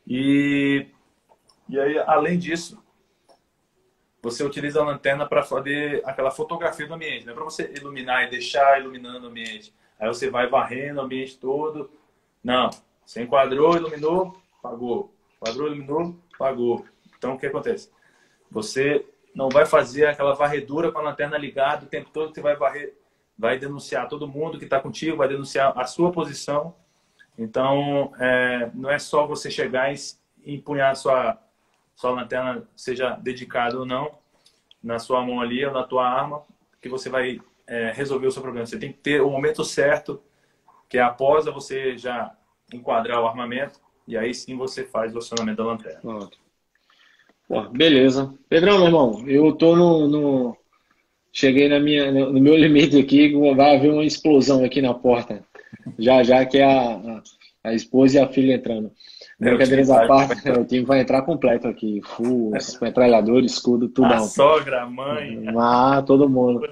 E, 0.06 0.86
e 1.68 1.78
aí, 1.78 1.98
além 1.98 2.38
disso, 2.38 2.82
você 4.22 4.42
utiliza 4.44 4.80
a 4.80 4.84
lanterna 4.84 5.26
para 5.26 5.42
fazer 5.42 6.02
aquela 6.04 6.30
fotografia 6.30 6.86
do 6.86 6.94
ambiente, 6.94 7.24
não 7.24 7.32
é 7.32 7.36
para 7.36 7.44
você 7.44 7.72
iluminar 7.76 8.24
e 8.24 8.30
deixar 8.30 8.80
iluminando 8.80 9.26
o 9.26 9.30
ambiente. 9.30 9.72
Aí 9.98 10.08
você 10.08 10.30
vai 10.30 10.48
varrendo 10.48 11.00
o 11.00 11.04
ambiente 11.04 11.38
todo. 11.38 11.90
Não, 12.42 12.70
você 13.04 13.22
enquadrou, 13.22 13.76
iluminou, 13.76 14.36
pagou. 14.62 15.12
Enquadrou, 15.36 15.68
iluminou, 15.68 16.16
pagou. 16.38 16.84
Então 17.16 17.34
o 17.34 17.38
que 17.38 17.46
acontece? 17.46 17.90
Você 18.50 19.06
não 19.34 19.48
vai 19.48 19.66
fazer 19.66 20.06
aquela 20.06 20.34
varredura 20.34 20.90
com 20.90 20.98
a 20.98 21.02
lanterna 21.02 21.36
ligada 21.36 21.84
o 21.84 21.88
tempo 21.88 22.10
todo, 22.10 22.34
você 22.34 22.40
vai 22.40 22.56
varrer, 22.56 22.94
vai 23.38 23.58
denunciar 23.58 24.08
todo 24.08 24.28
mundo 24.28 24.58
que 24.58 24.64
está 24.64 24.80
contigo, 24.80 25.16
vai 25.16 25.28
denunciar 25.28 25.76
a 25.78 25.84
sua 25.84 26.10
posição. 26.10 26.74
Então, 27.38 28.12
é, 28.18 28.70
não 28.72 28.90
é 28.90 28.98
só 28.98 29.26
você 29.26 29.50
chegar 29.50 29.92
e 29.92 29.96
empunhar 30.46 30.94
sua 30.96 31.38
sua 31.94 32.10
lanterna 32.10 32.62
seja 32.76 33.12
dedicada 33.16 33.78
ou 33.78 33.86
não 33.86 34.18
na 34.82 34.98
sua 34.98 35.24
mão 35.24 35.40
ali 35.40 35.64
ou 35.64 35.72
na 35.72 35.82
tua 35.82 36.06
arma, 36.06 36.42
que 36.80 36.88
você 36.88 37.08
vai 37.08 37.40
é, 37.66 37.92
resolver 37.92 38.26
o 38.26 38.30
seu 38.30 38.42
problema. 38.42 38.66
Você 38.66 38.78
tem 38.78 38.92
que 38.92 38.98
ter 38.98 39.20
o 39.20 39.30
momento 39.30 39.64
certo, 39.64 40.20
que 40.88 40.98
é 40.98 41.02
após 41.02 41.46
você 41.46 41.96
já 41.96 42.32
enquadrar 42.72 43.20
o 43.20 43.26
armamento, 43.26 43.80
e 44.06 44.16
aí 44.16 44.32
sim 44.34 44.56
você 44.56 44.84
faz 44.84 45.14
o 45.14 45.18
acionamento 45.18 45.58
da 45.58 45.64
lanterna. 45.64 46.28
Beleza. 47.72 48.34
Pedrão, 48.48 48.78
meu 48.78 48.86
irmão, 48.86 49.24
eu 49.28 49.52
tô 49.52 49.76
no, 49.76 50.08
no... 50.08 50.56
Cheguei 51.32 51.68
na 51.68 51.78
minha, 51.78 52.10
no 52.10 52.40
meu 52.40 52.56
limite 52.56 52.98
aqui, 52.98 53.32
vai 53.54 53.76
haver 53.76 53.92
uma 53.92 54.04
explosão 54.04 54.64
aqui 54.64 54.80
na 54.80 54.94
porta. 54.94 55.44
Já, 55.98 56.22
já 56.22 56.44
que 56.46 56.58
é 56.58 56.64
a, 56.64 56.96
a, 56.96 57.22
a 57.64 57.74
esposa 57.74 58.18
e 58.18 58.22
a 58.22 58.28
filha 58.28 58.54
entrando. 58.54 58.90
Brincadeiras 59.38 59.90
à 59.90 60.06
parte, 60.06 60.48
o 60.48 60.64
time 60.64 60.84
vai 60.84 61.00
entrar 61.00 61.20
completo 61.22 61.68
aqui. 61.68 62.00
Full, 62.02 62.52
metralhador, 62.80 63.44
escudo, 63.44 63.86
tudo. 63.86 64.06
A 64.06 64.20
sogra, 64.20 64.82
a 64.82 64.86
mãe. 64.86 65.44
Ah, 65.58 66.02
todo 66.06 66.28
mundo. 66.28 66.66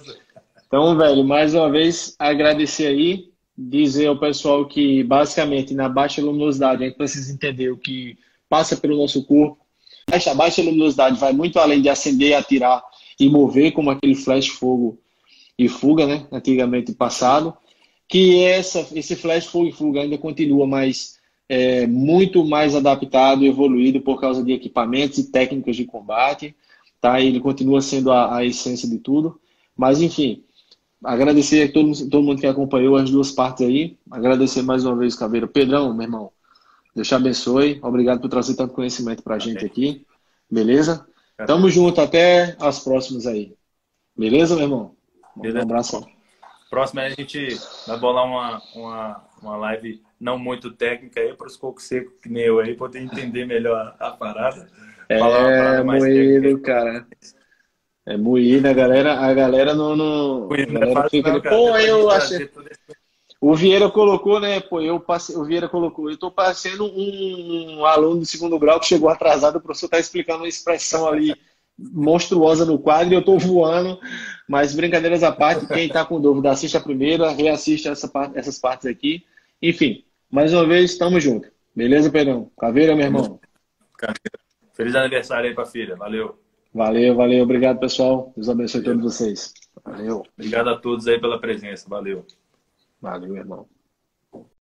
Então, 0.66 0.96
velho, 0.96 1.24
mais 1.24 1.54
uma 1.54 1.70
vez, 1.70 2.14
agradecer 2.18 2.86
aí. 2.86 3.32
Dizer 3.56 4.06
ao 4.06 4.18
pessoal 4.18 4.66
que, 4.66 5.04
basicamente, 5.04 5.74
na 5.74 5.88
baixa 5.88 6.20
luminosidade, 6.20 6.82
a 6.82 6.86
gente 6.88 6.96
precisa 6.96 7.32
entender 7.32 7.70
o 7.70 7.78
que 7.78 8.18
passa 8.48 8.76
pelo 8.76 8.96
nosso 8.96 9.24
corpo. 9.24 9.64
Essa 10.10 10.34
baixa 10.34 10.60
luminosidade 10.60 11.18
vai 11.18 11.32
muito 11.32 11.58
além 11.58 11.80
de 11.80 11.88
acender, 11.88 12.34
atirar 12.34 12.82
e 13.18 13.28
mover, 13.28 13.72
como 13.72 13.90
aquele 13.90 14.16
flash 14.16 14.48
fogo 14.48 14.98
e 15.56 15.68
fuga, 15.68 16.06
né? 16.06 16.26
Antigamente 16.32 16.92
passado. 16.92 17.56
Que 18.08 18.42
essa, 18.42 18.86
esse 18.92 19.14
flash 19.14 19.46
fogo 19.46 19.68
e 19.68 19.72
fuga 19.72 20.00
ainda 20.00 20.18
continua, 20.18 20.66
mas 20.66 21.18
é, 21.48 21.86
muito 21.86 22.44
mais 22.44 22.74
adaptado 22.74 23.44
evoluído 23.44 24.00
por 24.00 24.20
causa 24.20 24.42
de 24.42 24.52
equipamentos 24.52 25.18
e 25.18 25.30
técnicas 25.30 25.76
de 25.76 25.84
combate. 25.84 26.56
Tá? 27.00 27.20
Ele 27.20 27.38
continua 27.38 27.80
sendo 27.80 28.10
a, 28.10 28.36
a 28.36 28.44
essência 28.44 28.88
de 28.88 28.98
tudo. 28.98 29.40
Mas, 29.76 30.00
enfim, 30.00 30.42
agradecer 31.04 31.68
a 31.68 31.72
todo, 31.72 32.10
todo 32.10 32.24
mundo 32.24 32.40
que 32.40 32.46
acompanhou 32.46 32.96
as 32.96 33.10
duas 33.10 33.30
partes 33.30 33.66
aí. 33.66 33.96
Agradecer 34.10 34.62
mais 34.62 34.84
uma 34.84 34.96
vez, 34.96 35.14
Caveira. 35.14 35.46
Pedrão, 35.46 35.92
meu 35.94 36.04
irmão, 36.04 36.32
Deus 36.94 37.08
te 37.08 37.14
abençoe. 37.14 37.78
Obrigado 37.82 38.20
por 38.20 38.28
trazer 38.28 38.54
tanto 38.54 38.74
conhecimento 38.74 39.22
para 39.22 39.36
a 39.36 39.38
gente 39.38 39.64
aqui. 39.64 40.06
Beleza? 40.50 41.06
Tamo 41.46 41.68
junto. 41.68 42.00
Até 42.00 42.56
as 42.60 42.78
próximas 42.80 43.26
aí. 43.26 43.54
Beleza, 44.16 44.54
meu 44.54 44.64
irmão? 44.64 44.96
Beleza. 45.36 45.58
Um 45.58 45.62
abraço. 45.62 46.06
Próxima 46.70 47.02
a 47.02 47.10
gente 47.10 47.56
vai 47.86 47.98
bolar 47.98 48.24
uma, 48.24 48.62
uma, 48.74 49.24
uma 49.42 49.56
live 49.56 50.02
não 50.20 50.38
muito 50.38 50.72
técnica 50.72 51.20
aí 51.20 51.34
para 51.34 51.46
os 51.46 51.56
cocos 51.56 51.84
secos 51.84 52.14
que 52.22 52.28
nem 52.28 52.44
eu 52.44 52.60
aí 52.60 52.74
poder 52.74 53.00
entender 53.00 53.44
melhor 53.44 53.94
a, 53.98 54.10
parada. 54.10 54.68
É, 55.08 55.82
moído, 55.82 56.60
cara. 56.60 57.06
É 58.06 58.16
moído, 58.16 58.68
a 58.68 58.72
galera, 58.72 59.18
a 59.18 59.32
galera 59.32 59.74
não. 59.74 59.96
não 59.96 60.48
a 60.52 60.56
galera 60.56 61.08
fica 61.08 61.40
Pô, 61.40 61.76
eu 61.76 62.10
achei. 62.10 62.50
O 63.40 63.54
Vieira 63.54 63.90
colocou, 63.90 64.40
né? 64.40 64.60
Pô, 64.60 64.80
eu 64.80 65.00
passei, 65.00 65.36
o 65.36 65.44
Vieira 65.44 65.68
colocou, 65.68 66.10
eu 66.10 66.16
tô 66.16 66.30
parecendo 66.30 66.84
um, 66.84 67.78
um 67.78 67.84
aluno 67.84 68.20
do 68.20 68.26
segundo 68.26 68.58
grau 68.58 68.80
que 68.80 68.86
chegou 68.86 69.08
atrasado, 69.08 69.56
o 69.56 69.60
professor 69.60 69.88
tá 69.88 69.98
explicando 69.98 70.40
uma 70.40 70.48
expressão 70.48 71.06
ali 71.06 71.34
monstruosa 71.78 72.64
no 72.64 72.78
quadro 72.78 73.12
e 73.12 73.16
eu 73.16 73.24
tô 73.24 73.38
voando. 73.38 73.98
Mas 74.48 74.74
brincadeiras 74.74 75.22
à 75.22 75.32
parte, 75.32 75.66
quem 75.66 75.88
tá 75.88 76.04
com 76.04 76.20
dúvida, 76.20 76.50
assiste 76.50 76.76
a 76.76 76.80
primeira, 76.80 77.30
reassiste 77.30 77.88
essa 77.88 78.08
parte, 78.08 78.38
essas 78.38 78.58
partes 78.58 78.86
aqui. 78.86 79.24
Enfim, 79.60 80.04
mais 80.30 80.52
uma 80.52 80.66
vez, 80.66 80.92
estamos 80.92 81.22
juntos. 81.22 81.50
Beleza, 81.74 82.10
Pedrão? 82.10 82.50
Caveira, 82.58 82.94
meu 82.94 83.06
irmão. 83.06 83.40
Feliz 84.74 84.94
aniversário 84.94 85.48
aí 85.48 85.54
pra 85.54 85.64
filha. 85.64 85.96
Valeu. 85.96 86.38
Valeu, 86.74 87.14
valeu. 87.14 87.44
Obrigado, 87.44 87.78
pessoal. 87.78 88.32
Deus 88.34 88.48
abençoe 88.48 88.82
valeu. 88.82 88.98
todos 88.98 89.16
vocês. 89.16 89.54
Valeu. 89.84 90.24
Obrigado 90.36 90.68
a 90.70 90.76
todos 90.76 91.06
aí 91.06 91.20
pela 91.20 91.40
presença. 91.40 91.88
Valeu. 91.88 92.26
Valeu, 93.00 93.36
irmão. 93.36 93.68